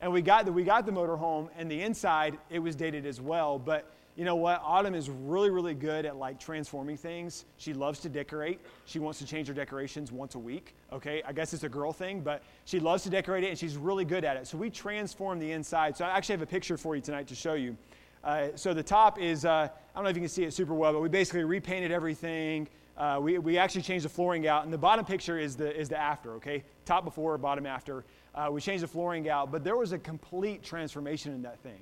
And 0.01 0.11
we 0.13 0.23
got 0.23 0.47
the, 0.47 0.53
we 0.53 0.65
got 0.65 0.87
the 0.87 0.93
motorhome, 0.93 1.51
and 1.59 1.71
the 1.71 1.83
inside, 1.83 2.39
it 2.49 2.59
was 2.59 2.75
dated 2.75 3.05
as 3.05 3.21
well. 3.21 3.59
But 3.59 3.93
you 4.17 4.25
know 4.25 4.37
what? 4.37 4.61
Autumn 4.63 4.95
is 4.95 5.09
really, 5.09 5.49
really 5.49 5.75
good 5.75 6.05
at 6.05 6.17
like 6.17 6.39
transforming 6.39 6.97
things. 6.97 7.47
She 7.57 7.73
loves 7.73 7.99
to 8.01 8.09
decorate. 8.09 8.61
She 8.85 8.99
wants 8.99 9.19
to 9.21 9.27
change 9.27 9.49
her 9.49 9.55
decorations 9.55 10.13
once 10.13 10.35
a 10.35 10.39
week. 10.39 10.75
Okay, 10.93 11.23
I 11.27 11.33
guess 11.33 11.55
it's 11.55 11.65
a 11.65 11.69
girl 11.69 11.93
thing, 11.93 12.21
but 12.21 12.43
she 12.67 12.79
loves 12.79 13.03
to 13.05 13.11
decorate 13.11 13.45
it, 13.45 13.49
and 13.49 13.59
she's 13.59 13.77
really 13.77 14.05
good 14.05 14.25
at 14.25 14.37
it. 14.37 14.47
So 14.47 14.59
we 14.59 14.69
transform 14.69 15.39
the 15.39 15.51
inside. 15.51 15.97
So 15.97 16.05
I 16.05 16.11
actually 16.11 16.35
have 16.35 16.43
a 16.43 16.47
picture 16.47 16.77
for 16.77 16.95
you 16.95 17.01
tonight 17.01 17.27
to 17.29 17.35
show 17.35 17.55
you. 17.55 17.77
Uh, 18.23 18.49
so 18.55 18.75
the 18.75 18.83
top 18.83 19.19
is, 19.19 19.45
uh, 19.45 19.69
I 19.69 19.69
don't 19.95 20.05
know 20.05 20.11
if 20.11 20.17
you 20.17 20.23
can 20.23 20.29
see 20.29 20.45
it 20.45 20.53
super 20.53 20.75
well, 20.75 20.93
but 20.93 21.01
we 21.01 21.09
basically 21.09 21.45
repainted 21.45 21.91
everything. 21.91 22.69
Uh, 22.97 23.19
we, 23.21 23.39
we 23.39 23.57
actually 23.57 23.83
changed 23.83 24.05
the 24.05 24.09
flooring 24.11 24.47
out, 24.47 24.65
and 24.65 24.73
the 24.73 24.79
bottom 24.79 25.05
picture 25.05 25.39
is 25.39 25.57
the, 25.57 25.75
is 25.75 25.89
the 25.89 25.97
after, 25.97 26.35
okay? 26.35 26.63
Top 26.85 27.05
before, 27.05 27.37
bottom 27.39 27.67
after. 27.67 28.05
Uh, 28.35 28.49
we 28.53 28.61
changed 28.61 28.85
the 28.85 28.89
flooring 28.89 29.29
out, 29.29 29.51
but 29.51 29.65
there 29.65 29.77
was 29.77 29.93
a 29.93 29.99
complete 29.99 30.63
transformation 30.63 31.33
in 31.33 31.43
that 31.43 31.59
thing. 31.61 31.81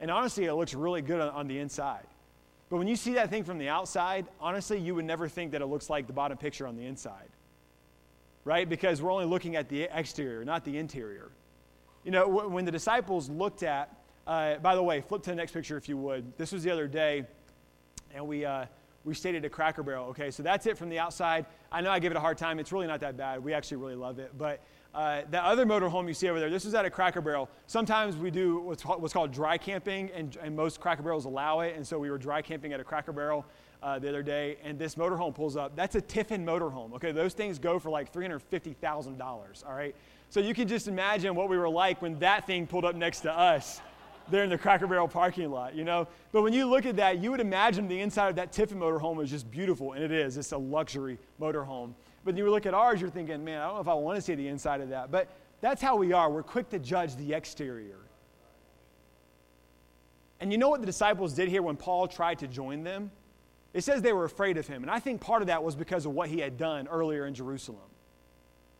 And 0.00 0.10
honestly, 0.10 0.46
it 0.46 0.54
looks 0.54 0.74
really 0.74 1.02
good 1.02 1.20
on, 1.20 1.28
on 1.28 1.46
the 1.46 1.58
inside. 1.58 2.06
But 2.70 2.78
when 2.78 2.88
you 2.88 2.96
see 2.96 3.14
that 3.14 3.30
thing 3.30 3.44
from 3.44 3.58
the 3.58 3.68
outside, 3.68 4.26
honestly, 4.40 4.78
you 4.78 4.94
would 4.94 5.04
never 5.04 5.28
think 5.28 5.52
that 5.52 5.60
it 5.60 5.66
looks 5.66 5.90
like 5.90 6.06
the 6.06 6.12
bottom 6.12 6.38
picture 6.38 6.66
on 6.66 6.76
the 6.76 6.86
inside, 6.86 7.28
right? 8.44 8.68
Because 8.68 9.02
we're 9.02 9.12
only 9.12 9.26
looking 9.26 9.56
at 9.56 9.68
the 9.68 9.88
exterior, 9.92 10.44
not 10.44 10.64
the 10.64 10.78
interior. 10.78 11.30
You 12.04 12.12
know, 12.12 12.28
when 12.28 12.64
the 12.64 12.70
disciples 12.70 13.28
looked 13.28 13.62
at, 13.62 13.94
uh, 14.26 14.56
by 14.56 14.76
the 14.76 14.82
way, 14.82 15.00
flip 15.00 15.22
to 15.24 15.30
the 15.30 15.36
next 15.36 15.52
picture 15.52 15.76
if 15.76 15.88
you 15.88 15.96
would. 15.98 16.36
This 16.38 16.52
was 16.52 16.62
the 16.62 16.70
other 16.70 16.86
day, 16.86 17.24
and 18.14 18.26
we, 18.26 18.44
uh, 18.44 18.66
we 19.04 19.14
stayed 19.14 19.34
at 19.34 19.44
a 19.44 19.50
Cracker 19.50 19.82
Barrel. 19.82 20.06
Okay, 20.06 20.30
so 20.30 20.42
that's 20.42 20.66
it 20.66 20.78
from 20.78 20.88
the 20.90 20.98
outside. 20.98 21.46
I 21.72 21.80
know 21.80 21.90
I 21.90 21.98
give 21.98 22.12
it 22.12 22.16
a 22.16 22.20
hard 22.20 22.38
time. 22.38 22.60
It's 22.60 22.70
really 22.70 22.86
not 22.86 23.00
that 23.00 23.16
bad. 23.16 23.42
We 23.42 23.52
actually 23.52 23.78
really 23.78 23.96
love 23.96 24.20
it. 24.20 24.30
But 24.38 24.62
uh, 24.94 25.22
the 25.30 25.42
other 25.44 25.64
motorhome 25.64 26.08
you 26.08 26.14
see 26.14 26.28
over 26.28 26.40
there, 26.40 26.50
this 26.50 26.64
is 26.64 26.74
at 26.74 26.84
a 26.84 26.90
Cracker 26.90 27.20
Barrel. 27.20 27.48
Sometimes 27.66 28.16
we 28.16 28.30
do 28.30 28.60
what's 28.60 28.82
called, 28.82 29.00
what's 29.00 29.14
called 29.14 29.30
dry 29.32 29.56
camping, 29.56 30.10
and, 30.14 30.36
and, 30.42 30.56
most 30.56 30.80
Cracker 30.80 31.02
Barrels 31.02 31.26
allow 31.26 31.60
it. 31.60 31.76
And 31.76 31.86
so 31.86 31.98
we 31.98 32.10
were 32.10 32.18
dry 32.18 32.42
camping 32.42 32.72
at 32.72 32.80
a 32.80 32.84
Cracker 32.84 33.12
Barrel 33.12 33.46
uh, 33.82 33.98
the 34.00 34.08
other 34.08 34.22
day, 34.22 34.56
and 34.64 34.78
this 34.78 34.96
motorhome 34.96 35.34
pulls 35.34 35.56
up. 35.56 35.76
That's 35.76 35.94
a 35.94 36.00
Tiffin 36.00 36.44
motorhome. 36.44 36.92
Okay, 36.94 37.12
those 37.12 37.34
things 37.34 37.58
go 37.58 37.78
for 37.78 37.88
like 37.88 38.12
$350,000. 38.12 39.66
All 39.66 39.74
right, 39.74 39.94
so 40.28 40.40
you 40.40 40.54
can 40.54 40.66
just 40.66 40.88
imagine 40.88 41.34
what 41.34 41.48
we 41.48 41.56
were 41.56 41.68
like 41.68 42.02
when 42.02 42.18
that 42.18 42.46
thing 42.46 42.66
pulled 42.66 42.84
up 42.84 42.96
next 42.96 43.20
to 43.20 43.32
us. 43.32 43.80
there 44.28 44.44
in 44.44 44.50
the 44.50 44.58
Cracker 44.58 44.86
Barrel 44.86 45.08
parking 45.08 45.50
lot, 45.50 45.74
you 45.74 45.84
know? 45.84 46.06
But 46.30 46.42
when 46.42 46.52
you 46.52 46.66
look 46.66 46.86
at 46.86 46.96
that, 46.96 47.18
you 47.18 47.30
would 47.30 47.40
imagine 47.40 47.88
the 47.88 48.00
inside 48.00 48.28
of 48.28 48.36
that 48.36 48.52
Tiffin 48.52 48.78
motorhome 48.78 49.22
is 49.22 49.30
just 49.30 49.50
beautiful, 49.50 49.92
and 49.92 50.04
it 50.04 50.12
is. 50.12 50.36
It's 50.36 50.52
a 50.52 50.58
luxury 50.58 51.18
motorhome. 51.40 51.94
But 52.24 52.36
you 52.36 52.50
look 52.50 52.66
at 52.66 52.74
ours, 52.74 53.00
you're 53.00 53.10
thinking, 53.10 53.44
man, 53.44 53.60
I 53.60 53.66
don't 53.66 53.74
know 53.76 53.80
if 53.80 53.88
I 53.88 53.94
want 53.94 54.16
to 54.16 54.22
see 54.22 54.34
the 54.34 54.48
inside 54.48 54.80
of 54.80 54.90
that. 54.90 55.10
But 55.10 55.28
that's 55.60 55.80
how 55.80 55.96
we 55.96 56.12
are. 56.12 56.30
We're 56.30 56.42
quick 56.42 56.68
to 56.70 56.78
judge 56.78 57.16
the 57.16 57.34
exterior. 57.34 57.98
And 60.40 60.50
you 60.50 60.58
know 60.58 60.68
what 60.68 60.80
the 60.80 60.86
disciples 60.86 61.34
did 61.34 61.48
here 61.48 61.62
when 61.62 61.76
Paul 61.76 62.08
tried 62.08 62.38
to 62.40 62.48
join 62.48 62.82
them? 62.82 63.10
It 63.72 63.84
says 63.84 64.02
they 64.02 64.12
were 64.12 64.24
afraid 64.24 64.56
of 64.56 64.66
him. 64.66 64.82
And 64.82 64.90
I 64.90 64.98
think 64.98 65.20
part 65.20 65.42
of 65.42 65.48
that 65.48 65.62
was 65.62 65.76
because 65.76 66.06
of 66.06 66.12
what 66.12 66.28
he 66.28 66.40
had 66.40 66.56
done 66.56 66.88
earlier 66.88 67.26
in 67.26 67.34
Jerusalem. 67.34 67.82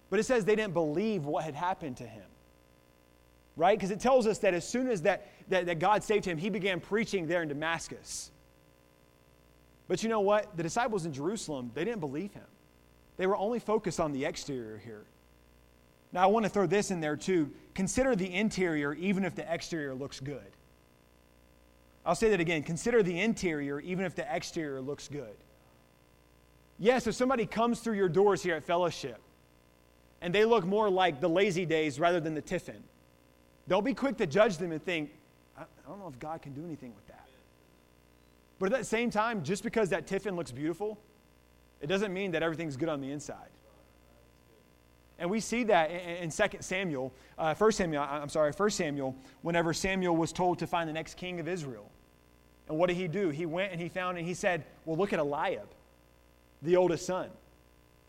But 0.09 0.19
it 0.19 0.25
says 0.25 0.45
they 0.45 0.57
didn't 0.57 0.75
believe 0.75 1.27
what 1.27 1.45
had 1.45 1.55
happened 1.55 1.99
to 1.99 2.07
him. 2.07 2.25
Right? 3.57 3.79
Because 3.79 3.91
it 3.91 4.01
tells 4.01 4.27
us 4.27 4.39
that 4.39 4.55
as 4.55 4.67
soon 4.67 4.89
as 4.89 5.03
that, 5.03 5.29
that, 5.49 5.67
that 5.67 5.79
God 5.79 6.03
saved 6.03 6.25
him, 6.25 6.39
he 6.39 6.51
began 6.51 6.81
preaching 6.81 7.27
there 7.27 7.43
in 7.43 7.49
Damascus. 7.49 8.31
But 9.87 10.03
you 10.03 10.09
know 10.09 10.21
what? 10.21 10.57
The 10.57 10.63
disciples 10.63 11.05
in 11.05 11.13
Jerusalem, 11.13 11.71
they 11.75 11.85
didn't 11.85 12.01
believe 12.01 12.33
him. 12.33 12.47
They 13.21 13.27
were 13.27 13.37
only 13.37 13.59
focused 13.59 14.01
on 14.01 14.13
the 14.13 14.25
exterior 14.25 14.81
here. 14.83 15.05
Now, 16.11 16.23
I 16.23 16.27
want 16.29 16.47
to 16.47 16.49
throw 16.49 16.65
this 16.65 16.91
in 16.91 17.03
there 17.03 17.17
too. 17.17 17.51
Consider 17.75 18.17
the 18.17 18.35
interior 18.35 18.95
even 18.95 19.27
if 19.27 19.35
the 19.35 19.45
exterior 19.53 19.95
looks 19.95 20.21
good. 20.21 20.57
I'll 22.07 22.15
say 22.15 22.31
that 22.31 22.41
again. 22.41 22.63
Consider 22.63 23.03
the 23.03 23.21
interior 23.21 23.79
even 23.79 24.07
if 24.07 24.15
the 24.15 24.25
exterior 24.35 24.81
looks 24.81 25.07
good. 25.07 25.37
Yes, 26.79 27.07
if 27.07 27.15
somebody 27.15 27.45
comes 27.45 27.81
through 27.81 27.97
your 27.97 28.09
doors 28.09 28.43
here 28.43 28.55
at 28.55 28.65
Fellowship 28.65 29.21
and 30.23 30.35
they 30.35 30.47
look 30.47 30.65
more 30.65 30.89
like 30.89 31.21
the 31.21 31.29
lazy 31.29 31.67
days 31.67 32.01
rather 32.01 32.21
than 32.21 32.33
the 32.33 32.41
Tiffin, 32.41 32.83
don't 33.69 33.85
be 33.85 33.93
quick 33.93 34.17
to 34.17 34.27
judge 34.27 34.57
them 34.57 34.73
and 34.73 34.83
think, 34.83 35.11
I 35.59 35.65
don't 35.87 35.99
know 35.99 36.09
if 36.09 36.19
God 36.19 36.41
can 36.41 36.55
do 36.55 36.65
anything 36.65 36.95
with 36.97 37.07
that. 37.09 37.29
But 38.59 38.73
at 38.73 38.79
that 38.79 38.87
same 38.87 39.11
time, 39.11 39.45
just 39.45 39.63
because 39.63 39.91
that 39.91 40.07
Tiffin 40.07 40.37
looks 40.37 40.53
beautiful, 40.53 40.99
it 41.81 41.87
doesn't 41.87 42.13
mean 42.13 42.33
that 42.33 42.43
everything's 42.43 42.77
good 42.77 42.89
on 42.89 43.01
the 43.01 43.11
inside. 43.11 43.49
And 45.19 45.31
we 45.31 45.41
see 45.41 45.65
that 45.65 45.91
in, 45.91 46.31
2 46.31 46.45
Samuel, 46.61 47.13
uh, 47.39 47.55
1 47.55 47.73
Samuel, 47.73 48.03
I'm 48.03 48.31
sorry, 48.31 48.53
1 48.53 48.71
Samuel, 48.71 49.15
whenever 49.43 49.75
Samuel 49.75 50.17
was 50.17 50.33
told 50.33 50.59
to 50.61 50.67
find 50.67 50.89
the 50.89 50.95
next 50.95 51.19
king 51.19 51.41
of 51.41 51.47
Israel. 51.47 51.91
And 52.69 52.79
what 52.79 52.87
did 52.87 52.97
he 52.97 53.07
do? 53.07 53.29
He 53.29 53.45
went 53.45 53.73
and 53.73 53.81
he 53.81 53.89
found 53.89 54.17
and 54.17 54.27
he 54.27 54.33
said, 54.33 54.65
Well, 54.85 54.97
look 54.97 55.13
at 55.13 55.19
Eliab, 55.19 55.69
the 56.63 56.77
oldest 56.77 57.05
son. 57.05 57.29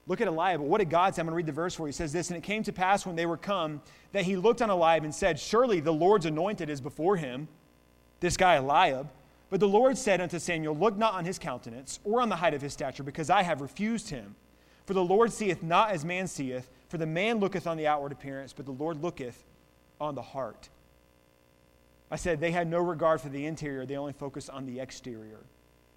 Look 0.07 0.21
at 0.21 0.27
Eliab. 0.27 0.61
What 0.61 0.79
did 0.79 0.89
God 0.89 1.13
say? 1.13 1.21
I'm 1.21 1.25
going 1.25 1.33
to 1.33 1.37
read 1.37 1.45
the 1.45 1.51
verse 1.51 1.75
for 1.75 1.83
you. 1.83 1.87
He 1.87 1.93
says 1.93 2.13
this 2.13 2.29
And 2.29 2.37
it 2.37 2.43
came 2.43 2.63
to 2.63 2.73
pass 2.73 3.05
when 3.05 3.15
they 3.15 3.25
were 3.25 3.37
come 3.37 3.81
that 4.13 4.23
he 4.23 4.35
looked 4.35 4.61
on 4.61 4.69
Eliab 4.69 5.03
and 5.03 5.13
said, 5.13 5.39
Surely 5.39 5.79
the 5.79 5.91
Lord's 5.91 6.25
anointed 6.25 6.69
is 6.69 6.79
before 6.79 7.17
him, 7.17 7.47
this 8.19 8.37
guy 8.37 8.55
Eliab. 8.55 9.09
But 9.51 9.59
the 9.59 9.67
Lord 9.67 9.97
said 9.97 10.21
unto 10.21 10.39
Samuel, 10.39 10.75
Look 10.75 10.97
not 10.97 11.13
on 11.13 11.25
his 11.25 11.37
countenance 11.37 11.99
or 12.05 12.21
on 12.21 12.29
the 12.29 12.37
height 12.37 12.53
of 12.53 12.61
his 12.61 12.73
stature, 12.73 13.03
because 13.03 13.29
I 13.29 13.43
have 13.43 13.61
refused 13.61 14.09
him. 14.09 14.35
For 14.85 14.93
the 14.93 15.03
Lord 15.03 15.31
seeth 15.31 15.61
not 15.61 15.91
as 15.91 16.03
man 16.03 16.27
seeth, 16.27 16.69
for 16.87 16.97
the 16.97 17.05
man 17.05 17.39
looketh 17.39 17.67
on 17.67 17.77
the 17.77 17.85
outward 17.85 18.13
appearance, 18.13 18.53
but 18.53 18.65
the 18.65 18.71
Lord 18.71 19.03
looketh 19.03 19.43
on 19.99 20.15
the 20.15 20.21
heart. 20.21 20.69
I 22.09 22.15
said 22.15 22.39
they 22.39 22.51
had 22.51 22.67
no 22.67 22.79
regard 22.79 23.19
for 23.19 23.29
the 23.29 23.45
interior, 23.45 23.85
they 23.85 23.97
only 23.97 24.13
focused 24.13 24.49
on 24.49 24.65
the 24.65 24.79
exterior. 24.79 25.41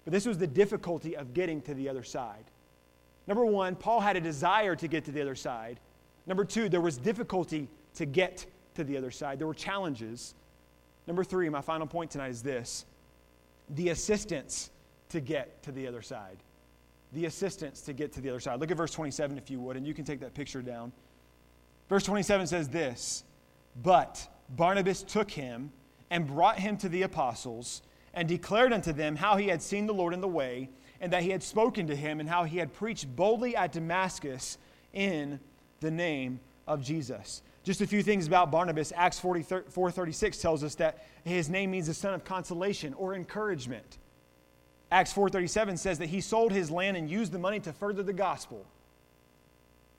But 0.03 0.11
this 0.11 0.25
was 0.25 0.37
the 0.37 0.47
difficulty 0.47 1.15
of 1.15 1.33
getting 1.33 1.61
to 1.61 1.73
the 1.73 1.89
other 1.89 2.03
side. 2.03 2.43
Number 3.25 3.45
one, 3.45 3.75
Paul 3.75 4.01
had 4.01 4.17
a 4.17 4.21
desire 4.21 4.75
to 4.75 4.87
get 4.87 5.05
to 5.05 5.11
the 5.11 5.21
other 5.21 5.35
side. 5.35 5.79
Number 6.27 6.45
two, 6.45 6.69
there 6.69 6.81
was 6.81 6.97
difficulty 6.97 7.69
to 7.95 8.05
get 8.05 8.45
to 8.75 8.83
the 8.83 8.97
other 8.97 9.11
side, 9.11 9.39
there 9.39 9.47
were 9.47 9.53
challenges. 9.53 10.35
Number 11.07 11.23
three, 11.23 11.47
my 11.47 11.61
final 11.61 11.87
point 11.87 12.11
tonight 12.11 12.29
is 12.29 12.41
this 12.41 12.85
the 13.69 13.89
assistance 13.89 14.71
to 15.09 15.19
get 15.19 15.63
to 15.63 15.71
the 15.71 15.87
other 15.87 16.01
side. 16.01 16.37
The 17.13 17.25
assistance 17.25 17.81
to 17.81 17.93
get 17.93 18.11
to 18.13 18.21
the 18.21 18.29
other 18.29 18.39
side. 18.39 18.59
Look 18.59 18.71
at 18.71 18.77
verse 18.77 18.91
27 18.91 19.37
if 19.37 19.49
you 19.49 19.59
would, 19.59 19.77
and 19.77 19.85
you 19.85 19.93
can 19.93 20.05
take 20.05 20.19
that 20.19 20.33
picture 20.33 20.61
down. 20.61 20.91
Verse 21.89 22.03
27 22.03 22.47
says 22.47 22.69
this 22.69 23.23
But 23.81 24.27
Barnabas 24.49 25.03
took 25.03 25.31
him 25.31 25.71
and 26.09 26.27
brought 26.27 26.59
him 26.59 26.77
to 26.77 26.89
the 26.89 27.03
apostles 27.03 27.81
and 28.13 28.27
declared 28.27 28.73
unto 28.73 28.93
them 28.93 29.15
how 29.15 29.37
he 29.37 29.47
had 29.47 29.61
seen 29.61 29.85
the 29.85 29.93
Lord 29.93 30.13
in 30.13 30.21
the 30.21 30.27
way, 30.27 30.69
and 31.01 31.11
that 31.11 31.23
he 31.23 31.29
had 31.29 31.43
spoken 31.43 31.87
to 31.87 31.95
him, 31.95 32.19
and 32.19 32.29
how 32.29 32.45
he 32.45 32.57
had 32.57 32.73
preached 32.73 33.13
boldly 33.15 33.55
at 33.55 33.71
Damascus 33.71 34.57
in 34.93 35.39
the 35.81 35.91
name 35.91 36.39
of 36.67 36.81
Jesus. 36.81 37.41
Just 37.65 37.81
a 37.81 37.87
few 37.87 38.03
things 38.03 38.27
about 38.27 38.51
Barnabas. 38.51 38.93
Acts 38.95 39.19
4.36 39.19 40.39
tells 40.39 40.63
us 40.63 40.75
that 40.75 41.03
his 41.23 41.49
name 41.49 41.71
means 41.71 41.87
the 41.87 41.95
son 41.95 42.13
of 42.13 42.23
consolation 42.23 42.93
or 42.93 43.15
encouragement. 43.15 43.97
Acts 44.91 45.11
4.37 45.11 45.79
says 45.79 45.97
that 45.97 46.05
he 46.05 46.21
sold 46.21 46.51
his 46.51 46.69
land 46.69 46.95
and 46.95 47.09
used 47.09 47.31
the 47.31 47.39
money 47.39 47.59
to 47.61 47.73
further 47.73 48.03
the 48.03 48.13
gospel. 48.13 48.67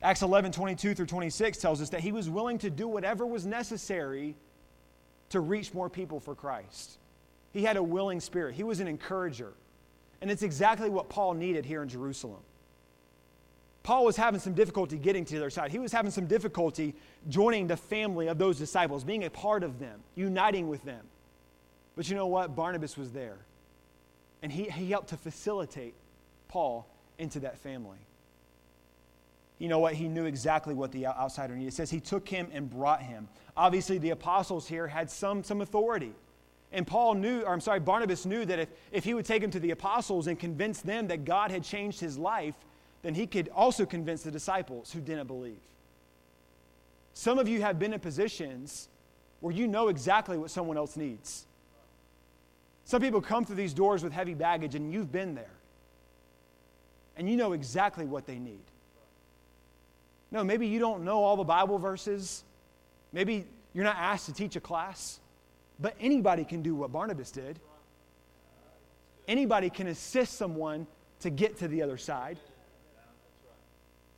Acts 0.01 0.21
11.22 0.23 0.97
through 0.97 1.07
26 1.07 1.59
tells 1.59 1.83
us 1.83 1.91
that 1.91 2.03
he 2.03 2.13
was 2.13 2.31
willing 2.31 2.59
to 2.59 2.71
do 2.71 2.87
whatever 2.87 3.27
was 3.27 3.45
necessary 3.45 4.37
to 5.31 5.41
reach 5.41 5.75
more 5.75 5.91
people 5.91 6.21
for 6.21 6.37
Christ. 6.37 6.99
He 7.53 7.65
had 7.65 7.77
a 7.77 7.83
willing 7.83 8.21
spirit. 8.21 8.55
He 8.55 8.63
was 8.63 8.79
an 8.79 8.87
encourager. 8.87 9.55
And 10.21 10.31
it's 10.31 10.45
exactly 10.45 10.89
what 10.89 11.09
Paul 11.09 11.35
needed 11.35 11.67
here 11.67 11.83
in 11.83 11.89
Jerusalem. 11.89 12.43
Paul 13.87 14.05
was 14.05 14.17
having 14.17 14.41
some 14.41 14.53
difficulty 14.53 14.99
getting 14.99 15.25
to 15.25 15.35
the 15.35 15.41
other 15.43 15.49
side. 15.49 15.71
He 15.71 15.79
was 15.79 15.93
having 15.93 16.11
some 16.11 16.27
difficulty 16.27 16.93
joining 17.29 17.69
the 17.69 17.77
family 17.77 18.27
of 18.27 18.37
those 18.37 18.59
disciples, 18.59 19.05
being 19.05 19.23
a 19.23 19.31
part 19.31 19.63
of 19.63 19.79
them, 19.79 20.01
uniting 20.17 20.67
with 20.67 20.83
them. 20.83 21.07
But 21.95 22.09
you 22.09 22.17
know 22.17 22.27
what? 22.27 22.57
Barnabas 22.57 22.97
was 22.97 23.13
there. 23.13 23.39
And 24.43 24.51
he, 24.51 24.65
he 24.65 24.91
helped 24.91 25.11
to 25.11 25.17
facilitate 25.17 25.95
Paul 26.49 26.85
into 27.19 27.39
that 27.41 27.59
family. 27.59 27.99
You 29.61 29.69
know 29.69 29.79
what? 29.79 29.95
He 29.95 30.09
knew 30.09 30.25
exactly 30.25 30.75
what 30.75 30.91
the 30.91 31.07
outsider 31.07 31.55
needed. 31.55 31.69
It 31.69 31.75
says 31.75 31.89
he 31.89 32.01
took 32.01 32.29
him 32.29 32.49
and 32.53 32.69
brought 32.69 33.03
him. 33.03 33.29
Obviously, 33.57 33.99
the 33.99 34.11
apostles 34.11 34.67
here 34.67 34.89
had 34.89 35.09
some, 35.09 35.45
some 35.45 35.61
authority. 35.61 36.13
And 36.73 36.89
Paul 36.89 37.15
knew, 37.15 37.43
or 37.43 37.53
I'm 37.53 37.61
sorry, 37.61 37.79
Barnabas 37.79 38.27
knew 38.27 38.45
that 38.47 38.59
if, 38.59 38.69
if 38.91 39.05
he 39.05 39.15
would 39.15 39.27
take 39.27 39.45
him 39.45 39.53
to 39.53 39.61
the 39.61 39.71
apostles 39.71 40.27
and 40.27 40.37
convince 40.37 40.81
them 40.81 41.07
that 41.07 41.25
God 41.25 41.53
had 41.53 41.63
changed 41.63 42.01
his 42.01 42.19
life, 42.19 42.57
then 43.03 43.15
he 43.15 43.27
could 43.27 43.49
also 43.55 43.87
convince 43.87 44.23
the 44.23 44.31
disciples 44.31 44.93
who 44.93 45.01
didn't 45.01 45.27
believe. 45.27 45.61
Some 47.15 47.39
of 47.39 47.49
you 47.49 47.63
have 47.63 47.79
been 47.79 47.93
in 47.93 48.01
positions 48.01 48.89
where 49.41 49.55
you 49.55 49.67
know 49.69 49.89
exactly 49.89 50.37
what 50.37 50.51
someone 50.51 50.77
else 50.77 50.97
needs. 50.97 51.47
Some 52.85 53.01
people 53.01 53.21
come 53.21 53.45
through 53.45 53.57
these 53.57 53.75
doors 53.75 54.03
with 54.03 54.13
heavy 54.13 54.35
baggage, 54.35 54.75
and 54.75 54.93
you've 54.93 55.11
been 55.11 55.35
there. 55.35 55.51
And 57.17 57.29
you 57.29 57.37
know 57.37 57.53
exactly 57.53 58.05
what 58.05 58.27
they 58.27 58.39
need. 58.39 58.63
No, 60.31 60.45
maybe 60.45 60.67
you 60.67 60.79
don't 60.79 61.05
know 61.05 61.25
all 61.25 61.37
the 61.37 61.45
Bible 61.45 61.79
verses. 61.79 62.45
Maybe 63.13 63.45
you're 63.73 63.85
not 63.85 63.97
asked 63.97 64.27
to 64.27 64.35
teach 64.35 64.57
a 64.57 64.61
class. 64.61 65.19
But 65.81 65.95
anybody 66.01 66.45
can 66.45 66.63
do 66.63 66.75
what 66.75 66.93
Barnabas 66.93 67.31
did. 67.31 67.59
Anybody 69.29 69.71
can 69.71 69.89
assist 69.89 70.35
someone 70.35 70.87
to 71.21 71.31
get 71.31 71.59
to 71.59 71.69
the 71.69 71.83
other 71.83 71.97
side. 71.97 72.39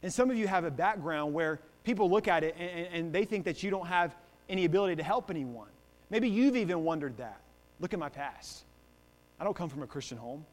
And 0.02 0.12
some 0.12 0.30
of 0.30 0.36
you 0.36 0.46
have 0.46 0.64
a 0.64 0.70
background 0.70 1.34
where 1.34 1.60
people 1.84 2.10
look 2.10 2.28
at 2.28 2.44
it 2.44 2.54
and, 2.58 2.86
and, 2.92 3.12
they 3.12 3.24
think 3.24 3.44
that 3.46 3.62
you 3.62 3.70
don't 3.70 3.86
have 3.86 4.14
any 4.48 4.64
ability 4.64 4.96
to 4.96 5.02
help 5.02 5.30
anyone. 5.30 5.68
Maybe 6.10 6.28
you've 6.28 6.56
even 6.56 6.84
wondered 6.84 7.16
that. 7.16 7.40
Look 7.80 7.92
at 7.92 7.98
my 7.98 8.08
past. 8.08 8.64
I 9.40 9.44
don't 9.44 9.54
come 9.54 9.68
from 9.68 9.82
a 9.82 9.86
Christian 9.86 10.18
home. 10.18 10.44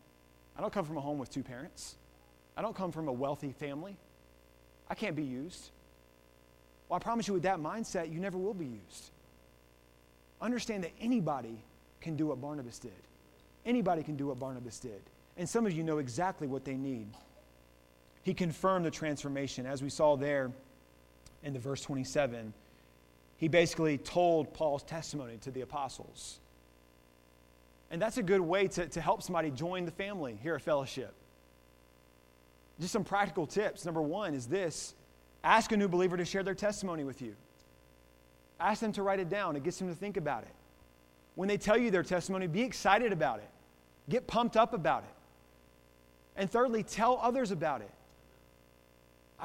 I 0.58 0.62
don't 0.62 0.71
come 0.71 0.86
from 0.86 0.97
a 0.97 1.01
home 1.01 1.17
with 1.17 1.29
two 1.29 1.43
parents. 1.43 1.95
I 2.58 2.62
don't 2.62 2.75
come 2.75 2.91
from 2.91 3.08
a 3.08 3.12
wealthy 3.12 3.51
family. 3.51 3.97
I 4.89 4.95
can't 4.95 5.15
be 5.15 5.23
used. 5.23 5.69
Well, 6.88 6.97
I 6.97 6.99
promise 6.99 7.27
you, 7.27 7.34
with 7.34 7.43
that 7.43 7.60
mindset, 7.60 8.12
you 8.13 8.19
never 8.19 8.38
will 8.38 8.53
be 8.53 8.65
used. 8.65 9.12
Understand 10.41 10.84
that 10.84 10.91
anybody 11.01 11.58
can 12.02 12.15
do 12.15 12.27
what 12.27 12.39
Barnabas 12.39 12.79
did. 12.79 12.91
Anybody 13.65 14.04
can 14.04 14.15
do 14.15 14.27
what 14.27 14.39
Barnabas 14.39 14.79
did. 14.79 15.02
And 15.37 15.50
some 15.50 15.65
of 15.65 15.73
you 15.73 15.83
know 15.83 15.98
exactly 15.98 16.48
what 16.48 16.63
they 16.63 16.75
need 16.75 17.08
he 18.26 18.34
confirmed 18.34 18.84
the 18.84 18.92
transformation. 18.92 19.67
As 19.67 19.84
we 19.84 19.90
saw 19.90 20.17
there 20.17 20.52
in 21.44 21.54
the 21.54 21.60
verse 21.60 21.82
27, 21.82 22.56
he 23.38 23.48
basically 23.48 24.00
told 24.00 24.52
Paul's 24.52 24.82
testimony 24.82 25.38
to 25.42 25.52
the 25.52 25.62
apostles. 25.62 26.40
And 27.92 28.02
that's 28.02 28.17
a 28.17 28.23
good 28.23 28.42
way 28.42 28.67
to, 28.69 28.88
to 28.88 29.00
help 29.00 29.21
somebody 29.21 29.52
join 29.52 29.86
the 29.86 29.92
family 29.92 30.40
here 30.42 30.56
at 30.56 30.63
Fellowship. 30.63 31.13
Just 32.80 32.94
some 32.94 33.04
practical 33.04 33.46
tips. 33.46 33.86
Number 33.86 34.02
one 34.02 34.34
is 34.34 34.48
this 34.48 34.96
ask 35.44 35.71
a 35.71 35.78
new 35.78 35.88
believer 35.88 36.17
to 36.17 36.26
share 36.26 36.42
their 36.42 36.56
testimony 36.56 37.04
with 37.04 37.21
you. 37.21 37.36
Ask 38.60 38.82
them 38.82 38.92
to 38.94 39.04
write 39.04 39.19
it 39.19 39.30
down. 39.30 39.56
It 39.56 39.63
gets 39.63 39.78
them 39.78 39.88
to 39.88 39.96
think 39.96 40.17
about 40.17 40.42
it. 40.42 40.56
When 41.36 41.48
they 41.48 41.58
tell 41.58 41.78
you 41.78 41.92
their 41.92 42.02
testimony, 42.02 42.48
be 42.48 42.63
excited 42.63 43.12
about 43.12 43.38
it, 43.38 43.50
get 44.10 44.26
pumped 44.26 44.58
up 44.58 44.73
about 44.73 45.04
it. 45.04 45.13
And 46.36 46.50
thirdly, 46.50 46.82
tell 46.82 47.19
others 47.21 47.52
about 47.52 47.82
it. 47.82 47.92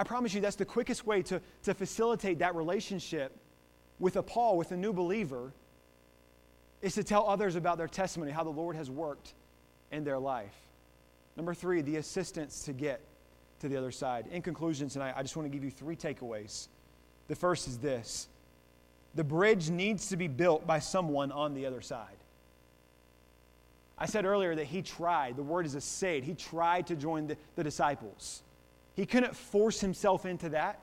I 0.01 0.03
promise 0.03 0.33
you 0.33 0.41
that's 0.41 0.57
the 0.57 0.65
quickest 0.65 1.07
way 1.07 1.21
to, 1.25 1.43
to 1.65 1.75
facilitate 1.75 2.39
that 2.39 2.57
relationship 2.57 3.37
with 3.99 4.17
a 4.17 4.23
Paul, 4.23 4.57
with 4.57 4.73
a 4.73 4.77
new 4.77 4.95
believer, 4.95 5.53
is 6.81 6.95
to 6.95 7.05
tell 7.05 7.29
others 7.29 7.55
about 7.55 7.77
their 7.77 7.87
testimony, 7.87 8.33
how 8.33 8.43
the 8.43 8.49
Lord 8.49 8.77
has 8.77 8.91
worked 8.91 9.35
in 9.93 10.03
their 10.03 10.19
life. 10.19 10.55
Number 11.37 11.53
three, 11.53 11.83
the 11.83 11.97
assistance 11.97 12.63
to 12.63 12.73
get 12.73 13.03
to 13.59 13.69
the 13.69 13.77
other 13.77 13.91
side. 13.91 14.25
In 14.33 14.41
conclusion 14.41 14.89
tonight, 14.89 15.13
I 15.19 15.21
just 15.21 15.37
want 15.37 15.45
to 15.45 15.55
give 15.55 15.63
you 15.63 15.71
three 15.71 15.97
takeaways. 15.97 16.69
The 17.29 17.37
first 17.37 17.69
is 17.69 17.77
this 17.77 18.27
the 19.15 19.25
bridge 19.25 19.69
needs 19.69 20.09
to 20.09 20.17
be 20.17 20.29
built 20.29 20.67
by 20.67 20.79
someone 20.79 21.31
on 21.31 21.53
the 21.53 21.67
other 21.67 21.83
side. 21.83 22.17
I 23.99 24.07
said 24.07 24.25
earlier 24.25 24.55
that 24.55 24.65
he 24.65 24.81
tried, 24.81 25.37
the 25.37 25.43
word 25.43 25.67
is 25.67 25.75
assayed, 25.75 26.25
he 26.25 26.33
tried 26.33 26.87
to 26.87 26.97
join 26.97 27.27
the, 27.27 27.37
the 27.55 27.65
disciples. 27.65 28.43
He 28.95 29.07
couldn't 29.07 29.37
force 29.37 29.81
himself 29.81 30.27
into 30.27 30.51
that. 30.51 30.81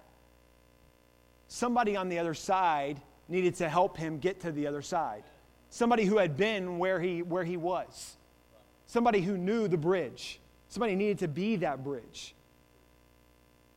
Somebody 1.47 1.95
on 1.95 2.09
the 2.09 2.19
other 2.19 2.33
side 2.33 2.99
needed 3.29 3.55
to 3.55 3.69
help 3.69 3.97
him 3.97 4.19
get 4.19 4.41
to 4.41 4.51
the 4.51 4.67
other 4.67 4.81
side. 4.81 5.23
Somebody 5.69 6.05
who 6.05 6.17
had 6.17 6.37
been 6.37 6.77
where 6.77 6.99
he, 6.99 7.21
where 7.21 7.43
he 7.43 7.57
was. 7.57 8.15
Somebody 8.85 9.21
who 9.21 9.37
knew 9.37 9.67
the 9.67 9.77
bridge. 9.77 10.39
Somebody 10.69 10.95
needed 10.95 11.19
to 11.19 11.27
be 11.27 11.57
that 11.57 11.83
bridge. 11.83 12.33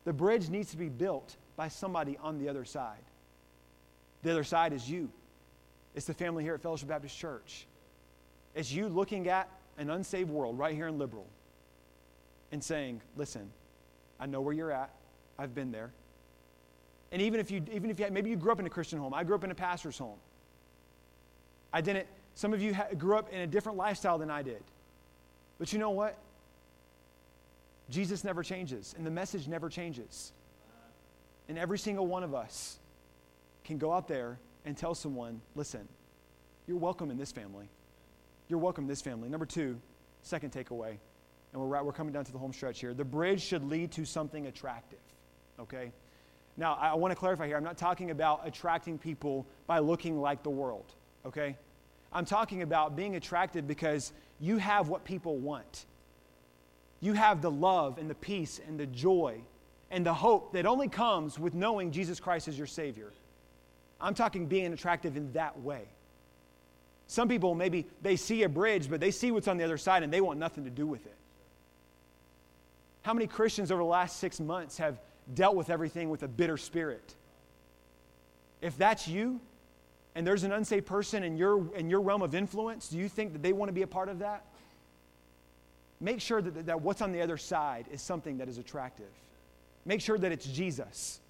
The 0.05 0.13
bridge 0.13 0.49
needs 0.49 0.71
to 0.71 0.77
be 0.77 0.89
built 0.89 1.37
by 1.57 1.69
somebody 1.69 2.17
on 2.23 2.39
the 2.39 2.49
other 2.49 2.65
side. 2.65 3.03
The 4.23 4.31
other 4.31 4.45
side 4.45 4.73
is 4.73 4.89
you. 4.89 5.11
It's 5.95 6.07
the 6.07 6.15
family 6.15 6.45
here 6.45 6.55
at 6.55 6.63
Fellowship 6.63 6.89
Baptist 6.89 7.19
Church. 7.19 7.67
It's 8.55 8.73
you 8.73 8.89
looking 8.89 9.29
at 9.29 9.49
an 9.79 9.91
unsaved 9.91 10.31
world 10.31 10.59
right 10.59 10.75
here 10.75 10.89
in 10.89 10.99
Liberal 10.99 11.27
and 12.53 12.63
saying, 12.63 13.01
listen, 13.17 13.51
I 14.21 14.27
know 14.27 14.41
where 14.41 14.55
you're 14.55 14.71
at. 14.71 14.91
I've 15.39 15.55
been 15.55 15.73
there. 15.73 15.91
And 17.11 17.21
even 17.23 17.41
if 17.41 17.51
you, 17.51 17.65
even 17.73 17.91
if 17.91 17.99
you, 17.99 18.07
maybe 18.11 18.31
you 18.31 18.37
grew 18.37 18.53
up 18.53 18.61
in 18.61 18.67
a 18.67 18.71
Christian 18.71 18.99
home. 18.99 19.15
I 19.15 19.25
grew 19.25 19.35
up 19.35 19.43
in 19.43 19.51
a 19.51 19.55
pastor's 19.55 19.99
home. 19.99 20.19
I 21.73 21.81
didn't, 21.81 22.07
some 22.35 22.53
of 22.53 22.61
you 22.61 22.75
ha- 22.75 22.89
grew 22.97 23.17
up 23.17 23.33
in 23.33 23.41
a 23.41 23.47
different 23.47 23.79
lifestyle 23.79 24.19
than 24.19 24.31
I 24.31 24.43
did. 24.43 24.63
But 25.59 25.73
you 25.73 25.79
know 25.79 25.91
what? 25.91 26.17
Jesus 27.89 28.23
never 28.23 28.43
changes, 28.43 28.95
and 28.97 29.05
the 29.05 29.11
message 29.11 29.49
never 29.49 29.69
changes. 29.69 30.33
And 31.49 31.59
every 31.59 31.79
single 31.79 32.07
one 32.07 32.23
of 32.23 32.35
us 32.35 32.79
can 33.65 33.79
go 33.79 33.93
out 33.93 34.07
there 34.07 34.39
and 34.65 34.77
tell 34.77 34.95
someone, 34.95 35.41
listen, 35.57 35.89
you're 36.69 36.77
welcome 36.77 37.11
in 37.11 37.19
this 37.19 37.33
family. 37.33 37.69
You're 38.49 38.61
welcome 38.61 38.85
in 38.85 38.89
this 38.89 39.03
family. 39.03 39.29
Number 39.29 39.47
two, 39.47 39.81
second 40.23 40.53
takeaway, 40.53 40.99
and 41.53 41.61
we're, 41.61 41.69
right, 41.69 41.85
we're 41.85 41.93
coming 41.93 42.13
down 42.13 42.25
to 42.25 42.33
the 42.33 42.39
home 42.39 42.53
stretch 42.53 42.81
here. 42.81 42.95
The 42.95 43.05
bridge 43.05 43.43
should 43.43 43.65
lead 43.65 43.91
to 43.93 44.05
something 44.05 44.47
attractive, 44.47 45.01
okay? 45.59 45.93
Now, 46.57 46.75
I 46.75 46.95
want 46.95 47.13
to 47.13 47.17
clarify 47.17 47.47
here. 47.47 47.57
I'm 47.57 47.65
not 47.65 47.79
talking 47.79 48.11
about 48.11 48.47
attracting 48.47 48.99
people 48.99 49.47
by 49.67 49.79
looking 49.79 50.21
like 50.21 50.43
the 50.43 50.51
world, 50.51 50.93
okay? 51.27 51.57
I'm 52.13 52.25
talking 52.25 52.63
about 52.63 52.97
being 52.97 53.17
attractive 53.17 53.67
because 53.67 54.13
you 54.41 54.59
have 54.59 54.89
what 54.89 55.05
people 55.05 55.39
want. 55.39 55.87
You 57.01 57.15
have 57.15 57.41
the 57.41 57.51
love 57.51 57.99
and 57.99 58.11
the 58.11 58.15
peace 58.15 58.61
and 58.67 58.79
the 58.79 58.87
joy 58.87 59.41
and 59.91 60.05
the 60.05 60.15
hope 60.15 60.53
that 60.53 60.67
only 60.67 60.89
comes 60.89 61.39
with 61.39 61.55
knowing 61.55 61.91
Jesus 61.91 62.21
Christ 62.21 62.47
as 62.47 62.57
your 62.57 62.67
Savior. 62.67 63.13
I'm 64.01 64.15
talking 64.15 64.47
being 64.47 64.73
attractive 64.73 65.17
in 65.17 65.33
that 65.33 65.61
way. 65.61 65.83
Some 67.07 67.29
people 67.29 67.55
maybe 67.55 67.87
they 68.03 68.17
see 68.17 68.45
a 68.45 68.49
bridge, 68.49 68.89
but 68.89 69.01
they 69.01 69.11
see 69.11 69.31
what's 69.31 69.49
on 69.49 69.57
the 69.57 69.65
other 69.65 69.79
side 69.79 70.03
and 70.03 70.13
they 70.13 70.21
want 70.21 70.39
nothing 70.39 70.65
to 70.65 70.71
do 70.71 70.87
with 70.87 71.07
it. 71.07 71.17
How 73.03 73.15
many 73.15 73.27
Christians 73.27 73.71
over 73.71 73.83
the 73.83 73.89
last 73.89 74.19
six 74.19 74.41
months 74.41 74.79
have 74.79 75.01
dealt 75.35 75.57
with 75.57 75.71
everything 75.71 76.11
with 76.11 76.23
a 76.23 76.29
bitter 76.29 76.57
spirit? 76.57 77.15
If 78.61 78.77
that's 78.77 79.09
you, 79.09 79.41
and 80.15 80.27
there's 80.27 80.45
an 80.45 80.53
unsaved 80.53 80.87
person 80.87 81.23
in 81.23 81.37
your, 81.37 81.75
in 81.75 81.89
your 81.89 82.01
realm 82.01 82.23
of 82.23 82.35
influence, 82.35 82.89
do 82.89 82.99
you 82.99 83.09
think 83.09 83.33
that 83.33 83.43
they 83.43 83.53
want 83.53 83.69
to 83.69 83.73
be 83.73 83.83
a 83.83 83.87
part 83.87 84.09
of 84.09 84.19
that? 84.19 84.45
Make 86.01 86.21
sure 86.21 86.43
that, 86.43 86.67
that 86.67 86.81
what's 86.81 87.01
on 87.01 87.13
the 87.13 87.23
other 87.23 87.37
side 87.37 87.87
is 87.91 88.03
something 88.03 88.39
that 88.39 88.49
is 88.49 88.59
attractive. 88.59 89.11
Make 89.85 90.01
sure 90.01 90.19
that 90.19 90.33
it's 90.33 90.47
Jesus. 90.47 91.21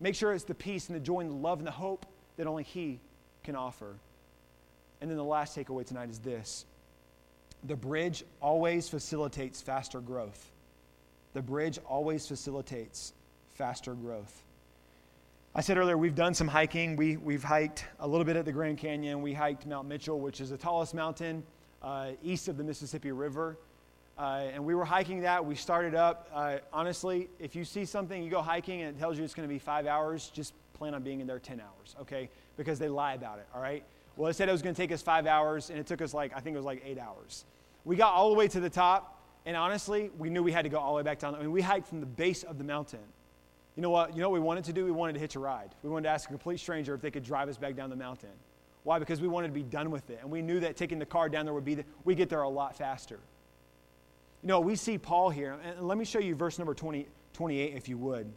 Make 0.00 0.14
sure 0.14 0.32
it's 0.32 0.44
the 0.44 0.54
peace 0.54 0.88
and 0.88 0.96
the 0.96 1.00
joy 1.00 1.20
and 1.20 1.30
the 1.30 1.34
love 1.34 1.58
and 1.58 1.66
the 1.66 1.72
hope 1.72 2.06
that 2.36 2.46
only 2.46 2.62
He 2.62 3.00
can 3.42 3.54
offer. 3.54 3.94
And 5.00 5.10
then 5.10 5.16
the 5.16 5.24
last 5.24 5.56
takeaway 5.56 5.86
tonight 5.86 6.10
is 6.10 6.18
this 6.18 6.64
the 7.62 7.76
bridge 7.76 8.24
always 8.40 8.88
facilitates 8.88 9.62
faster 9.62 10.00
growth. 10.00 10.50
The 11.34 11.42
bridge 11.42 11.78
always 11.86 12.26
facilitates 12.26 13.12
faster 13.54 13.94
growth. 13.94 14.42
I 15.56 15.60
said 15.60 15.76
earlier, 15.76 15.98
we've 15.98 16.14
done 16.14 16.32
some 16.32 16.48
hiking. 16.48 16.96
We, 16.96 17.16
we've 17.16 17.44
hiked 17.44 17.84
a 18.00 18.08
little 18.08 18.24
bit 18.24 18.36
at 18.36 18.44
the 18.44 18.52
Grand 18.52 18.78
Canyon. 18.78 19.20
We 19.20 19.34
hiked 19.34 19.66
Mount 19.66 19.86
Mitchell, 19.86 20.18
which 20.20 20.40
is 20.40 20.50
the 20.50 20.56
tallest 20.56 20.94
mountain 20.94 21.42
uh, 21.82 22.10
east 22.22 22.48
of 22.48 22.56
the 22.56 22.64
Mississippi 22.64 23.12
River. 23.12 23.56
Uh, 24.16 24.44
and 24.52 24.64
we 24.64 24.76
were 24.76 24.84
hiking 24.84 25.20
that. 25.22 25.44
We 25.44 25.56
started 25.56 25.96
up. 25.96 26.28
Uh, 26.32 26.58
honestly, 26.72 27.28
if 27.40 27.56
you 27.56 27.64
see 27.64 27.84
something, 27.84 28.22
you 28.22 28.30
go 28.30 28.40
hiking 28.40 28.82
and 28.82 28.96
it 28.96 29.00
tells 29.00 29.18
you 29.18 29.24
it's 29.24 29.34
going 29.34 29.48
to 29.48 29.52
be 29.52 29.58
five 29.58 29.86
hours, 29.86 30.30
just 30.32 30.54
plan 30.72 30.94
on 30.94 31.02
being 31.02 31.20
in 31.20 31.26
there 31.26 31.40
10 31.40 31.60
hours, 31.60 31.96
okay? 32.00 32.28
Because 32.56 32.78
they 32.78 32.88
lie 32.88 33.14
about 33.14 33.38
it, 33.38 33.46
all 33.54 33.60
right? 33.60 33.84
Well, 34.16 34.30
it 34.30 34.34
said 34.34 34.48
it 34.48 34.52
was 34.52 34.62
going 34.62 34.74
to 34.74 34.80
take 34.80 34.92
us 34.92 35.02
five 35.02 35.26
hours, 35.26 35.70
and 35.70 35.78
it 35.78 35.86
took 35.86 36.00
us 36.00 36.14
like, 36.14 36.32
I 36.34 36.40
think 36.40 36.54
it 36.54 36.58
was 36.58 36.66
like 36.66 36.82
eight 36.84 36.98
hours. 36.98 37.44
We 37.84 37.96
got 37.96 38.12
all 38.12 38.30
the 38.30 38.36
way 38.36 38.46
to 38.48 38.60
the 38.60 38.70
top, 38.70 39.13
and 39.46 39.56
honestly, 39.56 40.10
we 40.16 40.30
knew 40.30 40.42
we 40.42 40.52
had 40.52 40.62
to 40.62 40.68
go 40.68 40.78
all 40.78 40.92
the 40.92 40.96
way 40.96 41.02
back 41.02 41.18
down. 41.18 41.34
I 41.34 41.40
mean, 41.40 41.52
we 41.52 41.62
hiked 41.62 41.88
from 41.88 42.00
the 42.00 42.06
base 42.06 42.42
of 42.42 42.58
the 42.58 42.64
mountain 42.64 43.00
you 43.76 43.82
know 43.82 43.90
what? 43.90 44.14
You 44.14 44.22
know 44.22 44.30
what 44.30 44.40
we 44.40 44.44
wanted 44.46 44.64
to 44.64 44.72
do? 44.72 44.84
We 44.84 44.92
wanted 44.92 45.14
to 45.14 45.18
hitch 45.18 45.34
a 45.34 45.40
ride. 45.40 45.74
We 45.82 45.90
wanted 45.90 46.04
to 46.04 46.10
ask 46.10 46.28
a 46.28 46.32
complete 46.32 46.60
stranger 46.60 46.94
if 46.94 47.00
they 47.00 47.10
could 47.10 47.24
drive 47.24 47.48
us 47.48 47.56
back 47.56 47.74
down 47.74 47.90
the 47.90 47.96
mountain. 47.96 48.30
Why? 48.84 48.98
Because 48.98 49.20
we 49.20 49.28
wanted 49.28 49.48
to 49.48 49.54
be 49.54 49.62
done 49.62 49.90
with 49.90 50.10
it. 50.10 50.18
And 50.20 50.30
we 50.30 50.42
knew 50.42 50.60
that 50.60 50.76
taking 50.76 50.98
the 50.98 51.06
car 51.06 51.28
down 51.28 51.44
there 51.44 51.54
would 51.54 51.64
be, 51.64 51.76
the, 51.76 51.84
we 52.04 52.14
get 52.14 52.28
there 52.28 52.42
a 52.42 52.48
lot 52.48 52.76
faster. 52.76 53.18
You 54.42 54.48
know, 54.48 54.60
we 54.60 54.76
see 54.76 54.98
Paul 54.98 55.30
here, 55.30 55.58
and 55.64 55.88
let 55.88 55.96
me 55.96 56.04
show 56.04 56.18
you 56.18 56.34
verse 56.34 56.58
number 56.58 56.74
20, 56.74 57.08
28, 57.32 57.74
if 57.74 57.88
you 57.88 57.96
would. 57.98 58.30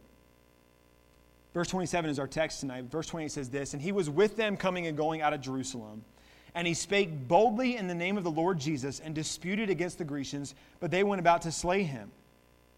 Verse 1.54 1.68
27 1.68 2.10
is 2.10 2.18
our 2.18 2.26
text 2.26 2.60
tonight. 2.60 2.84
Verse 2.84 3.06
28 3.06 3.30
says 3.30 3.50
this 3.50 3.74
And 3.74 3.82
he 3.82 3.92
was 3.92 4.10
with 4.10 4.36
them 4.36 4.56
coming 4.56 4.86
and 4.86 4.96
going 4.96 5.20
out 5.20 5.32
of 5.32 5.40
Jerusalem. 5.40 6.02
And 6.58 6.66
he 6.66 6.74
spake 6.74 7.28
boldly 7.28 7.76
in 7.76 7.86
the 7.86 7.94
name 7.94 8.18
of 8.18 8.24
the 8.24 8.32
Lord 8.32 8.58
Jesus 8.58 8.98
and 8.98 9.14
disputed 9.14 9.70
against 9.70 9.96
the 9.96 10.04
Grecians, 10.04 10.56
but 10.80 10.90
they 10.90 11.04
went 11.04 11.20
about 11.20 11.42
to 11.42 11.52
slay 11.52 11.84
him. 11.84 12.10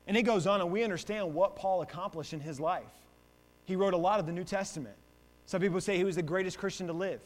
And 0.06 0.18
it 0.18 0.24
goes 0.24 0.46
on, 0.46 0.60
and 0.60 0.70
we 0.70 0.84
understand 0.84 1.32
what 1.32 1.56
Paul 1.56 1.80
accomplished 1.80 2.34
in 2.34 2.40
his 2.40 2.60
life. 2.60 2.92
He 3.64 3.76
wrote 3.76 3.94
a 3.94 3.96
lot 3.96 4.20
of 4.20 4.26
the 4.26 4.32
New 4.32 4.44
Testament. 4.44 4.96
Some 5.46 5.62
people 5.62 5.80
say 5.80 5.96
he 5.96 6.04
was 6.04 6.16
the 6.16 6.22
greatest 6.22 6.58
Christian 6.58 6.88
to 6.88 6.92
live. 6.92 7.22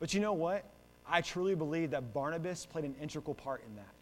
But 0.00 0.12
you 0.12 0.18
know 0.18 0.32
what? 0.32 0.64
I 1.08 1.20
truly 1.20 1.54
believe 1.54 1.92
that 1.92 2.12
Barnabas 2.12 2.66
played 2.66 2.84
an 2.84 2.96
integral 3.00 3.36
part 3.36 3.62
in 3.64 3.76
that. 3.76 3.94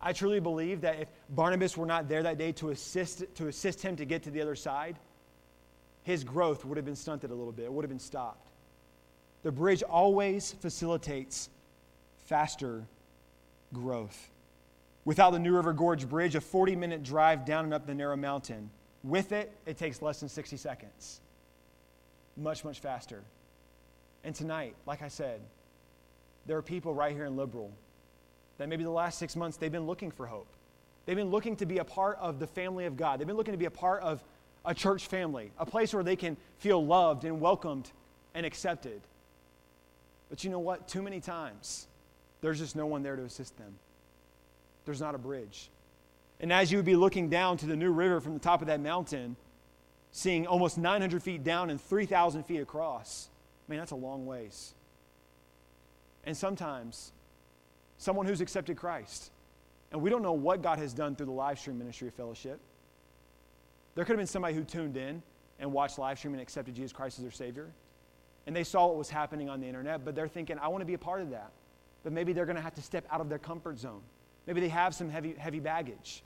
I 0.00 0.12
truly 0.12 0.38
believe 0.38 0.82
that 0.82 1.00
if 1.00 1.08
Barnabas 1.30 1.76
were 1.76 1.86
not 1.86 2.08
there 2.08 2.22
that 2.22 2.38
day 2.38 2.52
to 2.52 2.70
assist, 2.70 3.24
to 3.34 3.48
assist 3.48 3.82
him 3.82 3.96
to 3.96 4.04
get 4.04 4.22
to 4.22 4.30
the 4.30 4.42
other 4.42 4.54
side, 4.54 4.96
his 6.04 6.22
growth 6.22 6.64
would 6.64 6.76
have 6.76 6.86
been 6.86 6.94
stunted 6.94 7.32
a 7.32 7.34
little 7.34 7.50
bit, 7.50 7.64
it 7.64 7.72
would 7.72 7.82
have 7.82 7.90
been 7.90 7.98
stopped. 7.98 8.53
The 9.44 9.52
bridge 9.52 9.82
always 9.82 10.52
facilitates 10.52 11.50
faster 12.24 12.82
growth. 13.72 14.30
Without 15.04 15.30
the 15.30 15.38
New 15.38 15.54
River 15.54 15.74
Gorge 15.74 16.08
Bridge, 16.08 16.34
a 16.34 16.40
40 16.40 16.74
minute 16.76 17.02
drive 17.02 17.44
down 17.44 17.66
and 17.66 17.74
up 17.74 17.86
the 17.86 17.94
narrow 17.94 18.16
mountain. 18.16 18.70
With 19.04 19.32
it, 19.32 19.52
it 19.66 19.76
takes 19.76 20.00
less 20.00 20.20
than 20.20 20.30
60 20.30 20.56
seconds. 20.56 21.20
Much, 22.38 22.64
much 22.64 22.80
faster. 22.80 23.22
And 24.24 24.34
tonight, 24.34 24.74
like 24.86 25.02
I 25.02 25.08
said, 25.08 25.40
there 26.46 26.56
are 26.56 26.62
people 26.62 26.94
right 26.94 27.12
here 27.12 27.26
in 27.26 27.36
Liberal 27.36 27.70
that 28.56 28.70
maybe 28.70 28.82
the 28.82 28.90
last 28.90 29.18
six 29.18 29.36
months 29.36 29.58
they've 29.58 29.70
been 29.70 29.86
looking 29.86 30.10
for 30.10 30.26
hope. 30.26 30.48
They've 31.04 31.16
been 31.16 31.30
looking 31.30 31.54
to 31.56 31.66
be 31.66 31.78
a 31.78 31.84
part 31.84 32.16
of 32.18 32.38
the 32.38 32.46
family 32.46 32.86
of 32.86 32.96
God. 32.96 33.20
They've 33.20 33.26
been 33.26 33.36
looking 33.36 33.52
to 33.52 33.58
be 33.58 33.66
a 33.66 33.70
part 33.70 34.02
of 34.02 34.24
a 34.64 34.72
church 34.72 35.06
family, 35.06 35.52
a 35.58 35.66
place 35.66 35.92
where 35.92 36.02
they 36.02 36.16
can 36.16 36.38
feel 36.56 36.84
loved 36.84 37.24
and 37.24 37.42
welcomed 37.42 37.92
and 38.34 38.46
accepted. 38.46 39.02
But 40.34 40.42
you 40.42 40.50
know 40.50 40.58
what? 40.58 40.88
Too 40.88 41.00
many 41.00 41.20
times, 41.20 41.86
there's 42.40 42.58
just 42.58 42.74
no 42.74 42.86
one 42.86 43.04
there 43.04 43.14
to 43.14 43.22
assist 43.22 43.56
them 43.56 43.78
there's 44.84 45.00
not 45.00 45.14
a 45.14 45.18
bridge. 45.18 45.70
And 46.40 46.52
as 46.52 46.72
you 46.72 46.78
would 46.78 46.84
be 46.84 46.96
looking 46.96 47.28
down 47.28 47.56
to 47.58 47.66
the 47.66 47.76
new 47.76 47.92
river 47.92 48.20
from 48.20 48.34
the 48.34 48.40
top 48.40 48.62
of 48.62 48.66
that 48.66 48.80
mountain, 48.80 49.36
seeing 50.10 50.44
almost 50.44 50.76
900 50.76 51.22
feet 51.22 51.44
down 51.44 51.70
and 51.70 51.80
3,000 51.80 52.42
feet 52.42 52.58
across, 52.58 53.28
man, 53.68 53.78
that's 53.78 53.92
a 53.92 53.96
long 53.96 54.26
ways. 54.26 54.74
And 56.24 56.36
sometimes, 56.36 57.12
someone 57.96 58.26
who's 58.26 58.40
accepted 58.40 58.76
Christ, 58.76 59.30
and 59.92 60.02
we 60.02 60.10
don't 60.10 60.22
know 60.22 60.32
what 60.32 60.60
God 60.60 60.80
has 60.80 60.92
done 60.92 61.14
through 61.14 61.26
the 61.26 61.32
live 61.32 61.60
stream 61.60 61.78
ministry 61.78 62.08
of 62.08 62.14
fellowship. 62.14 62.58
There 63.94 64.04
could 64.04 64.14
have 64.14 64.18
been 64.18 64.26
somebody 64.26 64.54
who 64.54 64.64
tuned 64.64 64.96
in 64.96 65.22
and 65.60 65.72
watched 65.72 66.00
live 66.00 66.18
stream 66.18 66.34
and 66.34 66.42
accepted 66.42 66.74
Jesus 66.74 66.92
Christ 66.92 67.20
as 67.20 67.22
their 67.22 67.30
Savior. 67.30 67.70
And 68.46 68.54
they 68.54 68.64
saw 68.64 68.86
what 68.86 68.96
was 68.96 69.08
happening 69.08 69.48
on 69.48 69.60
the 69.60 69.66
internet, 69.66 70.04
but 70.04 70.14
they're 70.14 70.28
thinking, 70.28 70.58
I 70.58 70.68
want 70.68 70.82
to 70.82 70.86
be 70.86 70.94
a 70.94 70.98
part 70.98 71.22
of 71.22 71.30
that. 71.30 71.50
But 72.02 72.12
maybe 72.12 72.32
they're 72.32 72.46
going 72.46 72.56
to 72.56 72.62
have 72.62 72.74
to 72.74 72.82
step 72.82 73.06
out 73.10 73.20
of 73.20 73.28
their 73.28 73.38
comfort 73.38 73.78
zone. 73.78 74.02
Maybe 74.46 74.60
they 74.60 74.68
have 74.68 74.94
some 74.94 75.08
heavy, 75.08 75.34
heavy 75.38 75.60
baggage. 75.60 76.22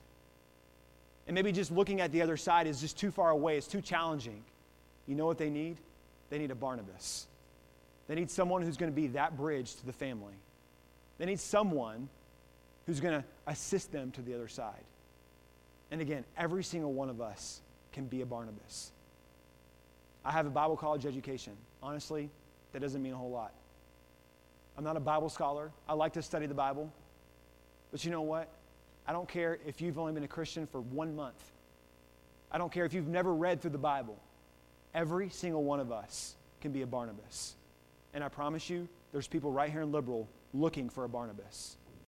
And 1.26 1.34
maybe 1.34 1.52
just 1.52 1.70
looking 1.70 2.00
at 2.00 2.10
the 2.10 2.22
other 2.22 2.36
side 2.36 2.66
is 2.66 2.80
just 2.80 2.98
too 2.98 3.10
far 3.10 3.30
away, 3.30 3.56
it's 3.56 3.66
too 3.66 3.80
challenging. 3.80 4.42
You 5.06 5.14
know 5.14 5.26
what 5.26 5.38
they 5.38 5.50
need? 5.50 5.76
They 6.30 6.38
need 6.38 6.50
a 6.50 6.54
Barnabas. 6.54 7.26
They 8.08 8.14
need 8.14 8.30
someone 8.30 8.62
who's 8.62 8.76
going 8.76 8.90
to 8.90 8.96
be 8.96 9.08
that 9.08 9.36
bridge 9.36 9.76
to 9.76 9.86
the 9.86 9.92
family. 9.92 10.34
They 11.18 11.26
need 11.26 11.40
someone 11.40 12.08
who's 12.86 13.00
going 13.00 13.20
to 13.20 13.24
assist 13.46 13.92
them 13.92 14.10
to 14.12 14.22
the 14.22 14.34
other 14.34 14.48
side. 14.48 14.84
And 15.90 16.00
again, 16.00 16.24
every 16.36 16.64
single 16.64 16.92
one 16.92 17.10
of 17.10 17.20
us 17.20 17.60
can 17.92 18.06
be 18.06 18.22
a 18.22 18.26
Barnabas. 18.26 18.92
I 20.24 20.32
have 20.32 20.46
a 20.46 20.50
Bible 20.50 20.76
college 20.76 21.06
education. 21.06 21.54
Honestly, 21.82 22.30
that 22.72 22.80
doesn't 22.80 23.02
mean 23.02 23.12
a 23.12 23.16
whole 23.16 23.30
lot. 23.30 23.52
I'm 24.76 24.84
not 24.84 24.96
a 24.96 25.00
Bible 25.00 25.28
scholar. 25.28 25.70
I 25.88 25.94
like 25.94 26.12
to 26.14 26.22
study 26.22 26.46
the 26.46 26.54
Bible. 26.54 26.92
But 27.90 28.04
you 28.04 28.10
know 28.10 28.22
what? 28.22 28.48
I 29.06 29.12
don't 29.12 29.28
care 29.28 29.58
if 29.66 29.80
you've 29.80 29.98
only 29.98 30.12
been 30.12 30.24
a 30.24 30.28
Christian 30.28 30.66
for 30.66 30.80
one 30.80 31.16
month. 31.16 31.52
I 32.52 32.58
don't 32.58 32.72
care 32.72 32.84
if 32.84 32.92
you've 32.92 33.08
never 33.08 33.34
read 33.34 33.60
through 33.60 33.70
the 33.72 33.78
Bible. 33.78 34.18
Every 34.94 35.30
single 35.30 35.64
one 35.64 35.80
of 35.80 35.90
us 35.92 36.34
can 36.60 36.72
be 36.72 36.82
a 36.82 36.86
Barnabas. 36.86 37.54
And 38.14 38.22
I 38.22 38.28
promise 38.28 38.68
you, 38.68 38.88
there's 39.12 39.26
people 39.26 39.50
right 39.52 39.70
here 39.70 39.82
in 39.82 39.92
Liberal 39.92 40.28
looking 40.54 40.88
for 40.88 41.04
a 41.04 41.08
Barnabas. 41.08 41.76